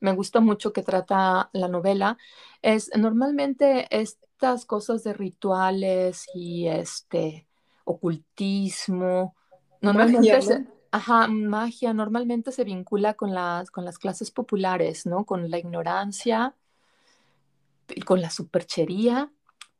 me 0.01 0.13
gusta 0.13 0.41
mucho 0.41 0.73
que 0.73 0.83
trata 0.83 1.51
la 1.53 1.69
novela 1.69 2.19
es 2.63 2.91
normalmente 2.97 3.87
estas 3.91 4.65
cosas 4.67 5.03
de 5.05 5.13
rituales 5.13 6.27
y 6.35 6.69
este 6.69 7.47
ocultismo, 7.85 9.35
normalmente 9.81 10.33
magia, 10.33 10.67
ajá, 10.91 11.27
magia 11.29 11.93
normalmente 11.93 12.53
se 12.53 12.65
vincula 12.65 13.15
con 13.15 13.35
las, 13.35 13.71
con 13.71 13.85
las 13.85 13.99
clases 13.99 14.31
populares, 14.31 15.07
¿no? 15.07 15.25
Con 15.25 15.51
la 15.51 15.59
ignorancia, 15.59 16.55
con 18.07 18.21
la 18.21 18.31
superchería, 18.31 19.31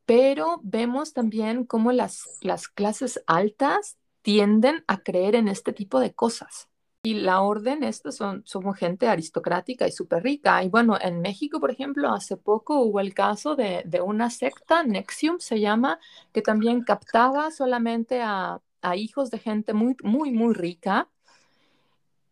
pero 0.07 0.61
vemos 0.63 1.13
también 1.13 1.65
cómo 1.65 1.93
las, 1.93 2.39
las 2.41 2.69
clases 2.69 3.23
altas 3.27 3.97
tienden 4.23 4.85
a 4.87 5.03
creer 5.03 5.35
en 5.35 5.49
este 5.49 5.73
tipo 5.73 6.01
de 6.01 6.15
cosas. 6.15 6.69
Y 7.05 7.13
la 7.21 7.43
orden, 7.43 7.85
estos 7.85 8.17
son, 8.17 8.43
somos 8.47 8.79
gente 8.79 9.07
aristocrática 9.09 9.87
y 9.87 9.93
súper 9.93 10.23
rica. 10.23 10.65
Y 10.65 10.71
bueno, 10.71 10.97
en 10.99 11.21
México, 11.21 11.61
por 11.61 11.71
ejemplo, 11.71 12.09
hace 12.09 12.39
poco 12.39 12.81
hubo 12.81 12.99
el 12.99 13.13
caso 13.13 13.57
de, 13.57 13.83
de 13.85 14.01
una 14.01 14.31
secta, 14.31 14.83
Nexium 14.85 15.39
se 15.39 15.61
llama, 15.61 16.01
que 16.33 16.41
también 16.41 16.83
captaba 16.83 17.51
solamente 17.51 18.23
a, 18.23 18.63
hijos 18.97 19.31
de 19.31 19.39
gente 19.39 19.75
muy, 19.75 19.97
muy, 20.03 20.33
muy 20.33 20.55
rica. 20.55 21.11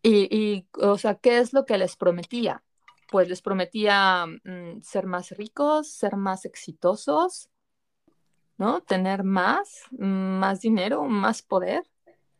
Y, 0.01 0.27
y, 0.35 0.67
o 0.81 0.97
sea, 0.97 1.15
¿qué 1.15 1.37
es 1.37 1.53
lo 1.53 1.65
que 1.65 1.77
les 1.77 1.95
prometía? 1.95 2.63
Pues 3.11 3.29
les 3.29 3.43
prometía 3.43 4.25
mm, 4.25 4.81
ser 4.81 5.05
más 5.05 5.29
ricos, 5.37 5.87
ser 5.89 6.15
más 6.15 6.45
exitosos, 6.45 7.47
¿no? 8.57 8.81
Tener 8.81 9.23
más, 9.23 9.83
más 9.91 10.61
dinero, 10.61 11.03
más 11.03 11.43
poder. 11.43 11.83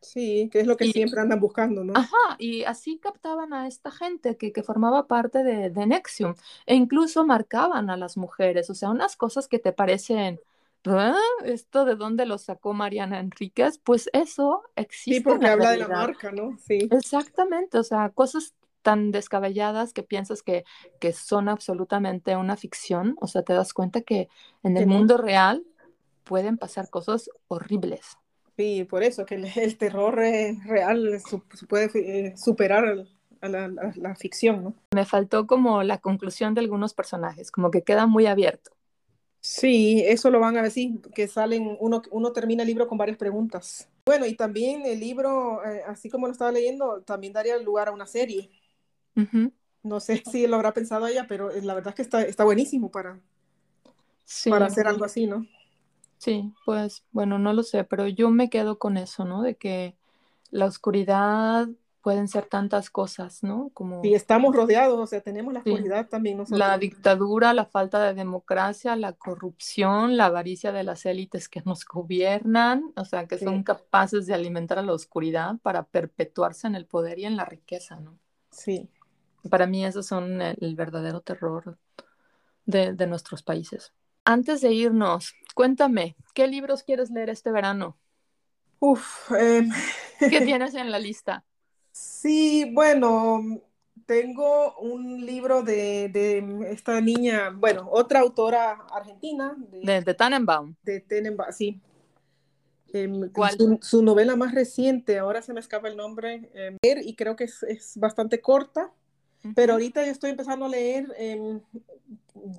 Sí, 0.04 0.48
que 0.52 0.60
es 0.60 0.66
lo 0.66 0.76
que 0.76 0.92
siempre 0.92 1.20
andan 1.20 1.40
buscando, 1.40 1.82
¿no? 1.82 1.94
Ajá, 1.96 2.36
y 2.38 2.64
así 2.64 2.98
captaban 2.98 3.52
a 3.52 3.66
esta 3.66 3.90
gente 3.90 4.36
que, 4.36 4.52
que 4.52 4.62
formaba 4.62 5.06
parte 5.06 5.42
de, 5.42 5.70
de, 5.70 5.86
Nexium 5.86 6.34
e 6.66 6.74
incluso 6.74 7.24
marcaban 7.24 7.90
a 7.90 7.96
las 7.96 8.16
mujeres, 8.16 8.70
o 8.70 8.74
sea, 8.74 8.90
unas 8.90 9.16
cosas 9.16 9.48
que 9.48 9.58
te 9.58 9.72
parecen, 9.72 10.40
¿Ah? 10.86 11.16
¿esto 11.44 11.86
de 11.86 11.96
dónde 11.96 12.26
lo 12.26 12.36
sacó 12.36 12.74
Mariana 12.74 13.18
Enríquez? 13.18 13.78
Pues 13.78 14.10
eso 14.12 14.62
existe. 14.76 15.20
Sí, 15.20 15.20
porque 15.20 15.46
habla 15.46 15.70
de 15.70 15.78
la 15.78 15.88
marca, 15.88 16.30
¿no? 16.30 16.58
Sí. 16.58 16.88
Exactamente, 16.90 17.78
o 17.78 17.82
sea, 17.82 18.10
cosas 18.10 18.54
tan 18.82 19.10
descabelladas 19.10 19.94
que 19.94 20.02
piensas 20.02 20.42
que, 20.42 20.64
que 21.00 21.14
son 21.14 21.48
absolutamente 21.48 22.36
una 22.36 22.56
ficción, 22.56 23.16
o 23.20 23.26
sea, 23.26 23.42
te 23.42 23.54
das 23.54 23.72
cuenta 23.72 24.02
que 24.02 24.28
en 24.62 24.76
el 24.76 24.86
mundo 24.86 25.16
real 25.16 25.64
pueden 26.22 26.58
pasar 26.58 26.90
cosas 26.90 27.30
horribles. 27.48 28.18
Sí, 28.56 28.84
por 28.84 29.02
eso, 29.02 29.26
que 29.26 29.34
el, 29.34 29.76
terror 29.78 30.14
real 30.14 31.20
se 31.20 31.66
puede 31.66 31.90
eh, 31.94 32.36
superar 32.36 33.06
a 33.40 33.48
la, 33.48 34.14
ficción, 34.14 34.64
¿no? 34.64 34.74
Me 34.94 35.04
faltó 35.04 35.46
como 35.46 35.82
la 35.82 35.98
conclusión 35.98 36.54
de 36.54 36.60
algunos 36.60 36.94
personajes, 36.94 37.50
como 37.50 37.70
que 37.70 37.82
queda 37.82 38.06
muy 38.06 38.26
abierto. 38.26 38.70
Sí, 39.40 40.02
eso 40.06 40.30
lo 40.30 40.40
van 40.40 40.56
a 40.56 40.62
decir, 40.62 41.00
que 41.14 41.28
salen, 41.28 41.76
uno, 41.78 42.00
uno 42.10 42.32
termina 42.32 42.62
el 42.62 42.68
libro 42.68 42.88
con 42.88 42.96
varias 42.96 43.18
preguntas. 43.18 43.88
Bueno, 44.06 44.24
y 44.24 44.34
también 44.34 44.86
el 44.86 45.00
libro, 45.00 45.62
eh, 45.66 45.82
así 45.86 46.08
como 46.08 46.26
lo 46.26 46.32
estaba 46.32 46.50
leyendo, 46.50 47.02
también 47.02 47.34
daría 47.34 47.58
lugar 47.58 47.88
a 47.88 47.92
una 47.92 48.06
serie. 48.06 48.50
No 49.82 50.00
sé 50.00 50.22
si 50.30 50.46
lo 50.46 50.56
habrá 50.56 50.72
pensado 50.72 51.06
ella, 51.06 51.26
pero 51.28 51.50
eh, 51.50 51.60
la 51.60 51.74
verdad 51.74 51.90
es 51.90 51.96
que 51.96 52.02
está, 52.02 52.22
está 52.22 52.44
buenísimo 52.44 52.90
para, 52.90 53.20
para 54.48 54.66
hacer 54.66 54.86
algo 54.86 55.04
así, 55.04 55.26
¿no? 55.26 55.46
Sí, 56.24 56.54
pues 56.64 57.04
bueno, 57.12 57.38
no 57.38 57.52
lo 57.52 57.62
sé, 57.62 57.84
pero 57.84 58.08
yo 58.08 58.30
me 58.30 58.48
quedo 58.48 58.78
con 58.78 58.96
eso, 58.96 59.26
¿no? 59.26 59.42
De 59.42 59.56
que 59.56 59.94
la 60.50 60.64
oscuridad 60.64 61.68
pueden 62.00 62.28
ser 62.28 62.46
tantas 62.46 62.88
cosas, 62.88 63.42
¿no? 63.42 63.70
Como 63.74 64.02
y 64.02 64.14
estamos 64.14 64.56
rodeados, 64.56 64.98
o 64.98 65.06
sea, 65.06 65.20
tenemos 65.20 65.52
la 65.52 65.60
oscuridad 65.60 66.08
también 66.08 66.38
nosotros. 66.38 66.58
La 66.58 66.78
dictadura, 66.78 67.52
la 67.52 67.66
falta 67.66 68.02
de 68.02 68.14
democracia, 68.14 68.96
la 68.96 69.12
corrupción, 69.12 70.16
la 70.16 70.26
avaricia 70.26 70.72
de 70.72 70.82
las 70.82 71.04
élites 71.04 71.50
que 71.50 71.60
nos 71.66 71.84
gobiernan, 71.84 72.90
o 72.96 73.04
sea, 73.04 73.26
que 73.26 73.36
son 73.36 73.62
capaces 73.62 74.24
de 74.26 74.32
alimentar 74.32 74.78
a 74.78 74.82
la 74.82 74.94
oscuridad 74.94 75.56
para 75.62 75.82
perpetuarse 75.82 76.66
en 76.66 76.74
el 76.74 76.86
poder 76.86 77.18
y 77.18 77.26
en 77.26 77.36
la 77.36 77.44
riqueza, 77.44 78.00
¿no? 78.00 78.18
Sí. 78.50 78.88
Para 79.50 79.66
mí 79.66 79.84
esos 79.84 80.06
son 80.06 80.40
el, 80.40 80.74
verdadero 80.74 81.20
terror 81.20 81.76
de, 82.64 82.94
de 82.94 83.06
nuestros 83.06 83.42
países. 83.42 83.92
Antes 84.24 84.62
de 84.62 84.72
irnos, 84.72 85.34
cuéntame, 85.54 86.16
¿qué 86.34 86.46
libros 86.46 86.82
quieres 86.82 87.10
leer 87.10 87.30
este 87.30 87.50
verano? 87.50 87.96
Uf, 88.80 89.30
em, 89.32 89.70
¿qué 90.18 90.40
tienes 90.44 90.74
en 90.74 90.90
la 90.90 90.98
lista? 90.98 91.44
Sí, 91.92 92.70
bueno, 92.72 93.40
tengo 94.04 94.76
un 94.78 95.24
libro 95.24 95.62
de, 95.62 96.66
esta 96.68 97.00
niña, 97.00 97.50
bueno, 97.50 97.88
otra 97.90 98.20
autora 98.20 98.72
argentina. 98.92 99.56
De, 99.70 100.02
de, 100.02 100.14
Tannenbaum. 100.14 100.74
De 100.82 101.00
Tannenbaum, 101.00 101.52
sí. 101.52 101.80
Em, 102.92 103.30
¿Cuál? 103.30 103.56
Su, 103.80 104.02
novela 104.02 104.36
más 104.36 104.54
reciente, 104.54 105.18
ahora 105.18 105.40
se 105.42 105.52
me 105.52 105.60
escapa 105.60 105.88
el 105.88 105.96
nombre, 105.96 106.50
em, 106.54 106.76
y 106.82 107.14
creo 107.14 107.36
que 107.36 107.44
es, 107.44 107.62
es 107.62 107.96
bastante 107.96 108.40
corta, 108.40 108.92
pero 109.54 109.74
ahorita 109.74 110.04
yo 110.04 110.12
estoy 110.12 110.30
empezando 110.30 110.66
a 110.66 110.68
leer 110.68 111.14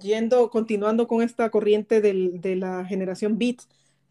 yendo, 0.01 0.49
continuando 0.49 1.07
con 1.07 1.21
esta 1.21 1.49
corriente 1.49 2.01
del, 2.01 2.41
de 2.41 2.55
la 2.55 2.85
generación 2.85 3.37
Beat, 3.37 3.57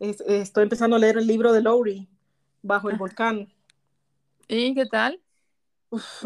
estoy 0.00 0.62
empezando 0.62 0.96
a 0.96 0.98
leer 0.98 1.18
el 1.18 1.26
libro 1.26 1.52
de 1.52 1.62
Lowry, 1.62 2.08
Bajo 2.62 2.90
el 2.90 2.96
Volcán. 2.96 3.48
¿Y 4.48 4.74
qué 4.74 4.86
tal? 4.86 5.20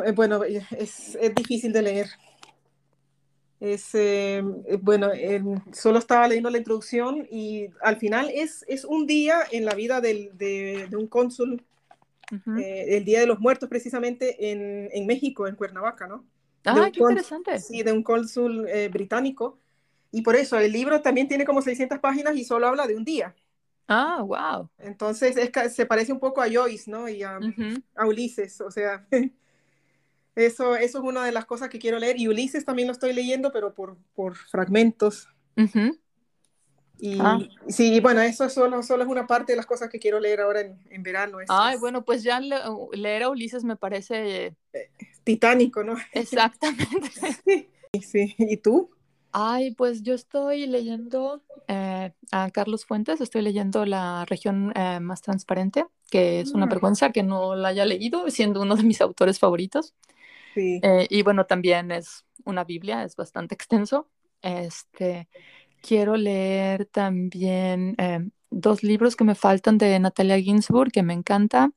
Eh, 0.05 0.13
bueno, 0.13 0.45
eh, 0.45 0.65
es, 0.71 1.17
es, 1.21 1.35
difícil 1.35 1.73
de 1.73 1.83
leer. 1.83 2.07
Es, 3.61 3.91
eh, 3.95 4.43
bueno, 4.81 5.11
solo 5.73 5.99
estaba 5.99 6.29
leyendo 6.29 6.49
la 6.49 6.59
introducción 6.59 7.27
y 7.31 7.67
al 7.83 7.97
final 7.97 8.31
es, 8.33 8.65
es 8.69 8.85
un 8.85 9.07
día 9.07 9.41
en 9.51 9.65
la 9.65 9.75
vida 9.75 10.01
del, 10.01 10.31
de, 10.39 10.87
de, 10.89 10.97
un 10.97 11.09
cónsul, 11.09 11.63
el 12.47 13.05
Día 13.05 13.21
de 13.21 13.27
los 13.27 13.41
Muertos 13.41 13.69
precisamente 13.69 14.53
en, 14.53 14.89
en 14.93 15.07
México, 15.07 15.49
en 15.49 15.57
Cuernavaca, 15.57 16.07
¿no? 16.07 16.25
Ah, 16.69 16.91
qué 16.93 17.01
interesante. 17.01 17.59
Sí, 17.61 17.83
de 17.83 17.93
un 17.93 18.03
cónsul 18.03 18.69
eh, 18.69 18.89
británico. 18.89 19.59
Y 20.11 20.23
por 20.23 20.37
eso 20.37 20.59
el 20.59 20.73
libro 20.73 21.01
también 21.03 21.29
tiene 21.29 21.45
como 21.45 21.61
600 21.63 21.99
páginas 21.99 22.37
y 22.37 22.45
solo 22.45 22.67
habla 22.67 22.87
de 22.87 22.97
un 22.97 23.05
día. 23.05 23.35
Ah, 23.89 24.23
wow. 24.23 24.69
Entonces 24.79 25.37
es, 25.37 25.75
se 25.75 25.87
parece 25.87 26.13
un 26.13 26.21
poco 26.21 26.43
a 26.43 26.49
Joyce, 26.51 26.91
¿no? 26.91 27.09
Y 27.09 27.23
a, 27.23 27.39
Ulises, 28.07 28.61
o 28.61 28.71
sea, 28.71 29.07
eso, 30.35 30.77
eso 30.77 30.99
es 30.99 31.05
una 31.05 31.25
de 31.25 31.33
las 31.33 31.47
cosas 31.47 31.69
que 31.69 31.79
quiero 31.79 31.99
leer. 31.99 32.19
Y 32.19 32.29
Ulises 32.29 32.65
también 32.65 32.89
lo 32.89 32.93
estoy 32.93 33.13
leyendo, 33.13 33.51
pero 33.53 33.75
por, 33.75 33.97
por 34.15 34.37
fragmentos. 34.37 35.29
Y 37.01 37.19
ah. 37.21 37.39
sí, 37.69 38.01
bueno, 38.01 38.21
eso 38.21 38.49
solo, 38.51 38.83
solo 38.83 39.05
es 39.05 39.09
una 39.09 39.27
parte 39.27 39.53
de 39.53 39.57
las 39.57 39.67
cosas 39.67 39.89
que 39.89 39.99
quiero 39.99 40.21
leer 40.21 40.41
ahora 40.41 40.61
en, 40.61 40.79
en 40.91 41.03
verano. 41.03 41.39
Ay, 41.49 41.79
bueno, 41.79 42.05
pues 42.05 42.23
ya 42.23 42.41
leer 42.41 43.23
a 43.23 43.31
Ulises 43.31 43.65
me 43.65 43.77
parece... 43.77 44.57
Eh, 44.73 44.91
titánico, 45.29 45.85
¿no? 45.85 45.95
Exactamente. 46.13 47.11
sí, 48.01 48.35
¿y 48.39 48.57
tú? 48.57 48.91
Ay, 49.31 49.75
pues 49.75 50.03
yo 50.03 50.15
estoy 50.15 50.67
leyendo 50.67 51.43
eh, 51.69 52.13
a 52.33 52.51
Carlos 52.51 52.87
Fuentes, 52.87 53.21
estoy 53.21 53.43
leyendo 53.43 53.85
La 53.85 54.25
región 54.25 54.73
eh, 54.75 55.01
más 55.01 55.21
transparente, 55.21 55.85
que 56.11 56.41
es 56.41 56.53
una 56.53 56.65
mm. 56.65 56.71
vergüenza 56.71 57.13
que 57.13 57.23
no 57.23 57.55
la 57.55 57.69
haya 57.69 57.85
leído, 57.85 58.31
siendo 58.31 58.63
uno 58.63 58.75
de 58.75 58.85
mis 58.85 59.03
autores 59.03 59.39
favoritos. 59.39 59.95
Sí. 60.55 60.81
y 61.11 61.23
bueno, 61.23 61.45
también 61.45 61.93
es 61.93 62.25
una 62.45 62.65
Biblia, 62.65 63.05
es 63.05 63.15
bastante 63.15 63.55
extenso. 63.55 64.09
Este, 64.43 65.29
quiero 65.83 66.17
leer 66.17 66.87
también 66.87 67.95
eh, 67.99 68.29
dos 68.51 68.83
libros 68.83 69.15
que 69.15 69.25
me 69.25 69.35
faltan 69.35 69.77
de 69.77 69.99
Natalia 70.01 70.41
Ginsburg, 70.41 70.91
que 70.91 71.03
me 71.03 71.13
encanta. 71.13 71.71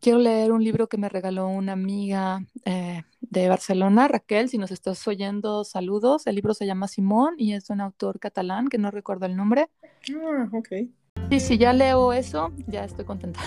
Quiero 0.00 0.18
leer 0.18 0.50
un 0.52 0.64
libro 0.64 0.88
que 0.88 0.96
me 0.96 1.10
regaló 1.10 1.46
una 1.48 1.72
amiga 1.72 2.42
eh, 2.64 3.02
de 3.20 3.48
Barcelona, 3.50 4.08
Raquel, 4.08 4.48
si 4.48 4.56
nos 4.56 4.70
estás 4.70 5.06
oyendo, 5.06 5.62
saludos. 5.62 6.26
El 6.26 6.36
libro 6.36 6.54
se 6.54 6.64
llama 6.64 6.88
Simón 6.88 7.34
y 7.36 7.52
es 7.52 7.68
un 7.68 7.82
autor 7.82 8.18
catalán 8.18 8.68
que 8.68 8.78
no 8.78 8.90
recuerdo 8.90 9.26
el 9.26 9.36
nombre. 9.36 9.68
Ah, 10.16 10.48
ok. 10.52 10.68
Y 11.28 11.40
si 11.40 11.58
ya 11.58 11.74
leo 11.74 12.14
eso, 12.14 12.50
ya 12.66 12.84
estoy 12.84 13.04
contenta. 13.04 13.40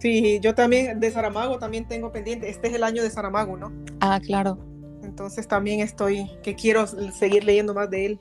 Sí, 0.00 0.40
yo 0.40 0.56
también 0.56 0.98
de 0.98 1.10
Saramago 1.10 1.58
también 1.60 1.86
tengo 1.86 2.10
pendiente. 2.10 2.50
Este 2.50 2.66
es 2.66 2.74
el 2.74 2.82
año 2.82 3.04
de 3.04 3.10
Saramago, 3.10 3.56
¿no? 3.56 3.72
Ah, 4.00 4.18
claro. 4.20 4.58
Entonces 5.04 5.46
también 5.46 5.78
estoy, 5.78 6.28
que 6.42 6.56
quiero 6.56 6.88
seguir 7.12 7.44
leyendo 7.44 7.74
más 7.74 7.88
de 7.90 8.06
él. 8.06 8.18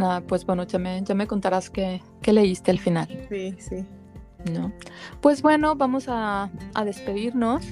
Ah, 0.00 0.22
pues 0.26 0.46
bueno, 0.46 0.64
ya 0.64 0.78
me, 0.78 1.02
ya 1.02 1.14
me 1.14 1.26
contarás 1.26 1.68
qué, 1.68 2.00
leíste 2.24 2.70
al 2.70 2.78
final. 2.78 3.26
Sí, 3.28 3.54
sí. 3.58 3.84
¿No? 4.52 4.72
Pues 5.20 5.42
bueno, 5.42 5.74
vamos 5.74 6.06
a, 6.08 6.50
a 6.74 6.84
despedirnos 6.84 7.66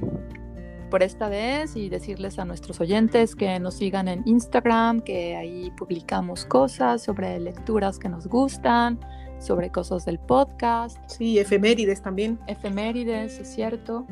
por 0.93 1.03
esta 1.03 1.31
vez 1.31 1.75
y 1.75 1.89
decirles 1.89 2.39
a 2.39 2.45
nuestros 2.45 2.79
oyentes 2.81 3.35
que 3.35 3.59
nos 3.59 3.75
sigan 3.75 4.09
en 4.09 4.23
Instagram, 4.27 5.01
que 5.01 5.37
ahí 5.37 5.71
publicamos 5.71 6.45
cosas 6.45 7.03
sobre 7.03 7.41
lecturas 7.41 7.99
que 7.99 8.11
nos 8.11 8.27
gustan, 8.27 9.01
sobre 9.39 9.71
cosas 9.71 10.05
del 10.05 10.19
podcast. 10.19 10.99
Sí, 11.07 11.39
efemérides 11.39 12.03
también. 12.03 12.39
Efemérides, 12.47 13.39
es 13.39 13.49
cierto. 13.49 14.07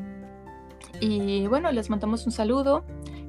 Y 1.01 1.47
bueno, 1.49 1.71
les 1.71 1.91
mandamos 1.91 2.25
un 2.25 2.33
saludo, 2.33 2.85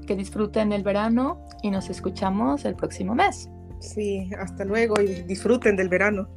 que 0.08 0.16
disfruten 0.16 0.72
el 0.72 0.84
verano 0.84 1.46
y 1.62 1.72
nos 1.72 1.90
escuchamos 1.90 2.66
el 2.66 2.76
próximo 2.76 3.16
mes. 3.16 3.50
Sí, 3.80 4.30
hasta 4.40 4.64
luego 4.64 5.02
y 5.02 5.08
disfruten 5.24 5.76
del 5.76 5.90
verano. 5.90 6.30